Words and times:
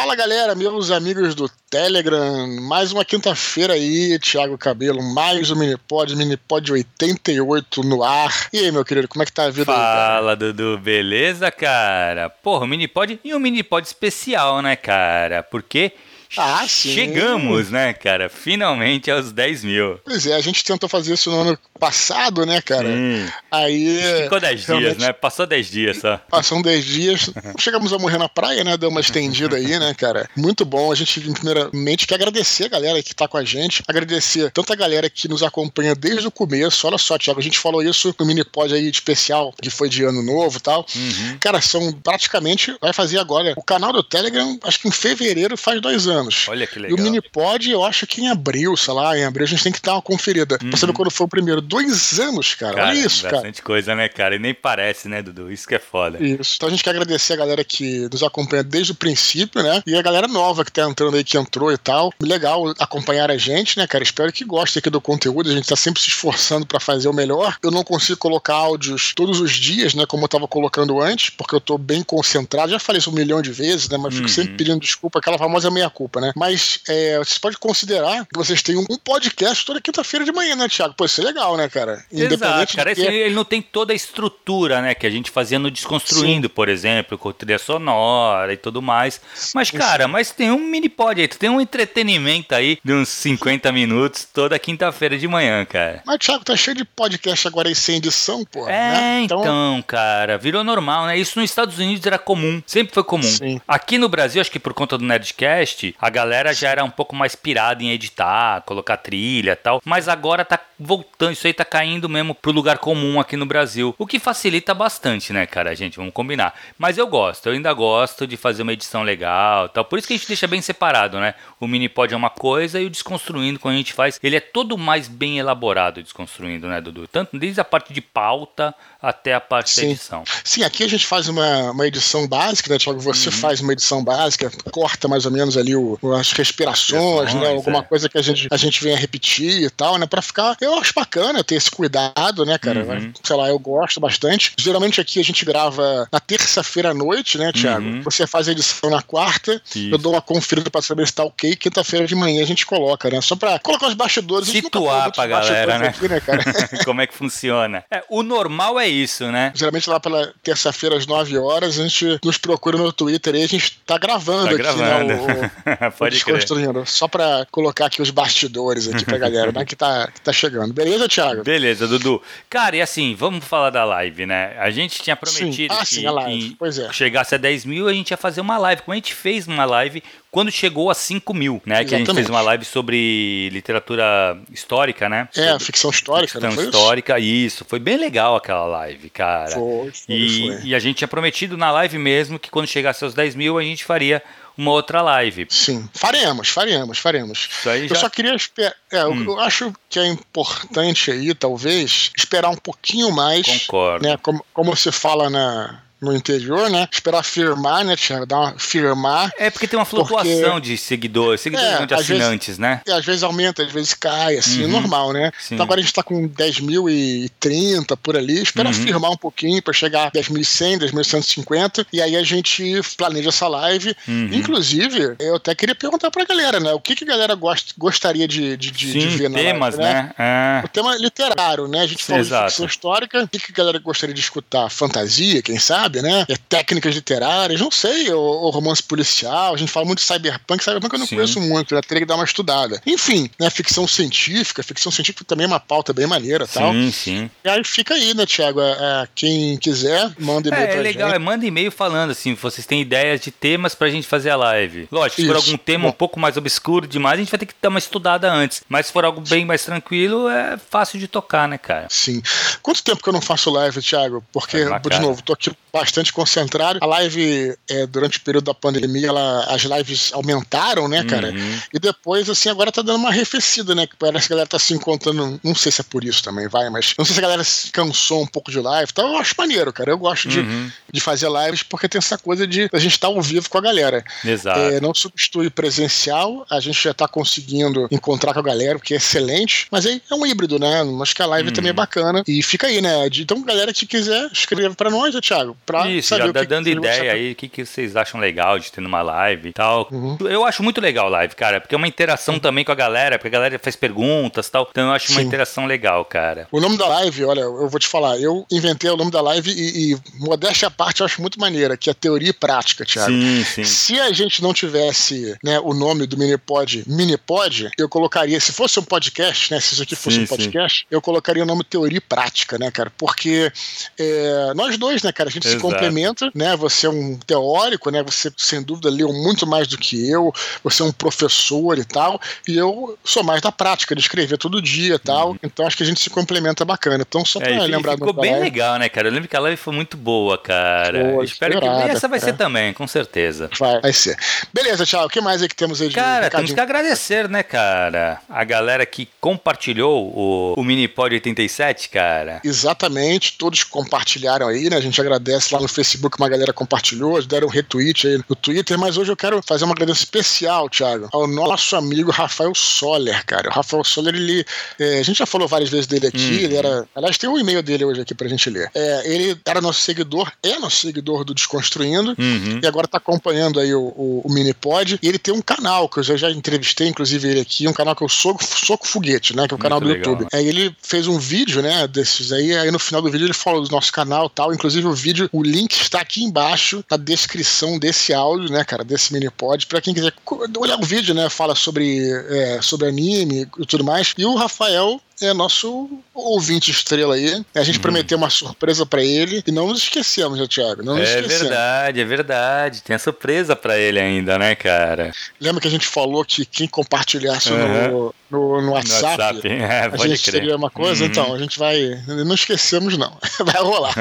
Fala 0.00 0.14
galera, 0.14 0.54
meus 0.54 0.92
amigos 0.92 1.34
do 1.34 1.50
Telegram, 1.68 2.46
mais 2.68 2.92
uma 2.92 3.04
quinta-feira 3.04 3.72
aí, 3.72 4.16
Thiago 4.20 4.56
Cabelo, 4.56 5.02
mais 5.02 5.50
um 5.50 5.56
Minipod, 5.56 6.14
Minipod 6.14 6.72
88 6.72 7.82
no 7.82 8.04
ar. 8.04 8.46
E 8.52 8.60
aí, 8.60 8.70
meu 8.70 8.84
querido, 8.84 9.08
como 9.08 9.24
é 9.24 9.26
que 9.26 9.32
tá 9.32 9.46
a 9.46 9.50
vida 9.50 9.64
Fala, 9.64 10.30
aí, 10.30 10.36
Dudu, 10.36 10.78
beleza, 10.78 11.50
cara? 11.50 12.30
Porra, 12.30 12.64
o 12.64 12.68
Minipod 12.68 13.18
e 13.24 13.34
um 13.34 13.40
Minipod 13.40 13.84
especial, 13.84 14.62
né, 14.62 14.76
cara? 14.76 15.42
Porque 15.42 15.90
ah, 16.36 16.66
sim. 16.68 16.94
Chegamos, 16.94 17.70
né, 17.70 17.92
cara? 17.92 18.28
Finalmente 18.28 19.10
aos 19.10 19.32
10 19.32 19.64
mil. 19.64 19.98
Pois 20.04 20.26
é, 20.26 20.34
a 20.34 20.40
gente 20.40 20.62
tentou 20.62 20.88
fazer 20.88 21.14
isso 21.14 21.30
no 21.30 21.40
ano 21.40 21.58
passado, 21.78 22.44
né, 22.44 22.60
cara? 22.60 22.88
Sim. 22.88 23.26
Aí. 23.50 24.00
Ficou 24.24 24.40
10 24.40 24.66
dias, 24.66 24.98
né? 24.98 25.12
Passou 25.12 25.46
10 25.46 25.70
dias 25.70 25.98
só. 25.98 26.18
Passou 26.28 26.62
10 26.62 26.84
dias. 26.84 27.30
Chegamos 27.58 27.92
a 27.92 27.98
morrer 27.98 28.18
na 28.18 28.28
praia, 28.28 28.62
né? 28.62 28.76
Deu 28.76 28.90
uma 28.90 29.00
estendida 29.00 29.56
aí, 29.56 29.78
né, 29.78 29.94
cara? 29.94 30.28
Muito 30.36 30.64
bom. 30.64 30.92
A 30.92 30.94
gente, 30.94 31.20
primeiramente, 31.20 32.06
quer 32.06 32.16
agradecer 32.16 32.66
a 32.66 32.68
galera 32.68 33.02
que 33.02 33.14
tá 33.14 33.26
com 33.26 33.38
a 33.38 33.44
gente. 33.44 33.82
Agradecer 33.88 34.50
tanta 34.50 34.74
galera 34.74 35.08
que 35.08 35.28
nos 35.28 35.42
acompanha 35.42 35.94
desde 35.94 36.26
o 36.26 36.30
começo. 36.30 36.86
Olha 36.86 36.98
só, 36.98 37.16
Thiago, 37.16 37.40
a 37.40 37.42
gente 37.42 37.58
falou 37.58 37.82
isso 37.82 38.14
no 38.18 38.26
mini 38.26 38.44
pod 38.44 38.72
aí 38.74 38.88
especial, 38.88 39.54
que 39.60 39.70
foi 39.70 39.88
de 39.88 40.04
ano 40.04 40.22
novo 40.22 40.58
e 40.58 40.60
tal. 40.60 40.84
Uhum. 40.94 41.38
Cara, 41.40 41.60
são 41.60 41.92
praticamente. 41.92 42.76
Vai 42.80 42.92
fazer 42.92 43.18
agora. 43.18 43.54
O 43.56 43.62
canal 43.62 43.92
do 43.92 44.02
Telegram, 44.02 44.58
acho 44.64 44.80
que 44.80 44.88
em 44.88 44.92
fevereiro 44.92 45.56
faz 45.56 45.80
dois 45.80 46.06
anos 46.06 46.17
anos. 46.18 46.46
Olha 46.48 46.66
que 46.66 46.78
legal. 46.78 46.96
E 46.96 47.00
o 47.00 47.02
Minipod, 47.02 47.70
eu 47.70 47.84
acho 47.84 48.06
que 48.06 48.20
em 48.20 48.28
abril, 48.28 48.76
sei 48.76 48.94
lá, 48.94 49.16
em 49.16 49.24
abril 49.24 49.44
a 49.44 49.48
gente 49.48 49.62
tem 49.62 49.72
que 49.72 49.80
dar 49.80 49.94
uma 49.94 50.02
conferida. 50.02 50.58
Uhum. 50.62 50.70
Pra 50.70 50.78
saber 50.78 50.92
quando 50.92 51.10
foi 51.10 51.26
o 51.26 51.28
primeiro. 51.28 51.60
Dois 51.60 52.18
anos, 52.18 52.54
cara. 52.54 52.74
cara 52.74 52.88
Olha 52.88 52.98
isso, 52.98 53.06
bastante 53.08 53.22
cara. 53.22 53.36
Bastante 53.36 53.62
coisa, 53.62 53.94
né, 53.94 54.08
cara? 54.08 54.36
E 54.36 54.38
nem 54.38 54.54
parece, 54.54 55.08
né, 55.08 55.22
Dudu? 55.22 55.50
Isso 55.50 55.66
que 55.66 55.74
é 55.74 55.78
foda. 55.78 56.22
Isso. 56.22 56.54
Então 56.56 56.68
a 56.68 56.70
gente 56.70 56.82
quer 56.82 56.90
agradecer 56.90 57.34
a 57.34 57.36
galera 57.36 57.64
que 57.64 58.08
nos 58.10 58.22
acompanha 58.22 58.62
desde 58.62 58.92
o 58.92 58.94
princípio, 58.94 59.62
né? 59.62 59.82
E 59.86 59.94
a 59.94 60.02
galera 60.02 60.28
nova 60.28 60.64
que 60.64 60.72
tá 60.72 60.82
entrando 60.82 61.16
aí, 61.16 61.24
que 61.24 61.36
entrou 61.36 61.72
e 61.72 61.78
tal. 61.78 62.12
Legal 62.20 62.74
acompanhar 62.78 63.30
a 63.30 63.36
gente, 63.36 63.78
né, 63.78 63.86
cara? 63.86 64.02
Espero 64.02 64.32
que 64.32 64.44
goste 64.44 64.78
aqui 64.78 64.90
do 64.90 65.00
conteúdo. 65.00 65.50
A 65.50 65.52
gente 65.52 65.68
tá 65.68 65.76
sempre 65.76 66.02
se 66.02 66.08
esforçando 66.08 66.66
para 66.66 66.80
fazer 66.80 67.08
o 67.08 67.12
melhor. 67.12 67.56
Eu 67.62 67.70
não 67.70 67.84
consigo 67.84 68.18
colocar 68.18 68.54
áudios 68.54 69.12
todos 69.14 69.40
os 69.40 69.52
dias, 69.52 69.94
né? 69.94 70.06
Como 70.06 70.24
eu 70.24 70.28
tava 70.28 70.48
colocando 70.48 71.00
antes, 71.00 71.30
porque 71.30 71.54
eu 71.54 71.60
tô 71.60 71.78
bem 71.78 72.02
concentrado. 72.02 72.70
Já 72.70 72.78
falei 72.78 72.98
isso 72.98 73.10
um 73.10 73.14
milhão 73.14 73.40
de 73.42 73.52
vezes, 73.52 73.88
né? 73.88 73.96
Mas 73.96 74.14
fico 74.14 74.26
uhum. 74.26 74.34
sempre 74.34 74.54
pedindo 74.54 74.80
desculpa, 74.80 75.18
aquela 75.18 75.38
famosa 75.38 75.70
meia-culpa, 75.70 76.07
né? 76.16 76.32
Mas 76.36 76.80
é, 76.88 77.18
vocês 77.18 77.38
podem 77.38 77.58
considerar 77.58 78.24
que 78.26 78.36
vocês 78.36 78.62
têm 78.62 78.76
um 78.76 78.86
podcast 79.04 79.64
toda 79.64 79.80
quinta-feira 79.80 80.24
de 80.24 80.32
manhã, 80.32 80.56
né, 80.56 80.68
Thiago? 80.68 80.94
Pô, 80.94 81.04
isso 81.04 81.20
é 81.20 81.24
legal, 81.24 81.56
né, 81.56 81.68
cara? 81.68 82.04
Exato, 82.10 82.76
cara. 82.76 82.94
Que... 82.94 83.02
ele 83.02 83.34
não 83.34 83.44
tem 83.44 83.60
toda 83.60 83.92
a 83.92 83.96
estrutura, 83.96 84.80
né, 84.80 84.94
que 84.94 85.06
a 85.06 85.10
gente 85.10 85.30
fazia 85.30 85.58
no 85.58 85.70
Desconstruindo, 85.70 86.48
Sim. 86.48 86.54
por 86.54 86.68
exemplo, 86.68 87.18
com 87.18 87.32
trilha 87.32 87.58
sonora 87.58 88.52
e 88.52 88.56
tudo 88.56 88.80
mais. 88.80 89.20
Mas, 89.54 89.70
cara, 89.70 90.04
Sim. 90.04 90.10
mas 90.10 90.30
tem 90.30 90.50
um 90.50 90.58
mini 90.58 90.88
pod 90.88 91.20
aí, 91.20 91.28
tem 91.28 91.50
um 91.50 91.60
entretenimento 91.60 92.54
aí 92.54 92.78
de 92.82 92.92
uns 92.92 93.08
50 93.08 93.70
minutos 93.72 94.26
toda 94.32 94.58
quinta-feira 94.58 95.18
de 95.18 95.28
manhã, 95.28 95.64
cara. 95.64 96.02
Mas, 96.06 96.18
Thiago, 96.18 96.44
tá 96.44 96.56
cheio 96.56 96.76
de 96.76 96.84
podcast 96.84 97.46
agora 97.46 97.68
aí 97.68 97.74
sem 97.74 97.96
edição, 97.96 98.44
pô. 98.44 98.68
É, 98.68 98.72
né? 98.72 99.20
então... 99.22 99.40
então, 99.40 99.84
cara, 99.86 100.38
virou 100.38 100.64
normal, 100.64 101.06
né? 101.06 101.18
Isso 101.18 101.38
nos 101.38 101.50
Estados 101.50 101.78
Unidos 101.78 102.04
era 102.06 102.18
comum, 102.18 102.62
sempre 102.66 102.94
foi 102.94 103.04
comum. 103.04 103.22
Sim. 103.22 103.60
Aqui 103.66 103.98
no 103.98 104.08
Brasil, 104.08 104.40
acho 104.40 104.50
que 104.50 104.58
por 104.58 104.74
conta 104.74 104.96
do 104.96 105.04
Nerdcast, 105.04 105.94
a 106.00 106.10
galera 106.10 106.52
já 106.52 106.70
era 106.70 106.84
um 106.84 106.90
pouco 106.90 107.14
mais 107.14 107.34
pirado 107.34 107.82
em 107.82 107.90
editar, 107.90 108.62
colocar 108.62 108.96
trilha 108.96 109.52
e 109.52 109.56
tal, 109.56 109.80
mas 109.84 110.08
agora 110.08 110.44
tá 110.44 110.58
voltando, 110.78 111.32
isso 111.32 111.46
aí 111.46 111.52
tá 111.52 111.64
caindo 111.64 112.08
mesmo 112.08 112.34
pro 112.34 112.52
lugar 112.52 112.78
comum 112.78 113.18
aqui 113.18 113.36
no 113.36 113.46
Brasil, 113.46 113.94
o 113.98 114.06
que 114.06 114.18
facilita 114.18 114.72
bastante, 114.72 115.32
né, 115.32 115.46
cara, 115.46 115.74
gente, 115.74 115.96
vamos 115.96 116.12
combinar. 116.12 116.54
Mas 116.78 116.98
eu 116.98 117.06
gosto, 117.06 117.46
eu 117.46 117.52
ainda 117.52 117.72
gosto 117.72 118.26
de 118.26 118.36
fazer 118.36 118.62
uma 118.62 118.72
edição 118.72 119.02
legal 119.02 119.66
e 119.66 119.68
tal, 119.70 119.84
por 119.84 119.98
isso 119.98 120.06
que 120.06 120.14
a 120.14 120.16
gente 120.16 120.28
deixa 120.28 120.46
bem 120.46 120.62
separado, 120.62 121.18
né? 121.18 121.34
O 121.60 121.66
mini 121.66 121.88
pod 121.88 122.12
é 122.12 122.16
uma 122.16 122.30
coisa 122.30 122.80
e 122.80 122.86
o 122.86 122.90
desconstruindo, 122.90 123.58
quando 123.58 123.74
a 123.74 123.78
gente 123.78 123.92
faz, 123.92 124.18
ele 124.22 124.36
é 124.36 124.40
todo 124.40 124.78
mais 124.78 125.08
bem 125.08 125.38
elaborado, 125.38 126.02
desconstruindo, 126.02 126.68
né, 126.68 126.80
Dudu? 126.80 127.08
Tanto 127.08 127.38
desde 127.38 127.60
a 127.60 127.64
parte 127.64 127.92
de 127.92 128.00
pauta 128.00 128.74
até 129.00 129.34
a 129.34 129.40
parte 129.40 129.70
Sim. 129.70 129.80
da 129.80 129.86
edição. 129.88 130.24
Sim, 130.44 130.62
aqui 130.62 130.84
a 130.84 130.88
gente 130.88 131.06
faz 131.06 131.28
uma, 131.28 131.70
uma 131.70 131.86
edição 131.86 132.26
básica, 132.26 132.72
né, 132.72 132.78
Thiago? 132.78 133.00
Você 133.00 133.28
uhum. 133.28 133.34
faz 133.34 133.60
uma 133.60 133.72
edição 133.72 134.04
básica, 134.04 134.50
corta 134.70 135.08
mais 135.08 135.24
ou 135.24 135.32
menos 135.32 135.56
ali 135.56 135.74
o, 135.74 135.87
as 136.18 136.32
respirações, 136.32 137.34
né? 137.34 137.48
Alguma 137.48 137.78
é. 137.78 137.82
coisa 137.82 138.08
que 138.08 138.18
a 138.18 138.22
gente, 138.22 138.48
a 138.50 138.56
gente 138.56 138.82
venha 138.82 138.96
repetir 138.96 139.62
e 139.62 139.70
tal, 139.70 139.96
né? 139.98 140.06
Pra 140.06 140.22
ficar. 140.22 140.56
Eu 140.60 140.74
acho 140.78 140.92
bacana 140.94 141.44
ter 141.44 141.54
esse 141.54 141.70
cuidado, 141.70 142.44
né, 142.44 142.58
cara? 142.58 142.84
Uhum. 142.84 143.12
Sei 143.22 143.36
lá, 143.36 143.48
eu 143.48 143.58
gosto 143.58 144.00
bastante. 144.00 144.52
Geralmente 144.58 145.00
aqui 145.00 145.20
a 145.20 145.24
gente 145.24 145.44
grava 145.44 146.08
na 146.10 146.20
terça-feira 146.20 146.90
à 146.90 146.94
noite, 146.94 147.38
né, 147.38 147.52
Thiago? 147.52 147.84
Uhum. 147.84 148.02
Você 148.02 148.26
faz 148.26 148.48
a 148.48 148.52
edição 148.52 148.90
na 148.90 149.02
quarta, 149.02 149.60
Isso. 149.74 149.90
eu 149.90 149.98
dou 149.98 150.12
uma 150.12 150.22
conferida 150.22 150.70
pra 150.70 150.82
saber 150.82 151.06
se 151.06 151.12
tá 151.12 151.24
ok. 151.24 151.56
Quinta-feira 151.56 152.06
de 152.06 152.14
manhã 152.14 152.42
a 152.42 152.46
gente 152.46 152.66
coloca, 152.66 153.10
né? 153.10 153.20
Só 153.20 153.36
pra 153.36 153.58
colocar 153.58 153.88
os 153.88 153.94
bastidores. 153.94 154.48
Situar 154.48 155.12
pra 155.12 155.26
galera, 155.26 155.78
né? 155.78 155.88
Aqui, 155.88 156.08
né? 156.08 156.20
Como 156.84 157.00
é 157.00 157.06
que 157.06 157.14
funciona. 157.14 157.84
É, 157.90 158.02
o 158.08 158.22
normal 158.22 158.78
é 158.78 158.88
isso, 158.88 159.30
né? 159.30 159.52
Geralmente 159.54 159.88
lá 159.88 160.00
pela 160.00 160.32
terça-feira 160.42 160.96
às 160.96 161.06
9 161.06 161.38
horas, 161.38 161.78
a 161.78 161.82
gente 161.82 162.18
nos 162.24 162.38
procura 162.38 162.76
no 162.76 162.92
Twitter 162.92 163.34
e 163.34 163.42
a 163.42 163.48
gente 163.48 163.78
tá 163.86 163.98
gravando 163.98 164.44
tá 164.44 164.50
aqui, 164.50 164.58
gravando. 164.58 165.06
né? 165.06 165.50
Pode 165.98 166.14
Desconstruindo. 166.14 166.84
Só 166.86 167.08
pra 167.08 167.46
colocar 167.50 167.86
aqui 167.86 168.02
os 168.02 168.10
bastidores 168.10 168.88
aqui 168.88 169.04
pra 169.04 169.18
galera, 169.18 169.52
né? 169.52 169.64
Que 169.64 169.76
tá, 169.76 170.08
que 170.12 170.20
tá 170.20 170.32
chegando. 170.32 170.72
Beleza, 170.72 171.08
Thiago? 171.08 171.42
Beleza, 171.42 171.86
Dudu. 171.86 172.20
Cara, 172.48 172.76
e 172.76 172.82
assim, 172.82 173.14
vamos 173.14 173.44
falar 173.44 173.70
da 173.70 173.84
live, 173.84 174.26
né? 174.26 174.56
A 174.58 174.70
gente 174.70 175.02
tinha 175.02 175.16
prometido. 175.16 175.74
Ah, 175.74 175.78
que, 175.78 175.86
sim, 175.86 176.56
pois 176.58 176.78
é. 176.78 176.92
chegasse 176.92 177.34
a 177.34 177.38
10 177.38 177.64
mil, 177.64 177.88
a 177.88 177.92
gente 177.92 178.10
ia 178.10 178.16
fazer 178.16 178.40
uma 178.40 178.58
live. 178.58 178.82
Como 178.82 178.92
a 178.92 178.96
gente 178.96 179.14
fez 179.14 179.46
uma 179.46 179.64
live 179.64 180.02
quando 180.30 180.50
chegou 180.50 180.90
a 180.90 180.94
5 180.94 181.32
mil, 181.32 181.62
né? 181.64 181.76
Exatamente. 181.76 181.88
Que 181.88 181.94
a 181.94 181.98
gente 181.98 182.14
fez 182.14 182.28
uma 182.28 182.40
live 182.40 182.64
sobre 182.64 183.48
literatura 183.50 184.38
histórica, 184.52 185.08
né? 185.08 185.28
É, 185.34 185.50
sobre 185.50 185.64
ficção 185.64 185.90
histórica, 185.90 186.40
ficção 186.40 186.54
né? 186.54 186.62
histórica, 186.64 187.18
isso? 187.18 187.28
isso? 187.28 187.64
Foi 187.64 187.78
bem 187.78 187.96
legal 187.96 188.36
aquela 188.36 188.66
live, 188.66 189.08
cara. 189.10 189.52
Foi, 189.52 189.90
foi, 189.92 190.14
e, 190.14 190.52
foi. 190.60 190.68
e 190.68 190.74
a 190.74 190.78
gente 190.78 190.98
tinha 190.98 191.08
prometido 191.08 191.56
na 191.56 191.70
live 191.70 191.98
mesmo 191.98 192.38
que 192.38 192.50
quando 192.50 192.66
chegasse 192.66 193.02
aos 193.04 193.14
10 193.14 193.34
mil 193.34 193.58
a 193.58 193.62
gente 193.62 193.84
faria 193.84 194.22
uma 194.58 194.72
outra 194.72 195.00
live. 195.00 195.46
Sim, 195.48 195.88
faremos, 195.94 196.48
faremos, 196.48 196.98
faremos. 196.98 197.48
Isso 197.48 197.70
aí 197.70 197.86
já... 197.86 197.94
Eu 197.94 198.00
só 198.00 198.10
queria 198.10 198.34
esperar. 198.34 198.74
É, 198.90 199.06
hum. 199.06 199.24
eu 199.24 199.38
acho 199.38 199.72
que 199.88 200.00
é 200.00 200.06
importante 200.06 201.12
aí, 201.12 201.32
talvez, 201.32 202.10
esperar 202.16 202.50
um 202.50 202.56
pouquinho 202.56 203.12
mais. 203.12 203.46
Concordo. 203.46 204.06
Né, 204.06 204.16
como, 204.16 204.44
como 204.52 204.74
você 204.74 204.90
fala 204.90 205.30
na, 205.30 205.80
no 206.00 206.14
interior, 206.14 206.70
né? 206.70 206.88
Esperar 206.90 207.22
firmar, 207.22 207.84
né, 207.84 207.96
Tiago? 207.96 208.24
Dar 208.24 208.38
uma 208.38 208.58
firmar. 208.58 209.30
É 209.38 209.50
porque 209.50 209.66
tem 209.66 209.78
uma 209.78 209.84
flutuação 209.84 210.52
porque... 210.52 210.60
de 210.60 210.78
seguidores, 210.78 211.40
seguidores 211.40 211.80
é, 211.80 211.86
de 211.86 211.94
assinantes, 211.94 212.46
vezes, 212.48 212.58
né? 212.58 212.80
É, 212.86 212.92
às 212.92 213.04
vezes 213.04 213.22
aumenta, 213.22 213.62
às 213.62 213.72
vezes 213.72 213.94
cai, 213.94 214.36
assim, 214.36 214.64
uhum. 214.64 214.70
normal, 214.70 215.12
né? 215.12 215.32
Sim. 215.38 215.54
Então 215.54 215.64
agora 215.64 215.80
a 215.80 215.82
gente 215.82 215.92
tá 215.92 216.02
com 216.02 216.28
10.030 216.28 217.96
por 218.00 218.16
ali, 218.16 218.42
espera 218.42 218.68
uhum. 218.68 218.74
firmar 218.74 219.10
um 219.10 219.16
pouquinho 219.16 219.62
para 219.62 219.72
chegar 219.72 220.06
a 220.06 220.10
10.100, 220.12 220.78
10.150 220.90 221.86
e 221.92 222.00
aí 222.00 222.16
a 222.16 222.22
gente 222.22 222.80
planeja 222.96 223.30
essa 223.30 223.48
live. 223.48 223.94
Uhum. 224.06 224.30
Inclusive, 224.32 225.16
eu 225.18 225.36
até 225.36 225.54
queria 225.54 225.74
perguntar 225.74 226.10
pra 226.10 226.24
galera, 226.24 226.60
né? 226.60 226.72
O 226.72 226.80
que, 226.80 226.94
que 226.94 227.04
a 227.04 227.08
galera 227.08 227.34
gost, 227.34 227.74
gostaria 227.76 228.28
de, 228.28 228.56
de, 228.56 228.70
de, 228.70 228.92
Sim, 228.92 228.98
de 229.00 229.16
ver 229.16 229.30
na 229.30 229.38
temas, 229.38 229.76
live, 229.76 229.94
né? 229.94 230.14
né? 230.18 230.60
É. 230.60 230.64
O 230.64 230.68
tema 230.68 230.96
literário, 230.96 231.66
né? 231.66 231.80
A 231.80 231.86
gente 231.86 232.04
falou 232.04 232.20
Exato. 232.20 232.44
de 232.44 232.50
ficção 232.50 232.66
histórica. 232.66 233.24
O 233.24 233.28
que, 233.28 233.38
que 233.38 233.52
a 233.52 233.54
galera 233.54 233.78
gostaria 233.78 234.14
de 234.14 234.20
escutar? 234.20 234.70
Fantasia, 234.70 235.42
quem 235.42 235.58
sabe? 235.58 235.87
Sabe, 235.88 236.02
né? 236.02 236.24
É 236.28 236.36
técnicas 236.36 236.94
literárias, 236.94 237.60
não 237.60 237.70
sei, 237.70 238.12
o 238.12 238.50
romance 238.50 238.82
policial, 238.82 239.54
a 239.54 239.56
gente 239.56 239.72
fala 239.72 239.86
muito 239.86 239.98
de 239.98 240.04
cyberpunk, 240.04 240.62
cyberpunk 240.62 240.92
eu 240.92 240.98
não 240.98 241.06
Sim. 241.06 241.16
conheço 241.16 241.40
muito, 241.40 241.74
já 241.74 241.80
teria 241.80 242.02
que 242.02 242.06
dar 242.06 242.14
uma 242.14 242.24
estudada. 242.24 242.80
Enfim, 242.86 243.30
né, 243.40 243.50
ficção 243.50 243.86
científica, 243.88 244.62
ficção 244.62 244.92
científica 244.92 245.24
também 245.24 245.44
é 245.44 245.48
uma 245.48 245.60
pauta 245.60 245.92
bem 245.92 246.06
maneira 246.06 246.46
sim, 246.46 246.58
tal. 246.58 246.72
Sim, 246.72 246.92
sim. 246.92 247.30
E 247.44 247.48
aí 247.48 247.64
fica 247.64 247.94
aí, 247.94 248.14
né, 248.14 248.26
Thiago? 248.26 248.60
É, 248.60 248.70
é 248.70 249.08
quem 249.14 249.56
quiser, 249.56 250.12
manda 250.18 250.48
e-mail 250.48 250.64
é, 250.64 250.66
pra 250.66 250.76
é 250.76 250.82
legal, 250.82 251.08
gente. 251.08 251.16
É, 251.16 251.18
manda 251.18 251.46
e-mail 251.46 251.70
falando 251.72 252.10
assim, 252.10 252.34
vocês 252.34 252.66
têm 252.66 252.82
ideias 252.82 253.20
de 253.20 253.30
temas 253.30 253.74
pra 253.74 253.88
gente 253.88 254.06
fazer 254.06 254.30
a 254.30 254.36
live. 254.36 254.88
Lógico, 254.90 255.22
se 255.22 255.26
for 255.26 255.36
algum 255.36 255.56
tema 255.56 255.84
Bom. 255.84 255.88
um 255.88 255.92
pouco 255.92 256.20
mais 256.20 256.36
obscuro 256.36 256.86
demais, 256.86 257.18
a 257.18 257.22
gente 257.22 257.30
vai 257.30 257.38
ter 257.38 257.46
que 257.46 257.54
dar 257.60 257.68
uma 257.68 257.78
estudada 257.78 258.30
antes. 258.30 258.62
Mas 258.68 258.86
se 258.86 258.92
for 258.92 259.04
algo 259.04 259.20
bem 259.20 259.44
mais 259.44 259.64
tranquilo, 259.64 260.28
é 260.28 260.58
fácil 260.70 260.98
de 260.98 261.08
tocar, 261.08 261.48
né, 261.48 261.58
cara? 261.58 261.86
Sim. 261.90 262.22
Quanto 262.62 262.82
tempo 262.82 263.02
que 263.02 263.08
eu 263.08 263.12
não 263.12 263.20
faço 263.20 263.50
live, 263.50 263.80
Thiago? 263.80 264.24
Porque, 264.32 264.64
de 264.64 265.00
novo, 265.00 265.22
tô 265.22 265.32
aqui 265.32 265.50
bastante 265.72 266.12
concentrado. 266.12 266.78
A 266.82 266.86
live, 266.86 267.56
é, 267.68 267.86
durante 267.86 268.18
o 268.18 268.20
período 268.20 268.44
da 268.44 268.54
pandemia, 268.54 269.08
ela, 269.08 269.44
as 269.44 269.62
lives 269.62 270.12
aumentaram, 270.12 270.88
né, 270.88 271.04
cara? 271.04 271.30
Uhum. 271.30 271.60
E 271.72 271.78
depois, 271.78 272.28
assim, 272.28 272.48
agora 272.48 272.72
tá 272.72 272.82
dando 272.82 272.98
uma 272.98 273.08
arrefecida, 273.08 273.74
né? 273.74 273.86
Que 273.86 273.96
parece 273.96 274.26
que 274.26 274.32
a 274.32 274.36
galera 274.36 274.48
tá 274.48 274.58
se 274.58 274.74
encontrando. 274.74 275.40
Não 275.42 275.54
sei 275.54 275.72
se 275.72 275.80
é 275.80 275.84
por 275.84 276.04
isso 276.04 276.22
também, 276.22 276.48
vai, 276.48 276.68
mas 276.70 276.94
não 276.98 277.04
sei 277.04 277.14
se 277.14 277.20
a 277.20 277.22
galera 277.22 277.44
se 277.44 277.70
cansou 277.70 278.22
um 278.22 278.26
pouco 278.26 278.50
de 278.50 278.60
live. 278.60 278.90
Então 278.90 279.12
eu 279.12 279.18
acho 279.18 279.34
maneiro, 279.36 279.72
cara. 279.72 279.90
Eu 279.90 279.98
gosto 279.98 280.28
de, 280.28 280.40
uhum. 280.40 280.70
de 280.92 281.00
fazer 281.00 281.28
lives 281.28 281.62
porque 281.62 281.88
tem 281.88 281.98
essa 281.98 282.18
coisa 282.18 282.46
de 282.46 282.68
a 282.72 282.78
gente 282.78 282.94
estar 282.94 283.08
tá 283.08 283.14
ao 283.14 283.20
vivo 283.22 283.48
com 283.48 283.58
a 283.58 283.62
galera. 283.62 284.04
Exato. 284.24 284.58
É, 284.58 284.80
não 284.80 284.94
substitui 284.94 285.50
presencial, 285.50 286.46
a 286.50 286.60
gente 286.60 286.82
já 286.82 286.94
tá 286.94 287.06
conseguindo 287.06 287.86
encontrar 287.90 288.32
com 288.32 288.40
a 288.40 288.42
galera, 288.42 288.78
o 288.78 288.80
que 288.80 288.94
é 288.94 288.96
excelente, 288.96 289.66
mas 289.70 289.86
aí 289.86 290.02
é 290.10 290.14
um 290.14 290.26
híbrido, 290.26 290.58
né? 290.58 290.82
Acho 291.02 291.14
que 291.14 291.22
a 291.22 291.26
live 291.26 291.48
uhum. 291.48 291.54
também 291.54 291.70
é 291.70 291.74
bacana. 291.74 292.22
E 292.26 292.42
fica 292.42 292.66
aí, 292.66 292.80
né? 292.80 293.06
Então, 293.12 293.42
galera 293.42 293.72
que 293.72 293.86
quiser, 293.86 294.30
escreva 294.32 294.74
para 294.74 294.90
nós, 294.90 295.14
né, 295.14 295.20
Thiago? 295.20 295.56
Pra 295.68 295.86
Isso, 295.88 296.08
saber 296.08 296.32
já 296.32 296.40
que 296.40 296.46
dando 296.46 296.68
ideia 296.68 297.12
aí, 297.12 297.32
o 297.32 297.34
que, 297.34 297.48
que 297.48 297.64
vocês 297.64 297.94
acham 297.94 298.18
legal 298.18 298.58
de 298.58 298.72
ter 298.72 298.80
numa 298.80 299.02
live 299.02 299.50
e 299.50 299.52
tal. 299.52 299.86
Uhum. 299.92 300.16
Eu 300.20 300.44
acho 300.44 300.62
muito 300.62 300.80
legal 300.80 301.08
live, 301.10 301.34
cara, 301.36 301.60
porque 301.60 301.74
é 301.74 301.78
uma 301.78 301.86
interação 301.86 302.38
também 302.38 302.64
com 302.64 302.72
a 302.72 302.74
galera, 302.74 303.18
porque 303.18 303.28
a 303.28 303.38
galera 303.38 303.58
faz 303.58 303.76
perguntas 303.76 304.46
e 304.46 304.50
tal. 304.50 304.66
Então 304.70 304.86
eu 304.86 304.92
acho 304.92 305.12
uma 305.12 305.20
Sim. 305.20 305.26
interação 305.26 305.66
legal, 305.66 306.04
cara. 306.04 306.48
O 306.50 306.60
nome 306.60 306.78
da 306.78 306.88
live, 306.88 307.24
olha, 307.24 307.40
eu 307.40 307.68
vou 307.68 307.78
te 307.78 307.86
falar, 307.86 308.18
eu 308.18 308.46
inventei 308.50 308.90
o 308.90 308.96
nome 308.96 309.10
da 309.10 309.20
live 309.20 309.50
e, 309.50 309.92
e 309.92 309.98
modéstia 310.18 310.68
à 310.68 310.70
parte, 310.70 311.00
eu 311.00 311.06
acho 311.06 311.20
muito 311.20 311.38
maneira, 311.38 311.76
que 311.76 311.90
é 311.90 311.94
teoria 311.94 312.30
e 312.30 312.32
prática, 312.32 312.84
Thiago. 312.84 313.10
Sim, 313.10 313.44
sim. 313.44 313.64
Se 313.64 314.00
a 314.00 314.10
gente 314.12 314.42
não 314.42 314.54
tivesse 314.54 315.36
né, 315.44 315.60
o 315.60 315.74
nome 315.74 316.06
do 316.06 316.16
Minipod 316.16 316.84
Minipod, 316.86 317.70
eu 317.76 317.88
colocaria, 317.88 318.40
se 318.40 318.52
fosse 318.52 318.78
um 318.80 318.82
podcast, 318.82 319.52
né? 319.52 319.60
Se 319.60 319.74
isso 319.74 319.82
aqui 319.82 319.94
fosse 319.94 320.16
Sim, 320.16 320.22
um 320.22 320.26
podcast, 320.26 320.86
eu 320.90 321.00
colocaria 321.00 321.42
o 321.42 321.46
nome 321.46 321.64
Teoria 321.64 321.98
e 321.98 322.00
Prática, 322.00 322.58
né, 322.58 322.70
cara? 322.70 322.90
Porque 322.96 323.52
é, 323.98 324.52
nós 324.54 324.78
dois, 324.78 325.02
né, 325.02 325.12
cara, 325.12 325.28
a 325.28 325.32
gente 325.32 325.48
se 325.48 325.57
Exato. 325.58 325.74
complementa, 325.74 326.30
né? 326.34 326.56
Você 326.56 326.86
é 326.86 326.90
um 326.90 327.18
teórico, 327.18 327.90
né? 327.90 328.02
Você, 328.02 328.32
sem 328.36 328.62
dúvida, 328.62 328.88
leu 328.88 329.12
muito 329.12 329.46
mais 329.46 329.66
do 329.66 329.76
que 329.76 330.08
eu, 330.10 330.32
você 330.62 330.82
é 330.82 330.86
um 330.86 330.92
professor 330.92 331.78
e 331.78 331.84
tal, 331.84 332.20
e 332.46 332.56
eu 332.56 332.96
sou 333.04 333.22
mais 333.22 333.40
da 333.40 333.52
prática, 333.52 333.94
de 333.94 334.00
escrever 334.00 334.38
todo 334.38 334.62
dia 334.62 334.94
e 334.94 334.98
tal. 334.98 335.36
Então 335.42 335.66
acho 335.66 335.76
que 335.76 335.82
a 335.82 335.86
gente 335.86 336.00
se 336.00 336.10
complementa 336.10 336.64
bacana. 336.64 337.04
Então, 337.06 337.24
só 337.24 337.38
pra 337.38 337.48
Uhum. 337.58 337.64
É, 337.64 337.66
lembrar 337.66 337.92
ficou 337.92 338.12
bem 338.12 338.32
live, 338.32 338.44
legal, 338.44 338.78
né, 338.78 338.88
cara? 338.88 339.08
Eu 339.08 339.12
lembro 339.12 339.28
que 339.28 339.36
a 339.36 339.40
live 339.40 339.56
foi 339.56 339.74
muito 339.74 339.96
boa, 339.96 340.38
cara. 340.38 341.14
Foi, 341.14 341.24
Espero 341.24 341.58
que 341.58 341.66
esperada, 341.66 341.92
essa 341.92 342.08
vai 342.08 342.18
é. 342.18 342.22
ser 342.22 342.32
também, 342.34 342.72
com 342.72 342.86
certeza. 342.86 343.50
Vai, 343.58 343.80
vai 343.80 343.92
ser. 343.92 344.16
Beleza, 344.52 344.84
tchau. 344.86 345.06
O 345.06 345.08
que 345.08 345.20
mais 345.20 345.42
aí 345.42 345.48
que 345.48 345.56
temos 345.56 345.80
aí 345.80 345.88
de 345.88 345.94
Cara, 345.94 346.30
temos 346.30 346.52
que 346.52 346.60
agradecer, 346.60 347.28
né, 347.28 347.42
cara? 347.42 348.20
A 348.28 348.44
galera 348.44 348.84
que 348.86 349.08
compartilhou 349.20 350.12
o, 350.14 350.54
o 350.56 350.64
Minipod 350.64 351.14
87, 351.14 351.88
cara. 351.88 352.40
Exatamente, 352.44 353.36
todos 353.38 353.64
compartilharam 353.64 354.48
aí, 354.48 354.68
né? 354.70 354.76
A 354.76 354.80
gente 354.80 355.00
agradece 355.00 355.47
lá 355.52 355.60
no 355.60 355.68
Facebook, 355.68 356.16
uma 356.18 356.28
galera 356.28 356.52
compartilhou, 356.52 357.22
deram 357.24 357.46
um 357.46 357.50
retweet 357.50 358.06
aí 358.06 358.20
no 358.28 358.36
Twitter, 358.36 358.78
mas 358.78 358.96
hoje 358.96 359.10
eu 359.12 359.16
quero 359.16 359.40
fazer 359.46 359.64
uma 359.64 359.72
agradecimento 359.72 359.98
especial, 360.04 360.68
Thiago, 360.68 361.08
ao 361.12 361.26
nosso 361.26 361.76
amigo 361.76 362.10
Rafael 362.10 362.52
Soller, 362.54 363.24
cara. 363.26 363.48
O 363.48 363.52
Rafael 363.52 363.84
Soller, 363.84 364.14
ele. 364.14 364.44
é, 364.78 364.98
a 364.98 365.02
gente 365.02 365.18
já 365.18 365.26
falou 365.26 365.46
várias 365.48 365.68
vezes 365.70 365.86
dele 365.86 366.06
aqui, 366.08 366.18
Uhum. 366.18 366.38
ele 366.40 366.56
era. 366.56 366.86
Aliás, 366.94 367.16
tem 367.18 367.28
um 367.28 367.38
e-mail 367.38 367.62
dele 367.62 367.84
hoje 367.84 368.00
aqui 368.00 368.14
pra 368.14 368.28
gente 368.28 368.48
ler. 368.50 368.70
É, 368.74 369.02
ele 369.12 369.38
era 369.46 369.60
nosso 369.60 369.80
seguidor, 369.80 370.30
é 370.42 370.58
nosso 370.58 370.76
seguidor 370.86 371.24
do 371.24 371.34
Desconstruindo, 371.34 372.14
Uhum. 372.18 372.60
e 372.62 372.66
agora 372.66 372.86
tá 372.88 372.98
acompanhando 372.98 373.60
aí 373.60 373.74
o, 373.74 373.80
o, 373.96 374.22
o 374.24 374.32
Minipod. 374.32 374.98
E 375.02 375.08
ele 375.08 375.18
tem 375.18 375.32
um 375.34 375.40
canal, 375.42 375.88
que 375.88 375.98
eu 375.98 376.02
já, 376.02 376.30
entrevistei, 376.30 376.88
inclusive, 376.88 377.28
ele 377.28 377.40
aqui, 377.40 377.66
um 377.68 377.72
canal 377.72 377.94
que 377.96 378.02
é 378.02 378.06
o 378.06 378.08
Soco, 378.08 378.42
Soco 378.44 378.86
Foguete, 378.86 379.34
né? 379.36 379.46
Que 379.46 379.54
é 379.54 379.56
o 379.56 379.58
canal 379.58 379.80
Muito 379.80 379.92
do 379.92 379.98
legal. 379.98 380.12
YouTube. 380.14 380.28
Aí 380.32 380.46
ele 380.46 380.74
fez 380.82 381.06
um 381.06 381.18
vídeo, 381.18 381.62
né, 381.62 381.86
desses 381.86 382.32
aí, 382.32 382.56
aí 382.56 382.70
no 382.70 382.78
final 382.78 383.00
do 383.02 383.10
vídeo 383.10 383.26
ele 383.26 383.32
falou 383.34 383.62
do 383.62 383.70
nosso 383.70 383.92
canal 383.92 384.26
e 384.26 384.30
tal. 384.34 384.52
Inclusive 384.52 384.86
o 384.86 384.92
vídeo, 384.92 385.27
o 385.32 385.42
link 385.42 385.72
está 385.72 386.00
aqui 386.00 386.22
embaixo 386.22 386.84
na 386.90 386.96
descrição 386.96 387.78
desse 387.78 388.12
áudio, 388.12 388.50
né, 388.50 388.64
cara, 388.64 388.84
desse 388.84 389.12
Minipod. 389.12 389.66
Pra 389.66 389.80
quem 389.80 389.94
quiser 389.94 390.12
olhar 390.56 390.78
o 390.78 390.84
vídeo, 390.84 391.14
né, 391.14 391.28
fala 391.28 391.54
sobre, 391.54 392.10
é, 392.10 392.60
sobre 392.62 392.88
anime 392.88 393.48
e 393.58 393.66
tudo 393.66 393.84
mais. 393.84 394.14
E 394.16 394.24
o 394.24 394.34
Rafael 394.34 395.00
é 395.20 395.32
nosso 395.34 395.88
ouvinte 396.14 396.70
estrela 396.70 397.14
aí. 397.14 397.42
A 397.54 397.62
gente 397.62 397.78
prometeu 397.80 398.16
uma 398.18 398.30
surpresa 398.30 398.84
pra 398.86 399.02
ele 399.02 399.42
e 399.46 399.52
não 399.52 399.66
nos 399.68 399.78
esquecemos, 399.82 400.38
né, 400.38 400.46
Thiago? 400.48 400.82
Não 400.82 400.96
nos 400.96 401.08
É 401.08 401.20
esquecemos. 401.20 401.42
verdade, 401.48 402.00
é 402.00 402.04
verdade. 402.04 402.82
Tem 402.82 402.96
a 402.96 402.98
surpresa 402.98 403.54
pra 403.56 403.76
ele 403.78 403.98
ainda, 403.98 404.38
né, 404.38 404.54
cara? 404.54 405.12
Lembra 405.40 405.60
que 405.60 405.68
a 405.68 405.70
gente 405.70 405.86
falou 405.86 406.24
que 406.24 406.44
quem 406.44 406.66
compartilhasse 406.68 407.50
Aham. 407.52 407.88
no, 407.88 408.14
no, 408.30 408.60
no 408.60 408.62
No 408.62 408.72
WhatsApp, 408.72 409.22
WhatsApp. 409.22 409.48
É, 409.48 409.90
a 409.92 409.96
gente 410.06 410.22
crer. 410.30 410.40
teria 410.40 410.56
uma 410.56 410.70
coisa? 410.70 411.04
Uhum. 411.04 411.10
Então, 411.10 411.34
a 411.34 411.38
gente 411.38 411.58
vai. 411.58 411.78
Não 412.06 412.34
esquecemos, 412.34 412.96
não. 412.98 413.16
Vai 413.44 413.62
rolar. 413.62 413.94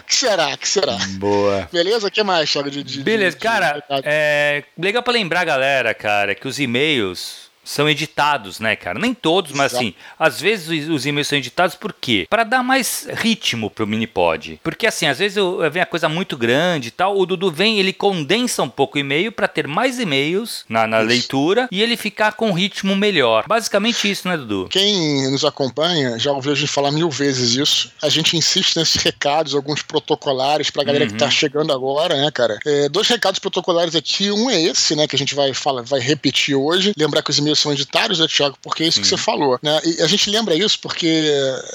O 0.00 0.02
que 0.04 0.14
será? 0.14 0.48
O 0.54 0.58
que 0.58 0.68
será? 0.68 0.96
Boa. 1.18 1.68
Beleza? 1.72 2.08
O 2.08 2.10
que 2.10 2.22
mais, 2.22 2.50
Thiago? 2.50 2.70
De, 2.70 2.82
de, 2.82 3.02
Beleza, 3.02 3.36
de- 3.36 3.42
cara, 3.42 3.72
de- 3.78 4.02
é 4.04 4.64
legal 4.78 5.02
pra 5.02 5.12
lembrar, 5.12 5.44
galera, 5.44 5.92
cara, 5.94 6.34
que 6.34 6.48
os 6.48 6.58
e-mails 6.58 7.43
são 7.64 7.88
editados, 7.88 8.60
né, 8.60 8.76
cara? 8.76 8.98
Nem 8.98 9.14
todos, 9.14 9.52
mas 9.52 9.72
Exato. 9.72 9.84
assim, 9.84 9.94
às 10.18 10.40
vezes 10.40 10.88
os- 10.88 11.06
e-mails 11.06 11.28
são 11.28 11.38
editados 11.38 11.74
por 11.74 11.92
quê? 11.92 12.26
Pra 12.28 12.44
dar 12.44 12.62
mais 12.62 13.06
ritmo 13.14 13.70
pro 13.70 13.86
Minipod. 13.86 14.60
Porque 14.62 14.86
assim, 14.86 15.06
às 15.06 15.18
vezes 15.18 15.36
eu, 15.36 15.62
eu 15.62 15.70
vem 15.70 15.82
a 15.82 15.86
coisa 15.86 16.08
muito 16.08 16.36
grande 16.36 16.88
e 16.88 16.90
tal, 16.90 17.18
o 17.18 17.26
Dudu 17.26 17.50
vem, 17.50 17.78
ele 17.78 17.92
condensa 17.92 18.62
um 18.62 18.68
pouco 18.68 18.96
o 18.96 19.00
e-mail 19.00 19.32
pra 19.32 19.48
ter 19.48 19.66
mais 19.66 19.98
e-mails 19.98 20.64
na, 20.68 20.86
na 20.86 20.98
leitura 20.98 21.68
e 21.70 21.82
ele 21.82 21.96
ficar 21.96 22.32
com 22.32 22.50
um 22.50 22.52
ritmo 22.52 22.94
melhor. 22.96 23.44
Basicamente 23.46 24.10
isso, 24.10 24.28
né, 24.28 24.36
Dudu? 24.36 24.68
Quem 24.70 25.30
nos 25.30 25.44
acompanha 25.44 26.18
já 26.18 26.32
ouviu 26.32 26.52
a 26.52 26.54
gente 26.54 26.68
falar 26.70 26.90
mil 26.90 27.10
vezes 27.10 27.54
isso. 27.54 27.90
A 28.02 28.08
gente 28.08 28.36
insiste 28.36 28.76
nesses 28.76 29.02
recados, 29.02 29.54
alguns 29.54 29.82
protocolares 29.82 30.70
pra 30.70 30.84
galera 30.84 31.06
que 31.06 31.12
Uhum. 31.12 31.18
tá 31.18 31.30
chegando 31.30 31.72
agora, 31.72 32.14
né, 32.20 32.30
cara? 32.30 32.58
É, 32.66 32.88
dois 32.88 33.08
recados 33.08 33.38
protocolares 33.38 33.94
aqui. 33.94 34.30
Um 34.30 34.50
é 34.50 34.60
esse, 34.60 34.94
né, 34.96 35.06
que 35.06 35.16
a 35.16 35.18
gente 35.18 35.34
vai, 35.34 35.52
falar, 35.54 35.82
vai 35.82 36.00
repetir 36.00 36.54
hoje. 36.54 36.92
Lembrar 36.96 37.22
que 37.22 37.30
os 37.30 37.38
e-mails 37.38 37.53
são 37.58 37.72
editados, 37.72 38.18
né, 38.18 38.26
Thiago? 38.28 38.56
Porque 38.62 38.82
é 38.84 38.86
isso 38.88 39.00
que 39.00 39.06
você 39.06 39.16
falou, 39.16 39.58
né? 39.62 39.80
E 39.84 40.02
a 40.02 40.06
gente 40.06 40.30
lembra 40.30 40.54
isso 40.54 40.78
porque, 40.80 41.22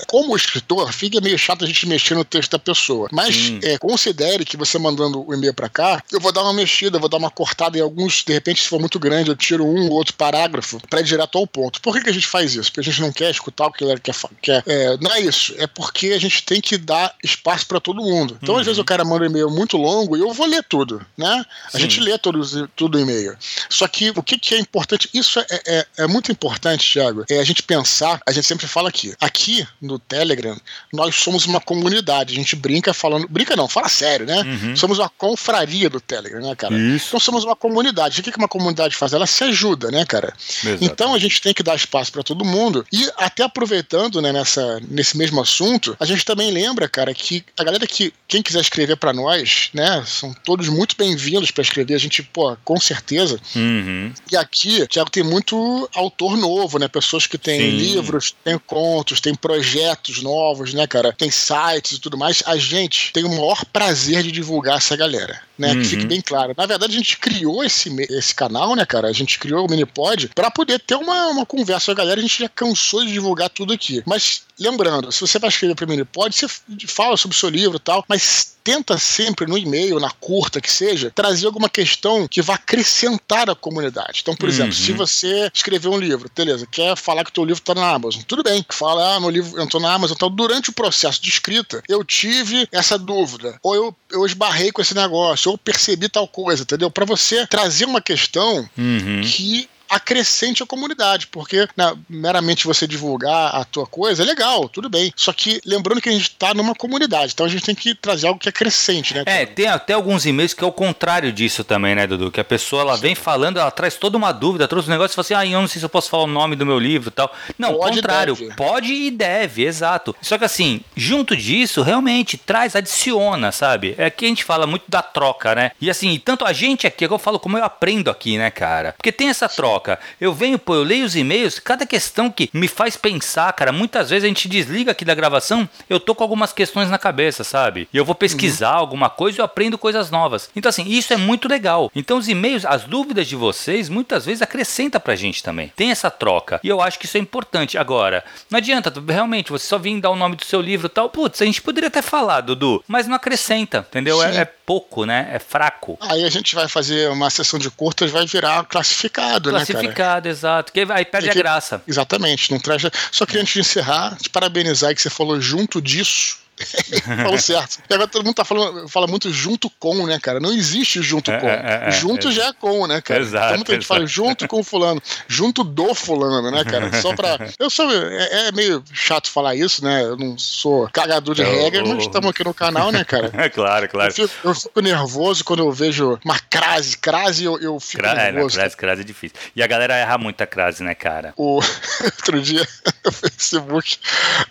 como 0.07 0.35
escritor, 0.35 0.91
fica 0.93 1.19
meio 1.21 1.37
chato 1.37 1.63
a 1.63 1.67
gente 1.67 1.87
mexer 1.87 2.15
no 2.15 2.23
texto 2.25 2.51
da 2.51 2.59
pessoa. 2.59 3.07
Mas 3.11 3.35
Sim. 3.35 3.59
é, 3.63 3.77
considere 3.77 4.45
que 4.45 4.57
você 4.57 4.77
mandando 4.77 5.27
o 5.27 5.33
e-mail 5.33 5.53
pra 5.53 5.69
cá, 5.69 6.03
eu 6.11 6.19
vou 6.19 6.31
dar 6.31 6.43
uma 6.43 6.53
mexida, 6.53 6.99
vou 6.99 7.09
dar 7.09 7.17
uma 7.17 7.29
cortada 7.31 7.77
em 7.77 7.81
alguns, 7.81 8.23
de 8.23 8.33
repente, 8.33 8.61
se 8.61 8.67
for 8.67 8.79
muito 8.79 8.99
grande, 8.99 9.29
eu 9.29 9.35
tiro 9.35 9.65
um 9.65 9.85
ou 9.89 9.93
outro 9.93 10.13
parágrafo 10.13 10.79
pra 10.89 10.99
ir 11.01 11.03
direto 11.03 11.37
ao 11.37 11.47
ponto. 11.47 11.81
Por 11.81 11.93
que, 11.95 12.03
que 12.03 12.09
a 12.09 12.13
gente 12.13 12.27
faz 12.27 12.53
isso? 12.55 12.69
Porque 12.71 12.79
a 12.81 12.83
gente 12.83 13.01
não 13.01 13.11
quer 13.11 13.29
escutar 13.31 13.67
o 13.67 13.71
que 13.71 13.83
ele 13.83 13.99
quer. 13.99 14.13
fa- 14.13 14.29
quer 14.41 14.63
é, 14.65 14.97
não 14.97 15.11
é 15.13 15.21
isso. 15.21 15.53
É 15.57 15.67
porque 15.67 16.07
a 16.07 16.19
gente 16.19 16.43
tem 16.43 16.59
que 16.61 16.77
dar 16.77 17.13
espaço 17.23 17.65
pra 17.67 17.79
todo 17.79 18.01
mundo. 18.01 18.37
Então, 18.41 18.57
às 18.57 18.65
vezes, 18.65 18.79
o 18.79 18.83
cara 18.85 19.03
manda 19.05 19.23
um 19.23 19.27
e-mail 19.27 19.49
muito 19.49 19.77
longo 19.77 20.15
e 20.17 20.19
eu 20.19 20.33
vou 20.33 20.45
ler 20.47 20.63
tudo, 20.67 21.05
né? 21.17 21.45
A 21.67 21.71
Sim. 21.71 21.79
gente 21.79 21.99
lê 21.99 22.17
todos, 22.17 22.53
tudo 22.75 22.97
o 22.97 23.01
e-mail. 23.01 23.35
Só 23.69 23.87
que 23.87 24.09
o 24.15 24.23
que, 24.23 24.37
que 24.37 24.55
é 24.55 24.59
importante, 24.59 25.09
isso 25.13 25.39
é, 25.39 25.45
é, 25.69 25.85
é 25.99 26.07
muito 26.07 26.31
importante, 26.31 26.91
Thiago, 26.91 27.23
é 27.29 27.39
a 27.39 27.43
gente 27.43 27.61
pensar, 27.61 28.19
a 28.25 28.31
gente 28.31 28.47
sempre 28.47 28.65
fala 28.65 28.89
aqui, 28.89 29.13
aqui 29.21 29.67
no 29.79 29.99
Telegram, 29.99 30.59
nós 30.91 31.15
somos 31.15 31.45
uma 31.45 31.61
comunidade, 31.61 32.33
a 32.33 32.35
gente 32.35 32.55
brinca 32.55 32.91
falando, 32.91 33.27
brinca 33.27 33.55
não, 33.55 33.67
fala 33.67 33.87
sério, 33.87 34.25
né? 34.25 34.41
Uhum. 34.41 34.75
Somos 34.75 34.97
uma 34.97 35.09
confraria 35.09 35.87
do 35.89 36.01
Telegram, 36.01 36.41
né, 36.41 36.55
cara? 36.55 36.75
Isso. 36.75 37.09
Então 37.09 37.19
somos 37.19 37.43
uma 37.43 37.55
comunidade. 37.55 38.19
O 38.19 38.23
que 38.23 38.37
uma 38.37 38.47
comunidade 38.47 38.95
faz? 38.95 39.13
Ela 39.13 39.27
se 39.27 39.43
ajuda, 39.43 39.91
né, 39.91 40.05
cara? 40.05 40.33
Exato. 40.63 40.83
Então 40.83 41.13
a 41.13 41.19
gente 41.19 41.39
tem 41.39 41.53
que 41.53 41.61
dar 41.61 41.75
espaço 41.75 42.11
para 42.11 42.23
todo 42.23 42.43
mundo. 42.43 42.85
E 42.91 43.09
até 43.17 43.43
aproveitando, 43.43 44.21
né, 44.21 44.31
nessa, 44.31 44.79
nesse 44.89 45.17
mesmo 45.17 45.39
assunto, 45.39 45.95
a 45.99 46.05
gente 46.05 46.25
também 46.25 46.49
lembra, 46.49 46.89
cara, 46.89 47.13
que 47.13 47.45
a 47.57 47.63
galera 47.63 47.85
que 47.85 48.11
quem 48.27 48.41
quiser 48.41 48.61
escrever 48.61 48.97
para 48.97 49.13
nós, 49.13 49.69
né, 49.73 50.03
são 50.07 50.33
todos 50.33 50.67
muito 50.67 50.95
bem-vindos 50.97 51.51
para 51.51 51.61
escrever. 51.61 51.93
A 51.93 51.99
gente, 51.99 52.23
pô, 52.23 52.57
com 52.63 52.79
certeza. 52.79 53.39
Uhum. 53.55 54.11
E 54.31 54.37
aqui, 54.37 54.87
Tiago, 54.87 55.11
tem 55.11 55.23
muito 55.23 55.58
autor 55.95 56.37
novo, 56.37 56.79
né? 56.79 56.87
Pessoas 56.87 57.27
que 57.27 57.37
têm 57.37 57.59
Sim. 57.59 57.77
livros, 57.77 58.33
têm 58.43 58.57
contos, 58.59 59.19
têm 59.19 59.35
projetos 59.35 60.21
novos, 60.21 60.73
né, 60.73 60.85
cara? 60.87 61.13
Tem 61.13 61.29
sites 61.31 61.93
e 61.93 61.99
tudo 61.99 62.17
mais. 62.17 62.43
A 62.45 62.57
gente 62.57 63.11
tem 63.13 63.23
o 63.23 63.29
maior 63.29 63.63
prazer 63.65 64.23
de 64.23 64.31
divulgar 64.31 64.77
essa 64.77 64.95
galera, 64.95 65.41
né? 65.57 65.73
Uhum. 65.73 65.81
Que 65.81 65.87
fique 65.87 66.05
bem 66.05 66.21
claro. 66.21 66.53
Na 66.57 66.65
verdade, 66.65 66.93
a 66.93 66.97
gente 66.97 67.17
criou 67.17 67.63
esse, 67.63 67.89
esse 68.09 68.33
canal, 68.33 68.75
né, 68.75 68.85
cara? 68.85 69.07
A 69.07 69.13
gente 69.13 69.39
criou 69.39 69.65
o 69.65 69.69
Minipod 69.69 70.29
para 70.35 70.51
poder 70.51 70.79
ter 70.79 70.95
uma, 70.95 71.27
uma 71.27 71.45
conversa 71.45 71.87
com 71.87 71.91
a 71.91 71.95
galera. 71.95 72.19
A 72.19 72.23
gente 72.23 72.39
já 72.39 72.49
cansou 72.49 73.05
de 73.05 73.11
divulgar 73.11 73.49
tudo 73.49 73.73
aqui. 73.73 74.03
Mas 74.05 74.43
lembrando, 74.59 75.11
se 75.11 75.21
você 75.21 75.39
vai 75.39 75.49
escrever 75.49 75.75
para 75.75 75.85
o 75.85 75.89
Minipod, 75.89 76.35
você 76.35 76.47
fala 76.87 77.15
sobre 77.15 77.35
o 77.35 77.39
seu 77.39 77.49
livro 77.49 77.77
e 77.77 77.79
tal, 77.79 78.03
mas 78.07 78.57
tenta 78.69 78.97
sempre 78.99 79.47
no 79.47 79.57
e-mail, 79.57 79.99
na 79.99 80.11
curta 80.11 80.61
que 80.61 80.71
seja, 80.71 81.11
trazer 81.13 81.47
alguma 81.47 81.67
questão 81.67 82.27
que 82.27 82.39
vá 82.41 82.53
acrescentar 82.53 83.49
a 83.49 83.55
comunidade. 83.55 84.19
Então, 84.21 84.35
por 84.35 84.47
Uhum. 84.47 84.53
exemplo, 84.53 84.73
se 84.75 84.91
você 84.91 85.49
escrever 85.53 85.87
um 85.87 85.97
livro, 85.97 86.29
beleza, 86.35 86.67
quer 86.69 86.95
falar 86.95 87.23
que 87.25 87.31
teu 87.31 87.43
livro 87.43 87.59
está 87.61 87.73
na 87.73 87.89
Amazon, 87.89 88.21
tudo 88.27 88.43
bem, 88.43 88.63
fala, 88.69 89.15
ah, 89.15 89.19
meu 89.19 89.29
livro 89.31 89.59
entrou 89.59 89.81
na 89.81 89.91
Amazon, 89.91 90.15
então 90.15 90.29
durante 90.29 90.69
o 90.69 90.73
processo 90.73 91.19
de 91.21 91.29
escrita, 91.29 91.81
eu 91.89 92.03
tive 92.03 92.67
essa 92.71 92.97
dúvida, 92.97 93.57
ou 93.63 93.73
eu, 93.75 93.95
eu 94.11 94.25
esbarrei 94.25 94.71
com 94.71 94.81
esse 94.81 94.93
negócio, 94.93 95.49
ou 95.49 95.57
percebi 95.57 96.07
tal 96.07 96.27
coisa, 96.27 96.61
entendeu? 96.61 96.91
Para 96.91 97.05
você 97.05 97.47
trazer 97.47 97.85
uma 97.85 98.01
questão 98.01 98.69
Uhum. 98.77 99.21
que 99.23 99.67
acrescente 99.89 100.63
a 100.63 100.65
comunidade, 100.65 101.27
porque 101.27 101.67
né, 101.75 101.93
meramente 102.07 102.65
você 102.65 102.87
divulgar 102.87 103.55
a 103.55 103.63
tua 103.63 103.85
coisa 103.85 104.23
é 104.23 104.25
legal, 104.25 104.69
tudo 104.69 104.89
bem. 104.89 105.11
Só 105.15 105.33
que 105.33 105.59
lembrando 105.65 106.01
que 106.01 106.09
a 106.09 106.11
gente 106.11 106.31
tá 106.31 106.53
numa 106.53 106.75
comunidade, 106.75 107.33
então 107.33 107.45
a 107.45 107.49
gente 107.49 107.63
tem 107.63 107.75
que 107.75 107.95
trazer 107.95 108.27
algo 108.27 108.39
que 108.39 108.49
acrescente, 108.49 109.13
né? 109.13 109.23
É, 109.25 109.45
tem 109.45 109.67
até 109.67 109.93
alguns 109.93 110.25
e-mails 110.25 110.53
que 110.53 110.63
é 110.63 110.67
o 110.67 110.71
contrário 110.71 111.31
disso 111.31 111.63
também, 111.63 111.95
né, 111.95 112.05
Dudu? 112.05 112.31
Que 112.31 112.39
a 112.39 112.45
pessoa 112.45 112.81
ela 112.81 112.97
vem 112.97 113.15
falando, 113.15 113.59
ela 113.59 113.71
traz 113.71 113.95
toda 113.95 114.17
uma 114.17 114.31
dúvida, 114.31 114.67
trouxe 114.67 114.87
um 114.87 114.91
negócio 114.91 115.13
e 115.13 115.15
fala 115.15 115.25
assim: 115.25 115.33
ah, 115.33 115.45
eu 115.55 115.61
não 115.61 115.67
sei 115.67 115.79
se 115.79 115.85
eu 115.85 115.89
posso 115.89 116.09
falar 116.09 116.23
o 116.23 116.27
nome 116.27 116.55
do 116.55 116.65
meu 116.65 116.79
livro 116.79 117.09
e 117.09 117.11
tal. 117.11 117.33
Não, 117.57 117.75
Pode 117.75 117.97
contrário, 117.97 118.35
deve. 118.35 118.55
pode 118.55 118.93
e 118.93 119.11
deve, 119.11 119.65
exato. 119.65 120.15
Só 120.21 120.37
que 120.37 120.45
assim, 120.45 120.81
junto 120.95 121.35
disso, 121.35 121.81
realmente 121.81 122.37
traz, 122.37 122.75
adiciona, 122.75 123.51
sabe? 123.51 123.95
É 123.97 124.09
que 124.09 124.25
a 124.25 124.27
gente 124.27 124.43
fala 124.43 124.67
muito 124.67 124.85
da 124.87 125.01
troca, 125.01 125.55
né? 125.55 125.71
E 125.81 125.89
assim, 125.89 126.19
tanto 126.23 126.45
a 126.45 126.53
gente 126.53 126.85
aqui, 126.85 127.05
é 127.05 127.07
que 127.07 127.13
eu 127.13 127.19
falo 127.19 127.39
como 127.39 127.57
eu 127.57 127.63
aprendo 127.63 128.09
aqui, 128.09 128.37
né, 128.37 128.51
cara? 128.51 128.93
Porque 128.97 129.11
tem 129.11 129.29
essa 129.29 129.47
troca. 129.47 129.78
Eu 130.19 130.33
venho, 130.33 130.57
pô, 130.57 130.75
eu 130.75 130.83
leio 130.83 131.05
os 131.05 131.15
e-mails, 131.15 131.59
cada 131.59 131.85
questão 131.85 132.31
que 132.31 132.49
me 132.53 132.67
faz 132.67 132.97
pensar, 132.97 133.51
cara. 133.53 133.71
Muitas 133.71 134.09
vezes 134.09 134.25
a 134.25 134.27
gente 134.27 134.47
desliga 134.47 134.91
aqui 134.91 135.05
da 135.05 135.15
gravação, 135.15 135.67
eu 135.89 135.99
tô 135.99 136.13
com 136.13 136.23
algumas 136.23 136.53
questões 136.53 136.89
na 136.89 136.97
cabeça, 136.97 137.43
sabe? 137.43 137.87
E 137.93 137.97
eu 137.97 138.05
vou 138.05 138.15
pesquisar 138.15 138.73
uhum. 138.73 138.79
alguma 138.79 139.09
coisa 139.09 139.37
e 139.37 139.41
eu 139.41 139.45
aprendo 139.45 139.77
coisas 139.77 140.09
novas. 140.09 140.49
Então, 140.55 140.69
assim, 140.69 140.87
isso 140.87 141.13
é 141.13 141.17
muito 141.17 141.47
legal. 141.47 141.91
Então, 141.95 142.17
os 142.17 142.27
e-mails, 142.27 142.65
as 142.65 142.83
dúvidas 142.83 143.27
de 143.27 143.35
vocês, 143.35 143.89
muitas 143.89 144.25
vezes 144.25 144.41
acrescenta 144.41 144.99
pra 144.99 145.15
gente 145.15 145.43
também. 145.43 145.71
Tem 145.75 145.91
essa 145.91 146.09
troca. 146.09 146.59
E 146.63 146.67
eu 146.67 146.81
acho 146.81 146.99
que 146.99 147.05
isso 147.05 147.17
é 147.17 147.19
importante. 147.19 147.77
Agora, 147.77 148.23
não 148.49 148.57
adianta, 148.57 148.93
realmente, 149.07 149.51
você 149.51 149.65
só 149.65 149.77
vir 149.77 149.99
dar 149.99 150.09
o 150.09 150.15
nome 150.15 150.35
do 150.35 150.45
seu 150.45 150.61
livro 150.61 150.87
e 150.87 150.89
tal. 150.89 151.09
Putz, 151.09 151.41
a 151.41 151.45
gente 151.45 151.61
poderia 151.61 151.87
até 151.87 152.01
falar, 152.01 152.41
Dudu, 152.41 152.83
mas 152.87 153.07
não 153.07 153.15
acrescenta, 153.15 153.85
entendeu? 153.89 154.21
É, 154.23 154.37
é, 154.37 154.45
pouco, 154.45 155.05
né? 155.05 155.29
É 155.33 155.39
fraco. 155.39 155.97
Aí 156.01 156.23
a 156.23 156.29
gente 156.29 156.55
vai 156.55 156.67
fazer 156.67 157.09
uma 157.09 157.29
sessão 157.29 157.59
de 157.59 157.69
curtas, 157.71 158.11
vai 158.11 158.25
virar 158.25 158.63
classificado, 158.65 159.49
classificado 159.49 159.51
né, 159.51 159.59
Classificado, 159.73 160.27
exato. 160.27 160.71
Que 160.71 160.85
aí 160.89 161.05
perde 161.05 161.29
que, 161.29 161.37
a 161.37 161.41
graça. 161.41 161.81
Exatamente. 161.87 162.51
Não 162.51 162.59
traz... 162.59 162.83
Só 163.11 163.25
queria 163.25 163.41
antes 163.41 163.53
de 163.53 163.59
encerrar, 163.59 164.17
te 164.17 164.29
parabenizar 164.29 164.93
que 164.93 165.01
você 165.01 165.09
falou 165.09 165.39
junto 165.39 165.81
disso 165.81 166.37
Falou 167.23 167.37
certo. 167.37 167.79
E 167.89 167.93
agora 167.93 168.07
todo 168.07 168.23
mundo 168.23 168.35
tá 168.35 168.45
falando, 168.45 168.87
fala 168.87 169.07
muito 169.07 169.31
junto 169.31 169.69
com, 169.79 170.05
né, 170.05 170.19
cara? 170.19 170.39
Não 170.39 170.51
existe 170.51 171.01
junto 171.01 171.31
é, 171.31 171.39
com. 171.39 171.47
É, 171.47 171.87
é, 171.87 171.91
junto 171.91 172.31
já 172.31 172.47
é 172.47 172.53
com, 172.53 172.87
né, 172.87 173.01
cara? 173.01 173.21
Exato. 173.21 173.45
Então 173.45 173.57
muita 173.57 173.73
gente 173.73 173.85
fala 173.85 174.05
junto 174.05 174.47
com 174.47 174.59
o 174.59 174.63
fulano, 174.63 175.01
junto 175.27 175.63
do 175.63 175.93
fulano, 175.95 176.51
né, 176.51 176.63
cara? 176.63 176.91
Só 177.01 177.15
pra. 177.15 177.37
Eu 177.57 177.69
sou. 177.69 177.89
É, 177.91 178.47
é 178.47 178.51
meio 178.51 178.83
chato 178.93 179.29
falar 179.29 179.55
isso, 179.55 179.83
né? 179.83 180.03
Eu 180.03 180.17
não 180.17 180.37
sou 180.37 180.89
cagador 180.89 181.35
de 181.35 181.43
regra, 181.43 181.85
mas 181.85 182.03
estamos 182.03 182.29
aqui 182.29 182.43
no 182.43 182.53
canal, 182.53 182.91
né, 182.91 183.03
cara? 183.03 183.31
É 183.39 183.47
claro, 183.47 183.87
claro. 183.87 184.13
Eu 184.17 184.27
fico, 184.27 184.47
eu 184.47 184.53
fico, 184.53 184.81
nervoso 184.81 185.45
quando 185.45 185.59
eu 185.59 185.71
vejo 185.71 186.19
uma 186.25 186.37
crase, 186.49 186.97
crase, 186.97 187.45
eu, 187.45 187.57
eu 187.59 187.79
fico 187.79 188.03
Cra 188.03 188.13
nervoso. 188.13 188.57
É, 188.57 188.61
crase, 188.61 188.77
crase 188.77 189.01
é 189.01 189.03
difícil. 189.03 189.37
E 189.55 189.63
a 189.63 189.67
galera 189.67 189.95
erra 189.95 190.17
muito 190.17 190.41
a 190.41 190.47
crase, 190.47 190.83
né, 190.83 190.93
cara? 190.93 191.33
O 191.37 191.61
outro 192.03 192.41
dia 192.41 192.67
no 193.05 193.11
Facebook, 193.11 193.97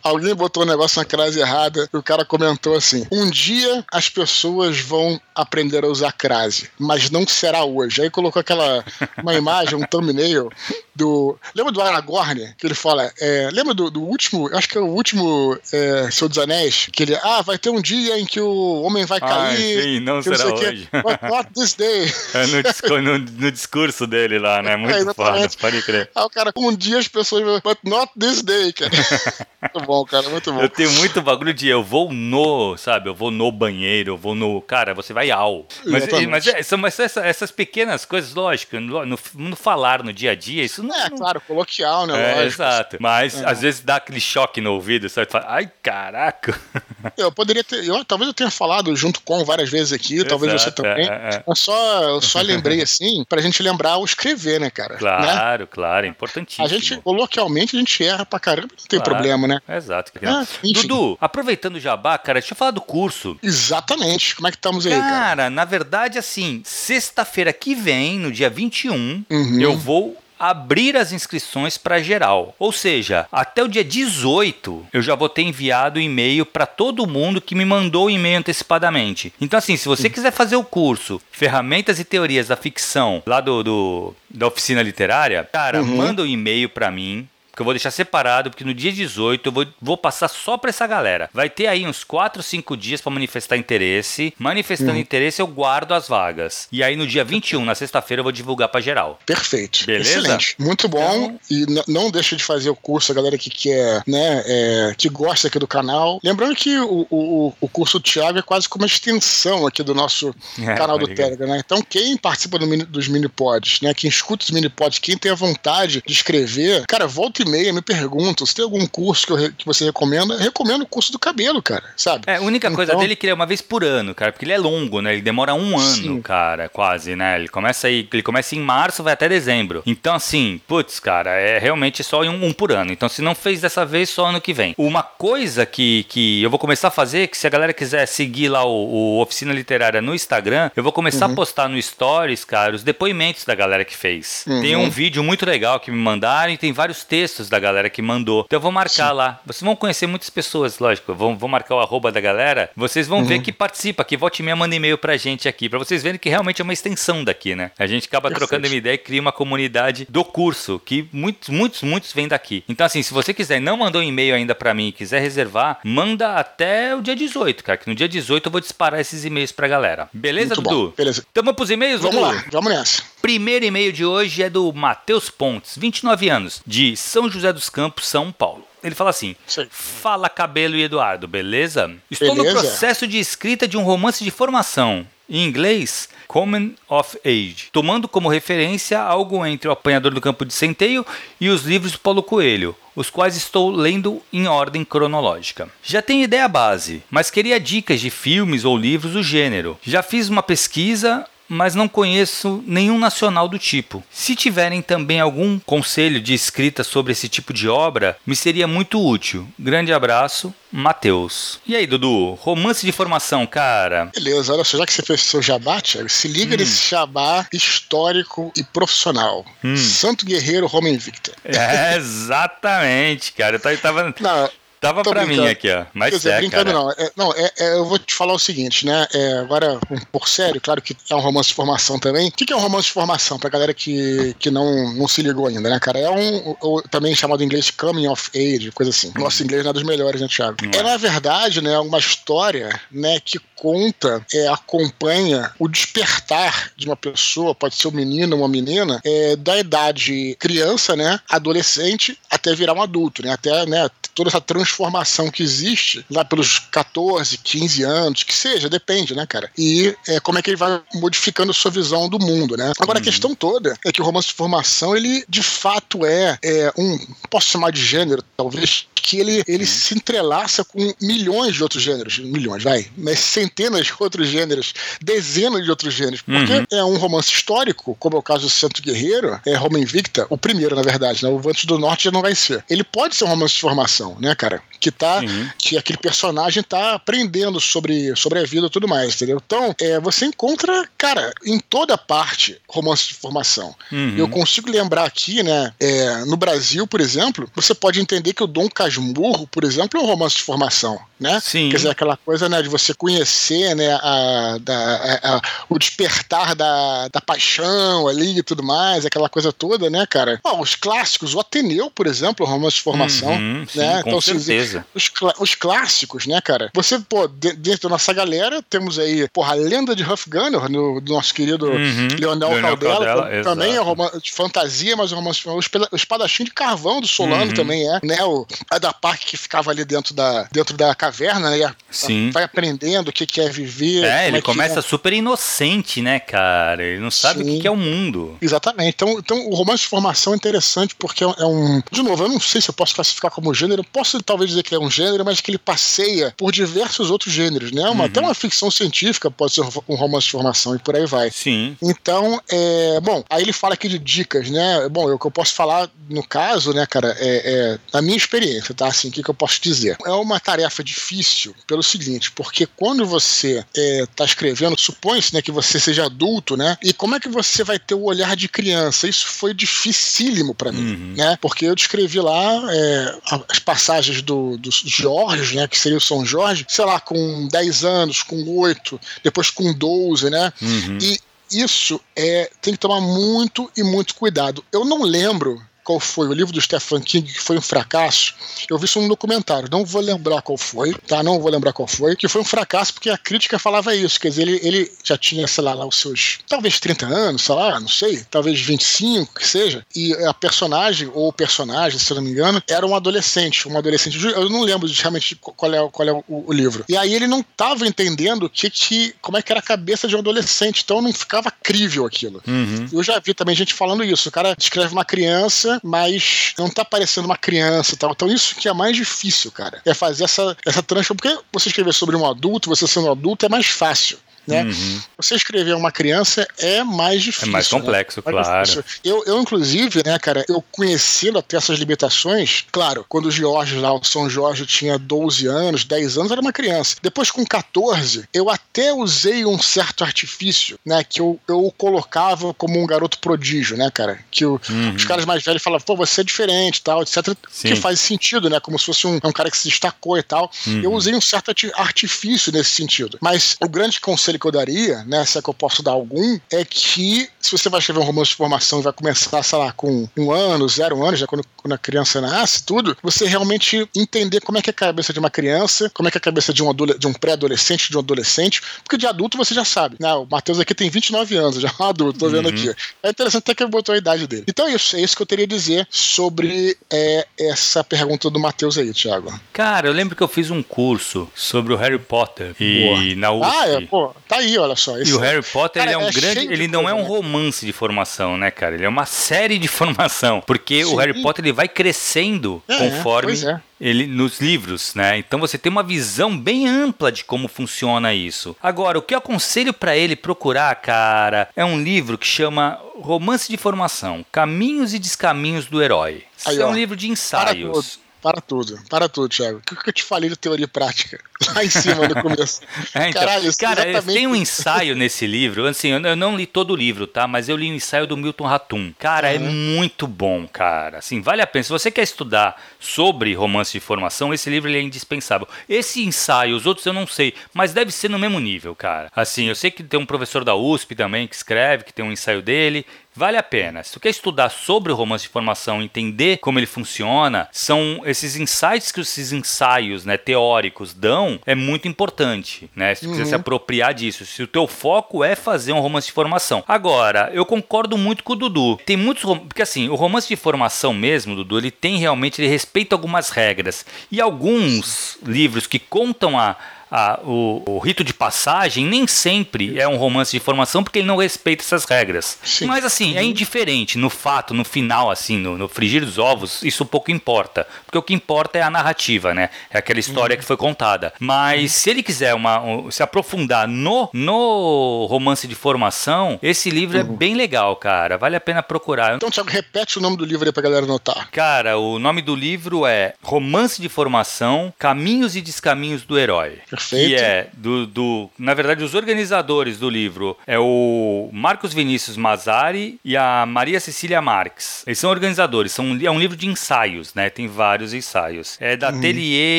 alguém 0.03 0.35
botou 0.35 0.63
um 0.63 0.67
negócio 0.67 0.99
na 0.99 1.05
crase 1.05 1.39
errada 1.41 1.89
o 1.99 2.03
cara 2.03 2.25
comentou 2.25 2.77
assim: 2.77 3.07
um 3.11 3.31
dia 3.31 3.85
as 3.93 4.09
pessoas 4.09 4.81
vão 4.81 5.21
aprender 5.35 5.85
a 5.85 5.89
usar 5.89 6.13
crase, 6.13 6.71
mas 6.79 7.11
não 7.11 7.27
será 7.27 7.65
hoje. 7.65 8.03
Aí 8.03 8.11
colocou 8.11 8.41
aquela 8.41 8.85
uma 9.23 9.35
imagem, 9.35 9.77
um 9.77 9.87
thumbnail 9.87 10.51
do. 10.99 11.39
Lembra 11.55 11.73
do 11.73 11.81
Aragorn? 11.81 12.55
Que 12.59 12.67
ele 12.67 12.75
fala. 12.75 13.11
É, 13.21 13.49
lembra 13.53 13.73
do, 13.73 13.91
do, 13.91 14.03
último. 14.03 14.51
Acho 14.53 14.69
que 14.69 14.77
é 14.77 14.81
o 14.81 14.87
último 14.87 15.57
é, 15.73 16.11
Senhor 16.11 16.29
dos 16.29 16.39
Anéis. 16.39 16.89
Que 16.93 17.05
ele. 17.05 17.17
Ah, 17.23 17.41
vai 17.41 17.57
ter 17.57 17.71
um 17.71 17.81
dia 17.81 18.19
em 18.19 18.27
que 18.27 18.41
o 18.41 18.83
homem 18.83 19.07
vai 19.07 19.21
cair. 19.21 19.79
Ah, 19.79 19.83
sim, 19.83 20.01
não 20.01 20.21
será 20.21 20.45
não 20.45 20.55
hoje. 20.55 20.89
But 20.93 21.23
not 21.23 21.49
this 21.55 21.75
day. 21.75 22.13
É 22.35 22.47
no, 22.47 22.63
discurso, 22.63 23.03
no, 23.03 23.19
no, 23.19 23.51
discurso 23.51 24.07
dele 24.07 24.39
lá, 24.39 24.63
né? 24.63 24.77
Muito 24.77 24.95
é, 24.95 25.15
foda, 25.15 25.49
pode 25.61 25.83
crer. 25.83 26.11
Ah, 26.15 26.25
o 26.25 26.31
cara, 26.31 26.53
um 26.57 26.75
dia 26.75 26.99
as 26.99 27.09
pessoas. 27.09 27.61
But 27.63 27.79
not 27.85 28.13
this 28.19 28.43
day, 28.43 28.73
cara. 28.73 28.91
muito 29.63 29.87
bom, 29.87 30.05
cara, 30.05 30.29
muito 30.29 30.53
bom. 30.53 30.61
Eu 30.61 30.69
tenho 30.69 30.91
muito 30.93 31.23
bagulho 31.23 31.55
de 31.55 31.69
eu 31.69 31.83
vou 31.89 32.13
no, 32.13 32.77
sabe? 32.77 33.09
Eu 33.09 33.15
vou 33.15 33.31
no 33.31 33.51
banheiro, 33.51 34.13
eu 34.13 34.17
vou 34.17 34.35
no. 34.35 34.61
Cara, 34.61 34.93
você 34.93 35.13
vai 35.13 35.31
ao. 35.31 35.67
Mas, 35.87 36.07
mas 36.29 36.47
é, 36.47 36.63
são 36.63 36.87
essas, 36.87 37.17
essas 37.17 37.51
pequenas 37.51 38.05
coisas, 38.05 38.35
lógico, 38.35 38.79
no, 38.79 39.07
no, 39.07 39.19
no, 39.35 39.57
falar 39.57 40.03
no 40.05 40.13
dia 40.13 40.33
a 40.33 40.35
dia, 40.35 40.63
isso 40.63 40.83
não. 40.83 40.95
É, 40.95 41.09
não... 41.09 41.17
claro, 41.17 41.41
coloquial, 41.41 42.07
né? 42.07 42.15
É, 42.15 42.35
lógico. 42.35 42.63
Exato. 42.63 42.97
Mas 43.01 43.41
é. 43.41 43.49
às 43.49 43.63
vezes 43.63 43.81
dá 43.81 43.97
aquele 43.97 44.21
choque 44.21 44.61
no 44.61 44.75
ouvido, 44.75 45.09
sabe? 45.09 45.31
Fala, 45.31 45.47
Ai, 45.49 45.71
caraca. 45.83 46.59
Eu 47.17 47.33
poderia 47.33 47.65
ter. 47.65 47.85
Eu, 47.87 48.05
talvez 48.05 48.29
eu 48.29 48.35
tenha 48.35 48.51
falado 48.51 48.95
junto 48.95 49.21
com 49.23 49.45
várias 49.45 49.71
vezes 49.71 49.93
aqui, 49.93 50.15
exato, 50.15 50.29
talvez 50.29 50.53
você 50.53 50.71
também. 50.71 51.09
É, 51.09 51.13
é, 51.13 51.31
é. 51.37 51.43
Eu 51.47 51.57
só, 51.57 52.03
eu 52.03 52.21
só 52.21 52.41
lembrei 52.41 52.83
assim, 52.83 53.25
pra 53.29 53.41
gente 53.41 53.63
lembrar 53.63 53.97
o 53.97 54.05
escrever, 54.05 54.61
né, 54.61 54.69
cara? 54.69 54.97
Claro, 54.97 55.63
né? 55.63 55.69
claro, 55.71 56.07
é 56.07 56.09
importantíssimo. 56.09 56.67
A 56.67 56.69
gente, 56.69 56.97
coloquialmente, 56.99 57.77
a 57.77 57.79
gente 57.79 58.05
erra 58.05 58.27
pra 58.27 58.39
caramba, 58.41 58.69
não 58.79 58.87
tem 58.87 58.99
claro. 58.99 59.15
problema, 59.15 59.47
né? 59.47 59.61
Exato. 59.69 60.13
Ah, 60.25 60.45
Dudu, 60.63 61.17
aproveitando 61.21 61.78
jabá, 61.79 62.19
cara, 62.19 62.41
deixa 62.41 62.53
eu 62.53 62.57
falar 62.57 62.71
do 62.71 62.81
curso. 62.81 63.39
Exatamente. 63.43 64.35
Como 64.35 64.49
é 64.49 64.51
que 64.51 64.57
estamos 64.57 64.87
aí, 64.87 64.93
cara? 64.93 65.11
Cara, 65.11 65.51
na 65.51 65.65
verdade, 65.65 66.19
assim, 66.19 66.63
sexta-feira 66.65 67.53
que 67.53 67.75
vem, 67.75 68.19
no 68.19 68.31
dia 68.31 68.51
21, 68.51 69.25
uhum. 69.31 69.61
eu 69.61 69.77
vou 69.77 70.17
abrir 70.39 70.97
as 70.97 71.13
inscrições 71.13 71.77
para 71.77 72.01
geral. 72.01 72.55
Ou 72.59 72.71
seja, 72.71 73.27
até 73.33 73.63
o 73.63 73.69
dia 73.69 73.83
18 73.83 74.87
eu 74.93 75.03
já 75.03 75.15
vou 75.15 75.29
ter 75.29 75.43
enviado 75.43 76.01
e-mail 76.01 76.47
para 76.47 76.65
todo 76.65 77.07
mundo 77.07 77.41
que 77.41 77.55
me 77.55 77.65
mandou 77.65 78.07
o 78.07 78.11
e-mail 78.11 78.39
antecipadamente. 78.39 79.33
Então, 79.41 79.59
assim, 79.59 79.77
se 79.77 79.89
você 79.89 80.09
quiser 80.09 80.31
fazer 80.31 80.57
o 80.57 80.65
curso 80.65 81.21
Ferramentas 81.33 81.99
e 81.99 82.05
Teorias 82.05 82.49
da 82.49 82.57
Ficção 82.57 83.23
lá 83.27 83.41
do, 83.41 83.63
do 83.63 84.15
da 84.31 84.47
oficina 84.47 84.83
literária, 84.83 85.49
cara, 85.51 85.83
uhum. 85.83 85.97
manda 85.97 86.23
um 86.23 86.27
e-mail 86.27 86.69
para 86.69 86.91
mim 86.91 87.29
que 87.59 87.63
eu 87.63 87.65
vou 87.65 87.75
deixar 87.75 87.91
separado, 87.91 88.51
porque 88.51 88.65
no 88.65 88.73
dia 88.73 88.93
18 88.93 89.49
eu 89.49 89.53
vou, 89.53 89.67
vou 89.83 89.97
passar 89.97 90.29
só 90.29 90.57
para 90.57 90.71
essa 90.71 90.87
galera. 90.87 91.29
Vai 91.35 91.51
ter 91.51 91.67
aí 91.67 91.85
uns 91.85 92.05
4, 92.05 92.41
5 92.41 92.77
dias 92.77 93.01
para 93.01 93.11
manifestar 93.11 93.57
interesse. 93.57 94.33
Manifestando 94.39 94.93
uhum. 94.93 94.99
interesse, 94.99 95.43
eu 95.43 95.47
guardo 95.49 95.93
as 95.93 96.07
vagas. 96.07 96.69
E 96.71 96.85
aí 96.85 96.95
no 96.95 97.05
dia 97.05 97.25
21, 97.25 97.65
na 97.65 97.75
sexta-feira, 97.75 98.21
eu 98.21 98.25
vou 98.25 98.31
divulgar 98.31 98.69
para 98.69 98.81
geral. 98.81 99.19
Perfeito. 99.27 99.85
Beleza? 99.85 100.21
Excelente. 100.21 100.55
Muito 100.57 100.89
bom. 100.89 101.01
Então... 101.01 101.41
E 101.51 101.91
não 101.91 102.13
deixa 102.13 102.37
de 102.37 102.45
fazer 102.45 102.71
o 102.71 102.77
curso, 102.77 103.11
a 103.11 103.15
galera 103.15 103.37
que 103.37 103.51
quer, 103.51 104.05
né, 104.07 104.43
é, 104.47 104.95
que 104.97 105.09
gosta 105.09 105.49
aqui 105.49 105.59
do 105.59 105.67
canal. 105.67 106.21
Lembrando 106.23 106.55
que 106.55 106.79
o, 106.79 107.09
o, 107.11 107.55
o 107.61 107.69
curso 107.69 107.99
do 107.99 108.05
Thiago 108.05 108.39
é 108.39 108.43
quase 108.43 108.69
como 108.69 108.85
uma 108.85 108.87
extensão 108.87 109.67
aqui 109.67 109.83
do 109.83 109.95
nosso 109.95 110.33
é, 110.63 110.75
canal 110.77 110.97
do 110.97 111.09
Telegram, 111.09 111.49
né? 111.49 111.61
Então 111.65 111.83
quem 111.83 112.17
participa 112.17 112.57
do 112.57 112.69
mini, 112.69 112.85
dos 112.85 113.09
mini 113.09 113.29
pods, 113.29 113.81
né, 113.81 113.93
quem 113.93 114.09
escuta 114.09 114.45
os 114.45 114.51
mini 114.53 114.69
pods, 114.69 115.01
quem 115.01 115.19
tem 115.19 115.33
a 115.33 115.35
vontade 115.35 116.05
de 116.07 116.13
escrever, 116.13 116.87
cara, 116.87 117.09
volta 117.09 117.43
e 117.43 117.48
e-mail, 117.49 117.75
me 117.75 117.83
perguntam 117.83 118.47
se 118.47 118.55
tem 118.55 118.65
algum 118.65 118.87
curso 118.87 119.27
que, 119.27 119.33
eu, 119.33 119.53
que 119.53 119.67
você 119.67 119.85
recomenda. 119.85 120.35
Eu 120.35 120.41
recomendo 120.41 120.83
o 120.83 120.87
curso 120.87 121.11
do 121.13 121.19
cabelo, 121.19 121.63
cara, 121.63 121.85
sabe? 121.97 122.25
É, 122.27 122.37
a 122.37 122.41
única 122.41 122.69
então... 122.69 122.77
coisa 122.77 122.95
dele 122.97 123.15
é 123.15 123.17
que 123.17 123.27
ele 123.27 123.33
é 123.33 123.35
uma 123.35 123.47
vez 123.47 123.63
por 123.63 123.85
ano, 123.85 124.15
cara, 124.15 124.33
porque 124.33 124.45
ele 124.45 124.53
é 124.53 124.59
longo, 124.59 125.01
né? 125.01 125.13
Ele 125.13 125.23
demora 125.23 125.55
um 125.55 125.79
ano, 125.79 125.95
Sim. 125.95 126.23
cara, 126.23 126.69
quase, 126.69 127.17
né? 127.17 127.39
Ele 127.39 127.49
começa 127.49 127.87
aí, 127.87 128.09
ele 128.13 128.23
começa 128.23 128.55
em 128.55 128.61
março, 128.61 129.03
vai 129.03 129.13
até 129.13 129.29
dezembro. 129.29 129.83
Então, 129.87 130.15
assim, 130.15 130.61
putz, 130.67 131.01
cara, 131.01 131.31
é 131.31 131.59
realmente 131.59 132.03
só 132.05 132.23
um, 132.23 132.47
um 132.47 132.53
por 132.53 132.73
ano. 132.73 132.93
Então, 132.93 133.09
se 133.09 133.23
não 133.23 133.35
fez 133.35 133.61
dessa 133.61 133.85
vez, 133.85 134.11
só 134.11 134.27
ano 134.27 134.41
que 134.41 134.53
vem. 134.53 134.75
Uma 134.77 135.03
coisa 135.03 135.65
que, 135.65 136.05
que 136.09 136.43
eu 136.43 136.51
vou 136.51 136.59
começar 136.59 136.89
a 136.89 136.91
fazer, 136.91 137.29
que 137.29 137.39
se 137.39 137.47
a 137.47 137.51
galera 137.51 137.73
quiser 137.73 138.07
seguir 138.07 138.49
lá 138.49 138.65
o, 138.65 138.71
o 138.71 139.23
Oficina 139.23 139.53
Literária 139.53 140.01
no 140.03 140.15
Instagram, 140.15 140.71
eu 140.75 140.83
vou 140.83 140.93
começar 140.93 141.27
uhum. 141.27 141.33
a 141.33 141.37
postar 141.37 141.69
no 141.69 141.81
Stories, 141.81 142.45
cara, 142.45 142.75
os 142.75 142.83
depoimentos 142.83 143.45
da 143.45 143.55
galera 143.55 143.85
que 143.85 143.97
fez. 143.97 144.45
Uhum. 144.47 144.61
Tem 144.61 144.77
um 144.77 144.91
vídeo 144.91 145.23
muito 145.23 145.47
legal 145.47 145.79
que 145.79 145.91
me 145.91 145.97
mandaram 145.97 146.53
e 146.53 146.59
tem 146.59 146.73
vários 146.73 147.05
textos 147.05 147.38
da 147.47 147.59
galera 147.59 147.91
que 147.91 148.01
mandou. 148.01 148.45
Então 148.47 148.57
eu 148.57 148.61
vou 148.63 148.73
marcar 148.73 149.11
Sim. 149.11 149.15
lá. 149.15 149.41
Vocês 149.45 149.63
vão 149.63 149.77
conhecer 149.77 150.07
muitas 150.07 150.31
pessoas, 150.31 150.79
lógico. 150.79 151.15
Vão, 151.15 151.37
vou 151.37 151.49
marcar 151.49 151.75
o 151.75 151.81
arroba 151.81 152.11
da 152.11 152.21
galera. 152.21 152.71
Vocês 152.75 153.07
vão 153.07 153.19
uhum. 153.19 153.25
ver 153.25 153.43
que 153.43 153.53
participa, 153.53 154.03
que 154.03 154.17
volte 154.17 154.41
e 154.41 154.43
meia 154.43 154.57
manda 154.57 154.75
e-mail 154.75 154.97
pra 154.97 155.19
gente 155.19 155.47
aqui, 155.47 155.69
pra 155.69 155.79
vocês 155.79 156.03
verem 156.03 156.19
que 156.19 156.31
realmente 156.31 156.63
é 156.63 156.65
uma 156.65 156.73
extensão 156.73 157.23
daqui, 157.23 157.55
né? 157.55 157.71
A 157.79 157.87
gente 157.87 158.07
acaba 158.07 158.29
Perfeito. 158.31 158.49
trocando 158.49 158.67
uma 158.67 158.77
ideia 158.77 158.95
e 158.95 158.99
cria 158.99 159.21
uma 159.21 159.33
comunidade 159.33 160.07
do 160.09 160.25
curso, 160.25 160.81
que 160.83 161.07
muitos, 161.13 161.51
muitos, 161.51 161.83
muitos 161.83 162.13
vêm 162.13 162.27
daqui. 162.27 162.65
Então, 162.69 162.87
assim, 162.87 163.03
se 163.03 163.13
você 163.13 163.35
quiser 163.35 163.61
não 163.61 163.77
mandou 163.77 164.01
um 164.01 164.05
e-mail 164.05 164.35
ainda 164.35 164.55
para 164.55 164.73
mim 164.73 164.89
e 164.89 164.93
quiser 164.93 165.21
reservar, 165.21 165.81
manda 165.85 166.35
até 166.37 166.95
o 166.95 167.03
dia 167.03 167.15
18, 167.15 167.63
cara. 167.63 167.77
Que 167.77 167.89
no 167.89 167.95
dia 167.95 168.09
18 168.09 168.47
eu 168.47 168.53
vou 168.53 168.61
disparar 168.61 169.01
esses 169.01 169.25
e-mails 169.25 169.53
pra 169.53 169.69
galera. 169.69 170.09
Beleza, 170.13 170.55
Muito 170.55 170.63
Dudu? 170.63 170.87
Bom. 170.89 170.93
Beleza. 170.97 171.25
Então 171.31 171.43
vamos 171.43 171.57
pros 171.57 171.71
e-mails, 171.71 172.01
Vamos 172.01 172.17
Dudu? 172.17 172.27
lá, 172.27 172.45
vamos 172.51 172.73
nessa. 172.73 173.03
Primeiro 173.21 173.65
e-mail 173.65 173.93
de 173.93 174.05
hoje 174.05 174.43
é 174.43 174.49
do 174.49 174.73
Matheus 174.73 175.29
Pontes, 175.29 175.77
29 175.77 176.29
anos, 176.29 176.63
de 176.67 176.97
São 176.97 177.29
José 177.29 177.53
dos 177.53 177.69
Campos, 177.69 178.07
São 178.07 178.31
Paulo. 178.31 178.65
Ele 178.83 178.95
fala 178.95 179.11
assim: 179.11 179.35
Sim. 179.47 179.67
Fala 179.71 180.29
Cabelo 180.29 180.77
e 180.77 180.83
Eduardo, 180.83 181.27
beleza? 181.27 181.91
Estou 182.11 182.35
beleza? 182.35 182.55
no 182.55 182.61
processo 182.61 183.07
de 183.07 183.19
escrita 183.19 183.67
de 183.67 183.77
um 183.77 183.83
romance 183.83 184.23
de 184.23 184.31
formação. 184.31 185.07
Em 185.29 185.45
inglês, 185.45 186.09
Common 186.27 186.71
of 186.89 187.19
Age, 187.25 187.69
tomando 187.71 188.09
como 188.09 188.31
referência 188.31 188.99
algo 188.99 189.45
entre 189.45 189.69
O 189.69 189.73
Apanhador 189.73 190.15
do 190.15 190.21
Campo 190.23 190.45
de 190.45 190.55
Centeio 190.55 191.05
e 191.39 191.51
os 191.51 191.65
livros 191.65 191.93
de 191.93 191.99
Paulo 191.99 192.23
Coelho, 192.23 192.75
os 192.97 193.11
quais 193.11 193.37
estou 193.37 193.71
lendo 193.71 194.23
em 194.33 194.47
ordem 194.47 194.85
cronológica. 194.85 195.69
Já 195.83 196.01
tenho 196.01 196.25
ideia 196.25 196.49
base, 196.49 197.03
mas 197.11 197.31
queria 197.31 197.61
dicas 197.61 198.01
de 198.01 198.09
filmes 198.09 198.65
ou 198.65 198.77
livros 198.77 199.13
do 199.13 199.23
gênero. 199.23 199.79
Já 199.83 200.03
fiz 200.03 200.31
uma 200.31 200.43
pesquisa 200.43 201.27
mas 201.49 201.75
não 201.75 201.89
conheço 201.89 202.63
nenhum 202.67 202.99
nacional 202.99 203.49
do 203.49 203.59
tipo. 203.59 204.03
Se 204.11 204.37
tiverem 204.37 204.83
também 204.83 205.21
algum 205.21 205.59
conselho 205.59 206.21
de 206.21 206.35
escrita 206.35 206.85
sobre 206.85 207.13
esse 207.13 207.29
tipo 207.29 207.53
de 207.53 207.69
obra, 207.69 208.17
me 208.27 208.37
seria 208.37 208.67
muito 208.67 209.05
útil. 209.05 209.49
Grande 209.59 209.93
abraço, 209.93 210.53
Matheus. 210.71 211.61
E 211.67 211.75
aí, 211.75 211.87
Dudu, 211.87 212.35
romance 212.35 212.85
de 212.85 212.93
formação, 212.93 213.47
cara? 213.47 214.11
Beleza, 214.15 214.53
olha 214.53 214.65
só, 214.65 214.79
já 214.79 214.87
que 214.87 214.93
você 214.93 215.03
fez 215.03 215.23
seu 215.23 215.41
jabá, 215.41 215.81
Thiago, 215.81 216.09
se 216.09 216.29
liga 216.29 216.55
hum. 216.55 216.59
nesse 216.59 216.91
jabá 216.91 217.47
histórico 217.53 218.53
e 218.57 218.63
profissional. 218.63 219.45
Hum. 219.65 219.77
Santo 219.77 220.27
Guerreiro 220.27 220.67
Roman 220.67 220.91
Invicta. 220.91 221.33
É, 221.45 221.97
exatamente, 221.99 223.33
cara. 223.33 223.61
Eu 223.63 223.79
tava. 223.79 224.15
Não, 224.21 224.51
Tava 224.81 225.03
Tô 225.03 225.11
pra 225.11 225.25
brincando. 225.25 225.43
mim 225.47 225.51
aqui, 225.51 225.71
ó. 225.71 225.85
Mas 225.93 226.11
Quer 226.11 226.17
dizer, 226.17 226.31
é, 226.31 226.39
brincando 226.39 226.73
cara. 226.73 226.79
não. 226.79 226.91
É, 226.93 227.11
não, 227.17 227.33
é, 227.33 227.51
é, 227.59 227.75
eu 227.75 227.85
vou 227.85 227.99
te 227.99 228.15
falar 228.15 228.33
o 228.33 228.39
seguinte, 228.39 228.87
né? 228.87 229.07
É, 229.13 229.33
agora, 229.39 229.79
um 229.91 229.99
pouco 230.13 230.29
sério, 230.29 230.61
claro 230.61 230.81
que 230.81 230.97
é 231.11 231.15
um 231.15 231.21
romance 231.21 231.49
de 231.49 231.55
formação 231.55 231.99
também. 231.99 232.29
O 232.29 232.33
que, 232.33 232.47
que 232.47 232.53
é 232.53 232.57
um 232.57 232.61
romance 232.61 232.87
de 232.87 232.93
formação? 232.93 233.39
Pra 233.39 233.51
galera 233.51 233.75
que, 233.75 234.35
que 234.39 234.51
não, 234.51 234.95
não 234.95 235.09
se 235.09 235.21
ligou 235.23 235.47
ainda, 235.47 235.69
né, 235.69 235.79
cara? 235.81 235.99
É 235.99 236.11
um, 236.11 236.57
ou, 236.61 236.83
também 236.83 237.15
chamado 237.15 237.43
em 237.43 237.47
inglês 237.47 237.71
coming 237.71 238.07
of 238.09 238.31
age, 238.35 238.71
coisa 238.73 238.91
assim. 238.91 239.13
Nosso 239.17 239.43
inglês 239.43 239.65
não 239.65 239.71
é 239.71 239.75
dos 239.75 239.83
melhores, 239.83 240.21
né, 240.21 240.29
Thiago? 240.29 240.57
É, 240.73 240.83
na 240.83 240.97
verdade, 240.97 241.61
né, 241.61 241.79
uma 241.79 241.99
história, 241.99 242.69
né, 242.91 243.19
que 243.25 243.41
conta, 243.59 244.25
é, 244.33 244.49
acompanha 244.49 245.53
o 245.59 245.69
despertar 245.69 246.73
de 246.77 246.87
uma 246.87 246.97
pessoa, 246.97 247.55
pode 247.55 247.75
ser 247.75 247.89
um 247.89 247.93
menino 247.93 248.37
ou 248.37 248.43
uma 248.43 248.49
menina, 248.49 249.01
é, 249.05 249.37
da 249.37 249.59
idade 249.59 250.37
criança, 250.39 250.95
né, 250.97 251.21
adolescente, 251.29 252.19
até 252.31 252.55
virar 252.55 252.75
um 252.75 252.83
adulto, 252.83 253.23
né, 253.23 253.33
até, 253.33 253.67
né, 253.67 253.89
toda 254.15 254.31
essa 254.31 254.41
transformação 254.41 255.31
que 255.31 255.43
existe 255.43 256.05
lá 256.11 256.25
pelos 256.25 256.59
14, 256.59 257.39
15 257.39 257.83
anos, 257.85 258.23
que 258.25 258.35
seja, 258.35 258.69
depende, 258.69 259.15
né, 259.15 259.25
cara? 259.27 259.49
E 259.57 259.95
é, 260.09 260.19
como 260.19 260.39
é 260.39 260.43
que 260.43 260.51
ele 260.51 260.57
vai 260.57 260.81
modificando 260.95 261.53
a 261.53 261.55
sua 261.55 261.71
visão 261.71 262.09
do 262.09 262.19
mundo, 262.19 262.57
né? 262.57 262.73
Agora, 262.81 262.99
uhum. 262.99 263.03
a 263.03 263.05
questão 263.05 263.33
toda 263.33 263.79
é 263.85 263.93
que 263.93 264.03
o 264.03 264.05
romance 264.05 264.29
de 264.29 264.35
formação, 264.35 264.97
ele 264.97 265.25
de 265.29 265.43
fato 265.43 266.05
é, 266.05 266.37
é 266.43 266.73
um, 266.77 266.99
posso 267.31 267.49
chamar 267.49 267.71
de 267.71 267.85
gênero, 267.85 268.25
talvez, 268.37 268.89
que 269.09 269.19
ele, 269.19 269.43
ele 269.49 269.65
se 269.65 269.95
entrelaça 269.95 270.63
com 270.63 270.93
milhões 271.01 271.55
de 271.55 271.63
outros 271.63 271.83
gêneros, 271.83 272.19
milhões, 272.19 272.63
vai, 272.63 272.87
mas 272.95 273.19
centenas 273.21 273.87
de 273.87 273.93
outros 273.99 274.29
gêneros, 274.29 274.75
dezenas 275.01 275.65
de 275.65 275.71
outros 275.71 275.95
gêneros, 275.95 276.21
porque 276.21 276.53
uhum. 276.53 276.67
é 276.71 276.85
um 276.85 276.99
romance 276.99 277.33
histórico, 277.33 277.97
como 277.99 278.17
é 278.17 278.19
o 278.19 278.23
caso 278.23 278.43
do 278.43 278.51
Santo 278.51 278.83
Guerreiro, 278.83 279.41
é 279.47 279.55
Roma 279.55 279.79
Invicta, 279.79 280.27
o 280.29 280.37
primeiro, 280.37 280.77
na 280.77 280.83
verdade, 280.83 281.25
né? 281.25 281.31
O 281.31 281.39
Vantes 281.39 281.65
do 281.65 281.79
Norte 281.79 282.05
já 282.05 282.11
não 282.11 282.21
vai 282.21 282.35
ser. 282.35 282.63
Ele 282.69 282.85
pode 282.85 283.17
ser 283.17 283.25
um 283.25 283.29
romance 283.29 283.55
de 283.55 283.61
formação, 283.61 284.19
né, 284.21 284.35
cara? 284.35 284.63
Que 284.79 284.91
tá, 284.91 285.21
uhum. 285.21 285.49
que 285.57 285.79
aquele 285.79 285.99
personagem 285.99 286.63
tá 286.63 286.93
aprendendo 286.93 287.59
sobre, 287.61 288.15
sobre 288.15 288.41
a 288.41 288.45
vida 288.45 288.67
e 288.67 288.71
tudo 288.71 288.87
mais, 288.87 289.15
entendeu? 289.15 289.41
Então, 289.45 289.75
é, 289.81 289.99
você 289.99 290.27
encontra, 290.27 290.87
cara, 290.99 291.33
em 291.47 291.59
toda 291.59 291.97
parte 291.97 292.61
romance 292.69 293.09
de 293.09 293.15
formação. 293.15 293.75
Uhum. 293.91 294.17
Eu 294.19 294.29
consigo 294.29 294.71
lembrar 294.71 295.05
aqui, 295.05 295.43
né, 295.43 295.73
é, 295.81 296.25
no 296.27 296.37
Brasil, 296.37 296.87
por 296.87 297.01
exemplo, 297.01 297.51
você 297.55 297.75
pode 297.75 298.01
entender 298.01 298.35
que 298.35 298.45
o 298.45 298.47
Dom 298.47 298.69
Casmurro, 298.99 299.47
por 299.47 299.65
exemplo, 299.65 300.01
é 300.01 300.03
um 300.03 300.07
romance 300.07 300.37
de 300.37 300.43
formação, 300.43 300.99
né? 301.19 301.41
Sim. 301.41 301.69
Quer 301.71 301.77
dizer, 301.77 301.91
aquela 301.91 302.17
coisa, 302.17 302.49
né, 302.49 302.61
de 302.61 302.69
você 302.69 302.93
conhecer, 302.93 303.75
né, 303.75 303.93
a, 303.95 304.59
da, 304.61 304.75
a, 304.75 305.37
a, 305.37 305.43
o 305.69 305.79
despertar 305.79 306.55
da, 306.55 307.09
da 307.09 307.21
paixão 307.21 308.09
ali 308.09 308.39
e 308.39 308.43
tudo 308.43 308.63
mais, 308.63 309.07
aquela 309.07 309.29
coisa 309.29 309.53
toda, 309.53 309.89
né, 309.89 310.07
cara? 310.07 310.41
Ó, 310.45 310.61
os 310.61 310.75
clássicos, 310.75 311.35
o 311.35 311.41
Ateneu, 311.41 311.91
por 311.91 312.07
exemplo, 312.07 312.45
é 312.45 312.49
um 312.49 312.53
romance 312.53 312.77
de 312.77 312.83
formação, 312.83 313.31
uhum, 313.31 313.67
sim, 313.67 313.79
né? 313.79 314.03
Com 314.03 314.09
então, 314.11 314.21
certeza. 314.21 314.85
Os, 314.95 315.11
os, 315.39 315.55
clássicos, 315.55 316.27
né, 316.27 316.41
cara? 316.41 316.71
Você, 316.75 316.99
pô, 316.99 317.29
dentro 317.29 317.89
da 317.89 317.91
nossa 317.91 318.13
galera, 318.13 318.63
temos 318.69 318.99
aí, 318.99 319.29
porra, 319.29 319.53
a 319.53 319.57
lenda 319.57 319.95
de 319.95 320.03
Huff 320.03 320.29
Gunner, 320.29 320.69
no, 320.69 321.01
do 321.01 321.13
nosso 321.13 321.33
querido 321.33 321.67
uhum, 321.67 322.09
Leonel, 322.19 322.51
Leonel 322.51 322.77
Caldela, 322.77 323.05
Caldela 323.05 323.45
também 323.45 323.75
é 323.75 323.81
um 323.81 323.85
romance 323.85 324.21
de 324.21 324.33
fantasia, 324.33 324.97
mas 324.97 325.13
é 325.13 325.15
um 325.15 325.19
romance 325.19 325.49
o 325.49 325.97
espadachim 325.97 326.45
de 326.45 326.51
carvão 326.51 327.01
do 327.01 327.07
Solano 327.07 327.51
uhum. 327.51 327.55
também 327.55 327.89
é, 327.89 328.01
né? 328.03 328.23
O 328.25 328.47
a 328.71 328.78
da 328.79 328.93
Park 328.93 329.21
que 329.21 329.37
ficava 329.37 329.71
ali 329.71 329.85
dentro 329.85 330.15
da, 330.15 330.49
dentro 330.51 330.77
da 330.77 330.95
caverna, 330.95 331.51
né? 331.51 331.75
Sim. 331.91 332.31
Vai 332.31 332.45
aprendendo 332.45 333.09
o 333.09 333.13
que, 333.13 333.27
que 333.27 333.41
é 333.41 333.49
viver. 333.49 334.05
É, 334.05 334.29
ele 334.29 334.39
é 334.39 334.43
começa 334.43 334.79
é. 334.79 334.83
super 334.83 335.13
inocente, 335.13 336.01
né, 336.01 336.19
cara? 336.21 336.83
Ele 336.83 337.01
não 337.01 337.11
sabe 337.11 337.43
Sim. 337.43 337.51
o 337.51 337.53
que, 337.55 337.61
que 337.61 337.69
é 337.69 337.71
o 337.71 337.77
mundo. 337.77 338.37
Exatamente. 338.41 338.95
Então, 338.95 339.19
então 339.19 339.49
o 339.49 339.55
romance 339.55 339.83
de 339.83 339.89
formação 339.89 340.33
é 340.33 340.37
interessante 340.37 340.95
porque 340.95 341.25
é 341.25 341.27
um. 341.27 341.83
De 341.91 342.03
novo, 342.03 342.25
eu 342.25 342.29
não 342.29 342.41
sei 342.41 342.61
se 342.61 342.71
eu 342.71 342.75
posso 342.75 342.95
classificar 342.95 343.31
como 343.31 343.55
gênero. 343.55 343.85
Posso 343.85 344.23
talvez 344.23 344.51
dizer 344.51 344.63
que 344.63 344.75
é 344.75 344.79
um 344.79 344.91
gênero, 344.91 345.25
mas 345.25 345.41
que 345.41 345.51
ele 345.51 345.59
passeia 345.59 346.35
por 346.37 346.53
diversos 346.53 347.11
outros 347.11 347.33
gêneros, 347.33 347.73
né? 347.73 347.83
Uma, 347.83 348.05
uhum. 348.05 348.07
Até 348.07 348.21
uma 348.21 348.35
ficção 348.35 348.71
científica 348.71 349.31
pode 349.31 349.55
ser 349.55 349.63
um 349.89 349.95
romance 349.95 350.27
de 350.27 350.33
formação 350.33 350.75
e 350.75 350.79
por 350.79 350.97
aí 350.97 351.07
vai. 351.07 351.31
Sim. 351.31 351.77
Então, 351.83 352.41
é, 352.51 353.01
bom, 353.01 353.25
aí 353.29 353.43
ele 353.43 353.53
fala 353.53 353.75
aqui 353.75 353.89
de 353.89 353.99
dicas, 353.99 354.51
né? 354.51 354.89
Bom, 354.89 355.13
o 355.13 355.19
que 355.19 355.27
eu 355.27 355.31
posso 355.31 355.55
falar 355.55 355.91
no 356.09 356.27
caso, 356.27 356.73
né, 356.73 356.87
cara, 356.87 357.15
é, 357.19 357.53
é 357.73 357.79
a 357.93 358.01
minha 358.01 358.17
experiência, 358.17 358.68
tá? 358.75 358.87
Assim, 358.89 359.09
o 359.09 359.11
que, 359.11 359.23
que 359.23 359.31
eu 359.31 359.35
posso 359.35 359.61
dizer? 359.61 359.97
É 360.05 360.11
uma 360.11 360.41
tarefa 360.41 360.83
difícil 360.83 361.55
pelo 361.67 361.83
seguinte, 361.83 362.31
porque 362.33 362.67
quando 362.67 363.05
você 363.07 363.65
está 363.75 364.25
é, 364.25 364.27
escrevendo, 364.27 364.79
supõe-se 364.79 365.35
né, 365.35 365.43
que 365.43 365.53
você 365.53 365.79
seja 365.79 366.07
adulto, 366.07 366.57
né? 366.57 366.77
E 366.83 366.93
como 366.93 367.15
é 367.15 367.21
que 367.21 367.29
você 367.29 367.65
vai 367.65 367.79
ter 367.79 367.95
o 367.95 368.05
olhar 368.05 368.37
de 368.37 368.49
criança? 368.49 369.09
Isso 369.09 369.27
foi 369.27 369.55
dificílimo 369.55 370.55
para 370.55 370.73
mim, 370.73 370.95
uhum. 370.95 371.15
né? 371.17 371.39
Porque 371.41 371.67
eu 371.67 371.75
descrevi 371.75 372.21
lá 372.21 372.63
é, 372.73 373.19
as 373.49 373.59
passagens 373.59 374.23
do, 374.23 374.57
do 374.57 374.71
Jorge, 374.71 375.57
né? 375.57 375.69
Que 375.69 375.79
seria 375.79 375.99
o 375.99 376.01
São 376.01 376.25
Jorge, 376.25 376.67
sei 376.69 376.85
lá, 376.85 377.01
com 377.01 377.49
10 377.49 377.85
anos, 377.85 378.23
com 378.23 378.43
8, 378.59 379.01
depois 379.23 379.51
com 379.51 379.73
12, 379.73 380.31
né? 380.31 380.53
Uhum. 380.61 380.99
E 381.01 381.19
isso 381.51 382.01
é, 382.15 382.51
tem 382.61 382.75
que 382.75 382.79
tomar 382.81 383.01
muito 383.01 383.71
e 383.77 383.83
muito 383.83 384.15
cuidado. 384.15 384.65
Eu 384.73 384.85
não 384.85 385.03
lembro 385.03 385.63
qual 385.89 385.99
foi 385.99 386.29
o 386.29 386.35
livro 386.35 386.53
do 386.53 386.61
Stephen 386.61 387.01
King 387.01 387.33
que 387.33 387.41
foi 387.41 387.57
um 387.57 387.63
fracasso. 387.63 388.35
Eu 388.69 388.77
vi 388.77 388.85
isso 388.85 389.01
num 389.01 389.09
documentário, 389.09 389.71
não 389.73 389.87
vou 389.87 390.03
lembrar 390.03 390.43
qual 390.43 390.59
foi, 390.59 390.93
tá? 390.93 391.23
Não 391.23 391.41
vou 391.41 391.51
lembrar 391.51 391.73
qual 391.73 391.89
foi, 391.89 392.15
que 392.15 392.29
foi 392.29 392.43
um 392.43 392.45
fracasso 392.45 392.93
porque 392.93 393.09
a 393.09 393.17
crítica 393.17 393.59
falava 393.59 393.95
isso, 393.95 394.21
quer 394.21 394.29
dizer, 394.29 394.43
ele, 394.43 394.61
ele 394.63 394.93
já 395.03 395.17
tinha, 395.17 395.47
sei 395.47 395.65
lá, 395.65 395.73
lá, 395.73 395.87
os 395.87 395.97
seus 395.97 396.41
talvez 396.47 396.79
30 396.79 397.07
anos, 397.07 397.43
sei 397.43 397.55
lá, 397.55 397.81
não 397.81 397.89
sei, 397.89 398.23
talvez 398.31 398.61
25, 398.61 399.35
que 399.35 399.49
seja, 399.49 399.83
e 399.97 400.13
a 400.27 400.35
personagem, 400.35 401.11
ou 401.15 401.29
o 401.29 401.33
personagem, 401.33 401.99
se 401.99 402.13
eu 402.13 402.17
não 402.17 402.23
me 402.23 402.33
engano, 402.33 402.63
era 402.69 402.87
um 402.87 402.95
adolescente, 402.95 403.67
um 403.67 403.79
adolescente, 403.79 404.23
eu 404.23 404.51
não 404.51 404.61
lembro 404.61 404.87
realmente 404.93 405.37
qual 405.37 405.73
é, 405.73 405.89
qual 405.91 406.09
é 406.09 406.13
o, 406.13 406.25
o 406.29 406.53
livro. 406.53 406.85
E 406.87 406.99
aí 406.99 407.15
ele 407.15 407.27
não 407.27 407.41
estava 407.41 407.87
entendendo 407.87 408.51
que, 408.51 408.69
que, 408.69 409.15
como 409.23 409.39
é 409.39 409.43
que 409.43 409.51
era 409.51 409.61
a 409.61 409.63
cabeça 409.63 410.07
de 410.07 410.15
um 410.15 410.19
adolescente, 410.19 410.83
então 410.85 411.01
não 411.01 411.15
ficava 411.15 411.51
crível 411.51 412.05
aquilo. 412.05 412.43
Uhum. 412.47 412.89
Eu 412.93 413.03
já 413.03 413.19
vi 413.19 413.33
também 413.33 413.57
gente 413.57 413.73
falando 413.73 414.05
isso, 414.05 414.29
o 414.29 414.33
cara 414.33 414.55
descreve 414.55 414.93
uma 414.93 415.05
criança 415.05 415.78
mas 415.83 416.53
não 416.59 416.69
tá 416.69 416.85
parecendo 416.85 417.27
uma 417.27 417.37
criança 417.37 417.95
e 417.95 417.97
tal. 417.97 418.13
Então 418.13 418.29
isso 418.29 418.55
que 418.57 418.69
é 418.69 418.73
mais 418.73 418.97
difícil, 418.97 419.51
cara. 419.51 419.81
É 419.85 419.95
fazer 419.95 420.25
essa, 420.25 420.57
essa 420.65 420.83
transformação. 420.83 421.17
Porque 421.17 421.45
você 421.53 421.69
escrever 421.69 421.93
sobre 421.93 422.17
um 422.17 422.27
adulto, 422.27 422.69
você 422.69 422.87
sendo 422.87 423.07
um 423.07 423.13
adulto, 423.13 423.47
é 423.47 423.49
mais 423.49 423.67
fácil. 423.67 424.19
Né? 424.49 424.65
Uhum. 424.65 425.01
Você 425.17 425.35
escrever 425.35 425.75
uma 425.75 425.93
criança 425.93 426.47
é 426.59 426.83
mais 426.83 427.23
difícil. 427.23 427.49
É 427.49 427.51
mais 427.51 427.71
né? 427.71 427.79
complexo, 427.79 428.23
né? 428.25 428.33
claro. 428.33 428.65
Difícil. 428.65 428.85
Eu, 429.05 429.23
eu, 429.27 429.41
inclusive, 429.41 430.03
né, 430.05 430.19
cara, 430.19 430.45
eu 430.49 430.63
conhecendo 430.73 431.39
até 431.39 431.57
essas 431.57 431.79
limitações, 431.79 432.65
claro, 432.73 433.05
quando 433.09 433.27
o 433.27 433.31
Jorge 433.31 433.77
lá, 433.77 433.93
o 433.93 434.03
São 434.03 434.29
Jorge 434.29 434.67
tinha 434.67 434.99
12 434.99 435.47
anos, 435.47 435.85
10 435.85 436.19
anos, 436.19 436.33
era 436.33 436.41
uma 436.41 436.53
criança. 436.53 436.97
Depois, 437.03 437.31
com 437.31 437.45
14, 437.45 438.29
eu 438.33 438.51
até 438.51 438.93
usei 438.93 439.45
um 439.45 439.59
certo 439.59 440.03
artifício, 440.03 440.79
né, 440.85 441.05
que 441.05 441.21
eu, 441.21 441.39
eu 441.47 441.65
o 441.65 441.73
colocava 441.73 442.55
como 442.55 442.81
um 442.81 442.87
garoto 442.87 443.19
prodígio, 443.19 443.77
né, 443.77 443.91
cara? 443.91 444.19
Que 444.31 444.45
o, 444.45 444.61
uhum. 444.71 444.95
os 444.95 445.05
caras 445.05 445.25
mais 445.25 445.45
velhos 445.45 445.63
falavam, 445.63 445.85
pô, 445.85 445.97
você 445.97 446.23
é 446.23 446.25
diferente 446.25 446.83
tal, 446.83 447.03
etc. 447.03 447.37
Sim. 447.51 447.69
Que 447.69 447.77
faz 447.77 448.01
sentido, 448.01 448.49
né? 448.49 448.59
Como 448.61 448.79
se 448.79 448.87
fosse 448.87 449.07
um, 449.07 449.17
um 449.23 449.33
cara 449.33 449.51
que 449.51 449.57
se 449.57 449.69
destacou 449.69 450.17
e 450.17 450.23
tal. 450.23 450.51
Uhum. 450.67 450.83
Eu 450.83 450.93
usei 450.93 451.15
um 451.15 451.21
certo 451.21 451.53
artifício 451.75 452.53
nesse 452.53 452.73
sentido. 452.73 453.19
Mas 453.21 453.57
o 453.61 453.69
grande 453.69 454.01
conselho 454.01 454.38
conselho 454.39 454.41
que 454.41 454.47
eu 454.47 454.53
daria, 454.53 455.05
né, 455.05 455.25
se 455.25 455.39
é 455.39 455.43
que 455.43 455.51
eu 455.51 455.55
posso 455.55 455.83
dar 455.83 455.93
algum, 455.93 456.39
é 456.51 456.65
que 456.65 457.29
se 457.41 457.57
você 457.57 457.69
vai 457.69 457.81
escrever 457.81 458.01
um 458.01 458.05
romance 458.05 458.31
de 458.31 458.37
formação 458.37 458.81
e 458.81 458.83
vai 458.83 458.93
começar, 458.93 459.43
sei 459.43 459.59
lá, 459.59 459.73
com 459.73 460.09
um 460.17 460.31
ano, 460.31 460.69
zero 460.69 461.05
anos, 461.05 461.21
já 461.21 461.27
quando, 461.27 461.45
quando 461.57 461.73
a 461.73 461.79
criança 461.79 462.21
nasce, 462.21 462.65
tudo, 462.65 462.97
você 463.03 463.27
realmente 463.27 463.89
entender 463.97 464.41
como 464.41 464.59
é 464.59 464.63
que 464.63 464.71
é 464.71 464.73
a 464.73 464.75
cabeça 464.75 465.13
de 465.13 465.19
uma 465.19 465.31
criança, 465.31 465.91
como 465.95 466.09
é 466.09 466.11
que 466.11 466.19
é 466.19 466.21
a 466.21 466.23
cabeça 466.23 466.53
de 466.53 466.63
um, 466.63 466.75
de 466.75 467.07
um 467.07 467.13
pré-adolescente, 467.13 467.91
de 467.91 467.97
um 467.97 468.01
adolescente, 468.01 468.61
porque 468.83 468.97
de 468.97 469.07
adulto 469.07 469.39
você 469.39 469.55
já 469.55 469.65
sabe. 469.65 469.97
Né? 469.99 470.13
O 470.15 470.27
Matheus 470.31 470.61
aqui 470.61 470.75
tem 470.75 470.91
29 470.91 471.37
anos, 471.37 471.61
já 471.61 471.69
é 471.69 471.83
um 471.83 471.87
adulto, 471.87 472.19
tô 472.19 472.29
vendo 472.29 472.47
uhum. 472.47 472.55
aqui. 472.55 472.75
É 473.03 473.11
interessante 473.11 473.43
até 473.43 473.55
que 473.55 473.63
ele 473.63 473.71
botou 473.71 473.95
a 473.95 473.99
idade 473.99 474.27
dele. 474.27 474.45
Então 474.47 474.67
é 474.67 474.75
isso, 474.75 474.97
é 474.97 475.01
isso 475.01 475.17
que 475.17 475.23
eu 475.23 475.27
teria 475.27 475.45
a 475.45 475.49
dizer 475.49 475.87
sobre 475.91 476.77
é, 476.93 477.27
essa 477.39 477.83
pergunta 477.83 478.29
do 478.31 478.39
Matheus 478.39 478.77
aí, 478.77 478.93
Thiago. 478.93 479.39
Cara, 479.53 479.89
eu 479.89 479.93
lembro 479.93 480.15
que 480.15 480.23
eu 480.23 480.29
fiz 480.29 480.51
um 480.51 480.63
curso 480.63 481.29
sobre 481.35 481.73
o 481.73 481.77
Harry 481.77 481.99
Potter 481.99 482.55
e 482.61 483.15
Boa. 483.15 483.15
na 483.17 483.33
USP. 483.33 483.57
Ah, 483.57 483.69
é, 483.69 483.81
pô, 483.87 484.15
Tá 484.29 484.37
aí, 484.37 484.59
olha 484.59 484.77
só. 484.77 484.99
e 484.99 485.13
o 485.15 485.19
Harry 485.19 485.43
Potter 485.43 485.83
cara, 485.83 485.91
ele 485.91 486.03
é 486.03 486.05
um 486.05 486.09
é 486.09 486.13
grande. 486.13 486.53
Ele 486.53 486.69
não 486.69 486.87
é 486.87 486.93
um 486.93 487.03
romance 487.03 487.65
de 487.65 487.73
formação, 487.73 488.37
né, 488.37 488.51
cara? 488.51 488.75
Ele 488.75 488.85
é 488.85 488.89
uma 488.89 489.07
série 489.07 489.59
de 489.59 489.67
formação. 489.69 490.43
Porque 490.47 490.85
Sim. 490.85 490.93
o 490.93 490.97
Harry 490.97 491.23
Potter 491.23 491.45
ele 491.45 491.53
vai 491.53 491.67
crescendo 491.67 492.63
é, 492.69 492.77
conforme 492.77 493.33
é. 493.43 493.59
ele 493.81 494.07
nos 494.07 494.39
livros, 494.39 494.95
né? 494.95 495.17
Então 495.17 495.41
você 495.41 495.57
tem 495.57 495.73
uma 495.73 495.83
visão 495.83 496.37
bem 496.37 496.69
ampla 496.69 497.11
de 497.11 497.25
como 497.25 497.49
funciona 497.49 498.13
isso. 498.13 498.55
Agora, 498.63 498.99
o 498.99 499.03
que 499.03 499.15
eu 499.15 499.19
aconselho 499.19 499.73
para 499.73 499.97
ele 499.97 500.15
procurar, 500.15 500.75
cara, 500.77 501.49
é 501.57 501.65
um 501.65 501.83
livro 501.83 502.19
que 502.19 502.27
chama 502.27 502.79
Romance 503.01 503.51
de 503.51 503.57
Formação: 503.57 504.25
Caminhos 504.31 504.93
e 504.93 504.99
Descaminhos 504.99 505.67
do 505.67 505.83
Herói. 505.83 506.25
Aí, 506.45 506.61
é 506.61 506.67
um 506.67 506.71
ó, 506.71 506.75
livro 506.75 506.95
de 506.95 507.09
ensaios. 507.09 507.99
Para 508.29 508.43
tudo. 508.43 508.79
Para 508.91 509.09
tudo, 509.09 509.27
Thiago. 509.31 509.63
O 509.73 509.77
que 509.77 509.89
eu 509.89 509.93
te 509.93 510.03
falei 510.03 510.29
de 510.29 510.37
teoria 510.37 510.69
prática? 510.69 511.19
Lá 511.55 511.65
em 511.65 511.71
cima, 511.71 512.07
no 512.07 512.21
começo. 512.21 512.61
É, 512.95 513.09
então, 513.09 513.23
Caralho, 513.23 513.51
cara, 513.57 513.89
exatamente... 513.89 514.19
tem 514.19 514.27
um 514.27 514.37
ensaio 514.37 514.95
nesse 514.95 515.27
livro. 515.27 515.67
Assim, 515.67 515.89
eu 515.89 516.15
não 516.15 516.37
li 516.37 516.45
todo 516.45 516.75
o 516.75 516.77
livro, 516.77 517.07
tá? 517.07 517.27
Mas 517.27 517.49
eu 517.49 517.57
li 517.57 517.71
o 517.71 517.73
um 517.73 517.77
ensaio 517.77 518.07
do 518.07 518.19
Milton 518.19 518.45
Ratum. 518.45 518.93
Cara, 518.99 519.29
uhum. 519.29 519.35
é 519.35 519.39
muito 519.39 520.07
bom, 520.07 520.47
cara. 520.47 520.99
Assim, 520.99 521.23
vale 521.23 521.41
a 521.41 521.47
pena. 521.47 521.63
Se 521.63 521.71
você 521.71 521.91
quer 521.91 522.03
estudar 522.03 522.61
sobre 522.79 523.33
romance 523.33 523.73
de 523.73 523.81
formação, 523.81 524.35
esse 524.35 524.51
livro 524.51 524.71
é 524.71 524.83
indispensável. 524.83 525.49
Esse 525.67 526.05
ensaio, 526.05 526.55
os 526.55 526.67
outros 526.67 526.85
eu 526.85 526.93
não 526.93 527.07
sei, 527.07 527.33
mas 527.55 527.73
deve 527.73 527.91
ser 527.91 528.11
no 528.11 528.19
mesmo 528.19 528.39
nível, 528.39 528.75
cara. 528.75 529.11
Assim, 529.17 529.47
eu 529.47 529.55
sei 529.55 529.71
que 529.71 529.83
tem 529.83 529.99
um 529.99 530.05
professor 530.05 530.45
da 530.45 530.55
USP 530.55 530.95
também 530.95 531.27
que 531.27 531.35
escreve, 531.35 531.85
que 531.85 531.95
tem 531.95 532.05
um 532.05 532.13
ensaio 532.13 532.43
dele. 532.43 532.85
Vale 533.19 533.37
a 533.37 533.43
pena. 533.43 533.83
Se 533.83 533.93
tu 533.93 533.99
quer 533.99 534.11
estudar 534.11 534.49
sobre 534.49 534.93
o 534.93 534.95
romance 534.95 535.25
de 535.25 535.29
formação, 535.29 535.83
entender 535.83 536.39
como 536.39 536.57
ele 536.61 536.67
funciona, 536.67 537.49
são 537.51 538.01
esses 538.05 538.37
insights 538.37 538.93
que 538.93 539.01
esses 539.01 539.33
ensaios 539.33 540.05
né, 540.05 540.17
teóricos 540.17 540.95
dão, 540.95 541.41
é 541.45 541.53
muito 541.53 541.89
importante, 541.89 542.71
né? 542.77 542.95
Se 542.95 543.01
tu 543.01 543.07
uhum. 543.07 543.13
quiser 543.15 543.25
se 543.25 543.35
uhum. 543.35 543.41
apropriar 543.41 543.93
disso. 543.93 544.25
Se 544.25 544.41
o 544.41 544.47
teu 544.47 544.69
foco 544.69 545.25
é 545.25 545.35
fazer 545.35 545.73
um 545.73 545.81
romance 545.81 546.07
de 546.07 546.13
formação. 546.13 546.63
Agora, 546.69 547.29
eu 547.35 547.45
concordo 547.45 547.99
muito 547.99 548.23
com 548.23 548.35
o 548.35 548.37
Dudu. 548.37 548.79
Tem 548.87 548.97
muitos... 548.97 549.25
Porque 549.25 549.63
assim, 549.63 549.89
o 549.89 549.97
romance 549.97 550.29
de 550.29 550.37
formação 550.37 550.95
mesmo, 550.95 551.35
Dudu, 551.35 551.59
ele 551.59 551.73
tem 551.73 551.99
realmente... 551.99 552.41
Ele 552.41 552.49
respeita 552.49 552.95
algumas 552.95 553.31
regras. 553.31 553.85
E 554.13 554.21
alguns 554.21 555.19
livros 555.27 555.67
que 555.67 555.81
contam 555.81 556.39
a 556.39 556.55
a, 556.91 557.21
o, 557.23 557.63
o, 557.67 557.79
rito 557.79 558.03
de 558.03 558.15
passagem 558.15 558.85
nem 558.87 559.07
sempre 559.07 559.79
é 559.79 559.87
um 559.87 559.97
romance 559.97 560.33
de 560.33 560.41
formação 560.41 560.83
porque 560.83 561.01
ele 561.01 561.09
não 561.09 561.17
respeita 561.17 561.63
essas 561.63 561.85
regras. 561.85 562.39
Sim. 562.43 562.67
Mas 562.67 562.85
assim, 562.85 563.17
é 563.17 563.23
indiferente 563.23 563.99
no 563.99 564.11
fato, 564.11 564.55
no 564.55 564.65
final, 564.65 565.11
assim, 565.11 565.39
no, 565.39 565.59
no, 565.59 565.69
frigir 565.69 566.05
dos 566.05 566.19
ovos, 566.19 566.63
isso 566.63 566.85
pouco 566.85 567.11
importa. 567.11 567.67
Porque 567.85 567.99
o 567.99 568.03
que 568.03 568.15
importa 568.15 568.59
é 568.59 568.63
a 568.63 568.71
narrativa, 568.71 569.35
né? 569.35 569.51
É 569.71 569.79
aquela 569.79 570.01
história 570.01 570.35
uhum. 570.35 570.41
que 570.41 570.47
foi 570.47 570.57
contada. 570.57 571.13
Mas 571.19 571.73
se 571.73 571.91
ele 571.91 572.03
quiser 572.03 572.35
uma, 572.35 572.61
um, 572.61 572.91
se 572.91 573.03
aprofundar 573.03 573.69
no, 573.69 574.09
no 574.13 575.07
romance 575.09 575.47
de 575.47 575.55
formação, 575.55 576.39
esse 576.43 576.71
livro 576.71 576.99
é 576.99 577.03
uhum. 577.03 577.15
é 577.15 577.17
bem 577.17 577.35
legal, 577.35 577.77
cara. 577.77 578.17
Vale 578.17 578.37
a 578.37 578.41
pena 578.41 578.63
procurar. 578.63 579.15
Então, 579.15 579.31
Thiago, 579.31 579.51
repete 579.51 579.99
o 579.99 580.01
nome 580.01 580.17
do 580.17 580.25
livro 580.25 580.47
aí 580.47 580.53
pra 580.53 580.63
galera 580.63 580.85
anotar. 580.85 581.29
Cara, 581.31 581.79
o 581.79 581.99
nome 581.99 582.23
do 582.23 582.35
livro 582.35 582.87
é 582.87 583.15
Romance 583.23 583.81
de 583.81 583.89
Formação, 583.89 584.73
Caminhos 584.79 585.37
e 585.37 585.41
Descaminhos 585.41 586.03
do 586.03 586.19
Herói. 586.19 586.59
Perfeito. 586.79 587.09
Que 587.09 587.15
é 587.17 587.49
do, 587.53 587.87
do. 587.87 588.31
Na 588.39 588.55
verdade, 588.55 588.83
os 588.83 588.95
organizadores 588.95 589.79
do 589.79 589.91
livro 589.91 590.37
é 590.47 590.59
o 590.59 591.29
Marcos 591.33 591.75
Vinícius 591.75 592.17
Mazari 592.17 592.99
e 593.05 593.17
a 593.17 593.45
Maria 593.47 593.81
Cecília 593.81 594.23
Marques. 594.23 594.83
Eles 594.87 594.99
são 594.99 595.11
organizadores, 595.11 595.73
são, 595.73 595.99
é 596.03 596.11
um 596.11 596.19
livro 596.19 596.37
de 596.37 596.47
ensaios, 596.47 597.15
né? 597.15 597.29
Tem 597.29 597.47
vários 597.47 597.93
ensaios. 597.93 598.57
É 598.61 598.77
da 598.77 598.91
uhum. 598.91 598.99
Atelier 598.99 599.59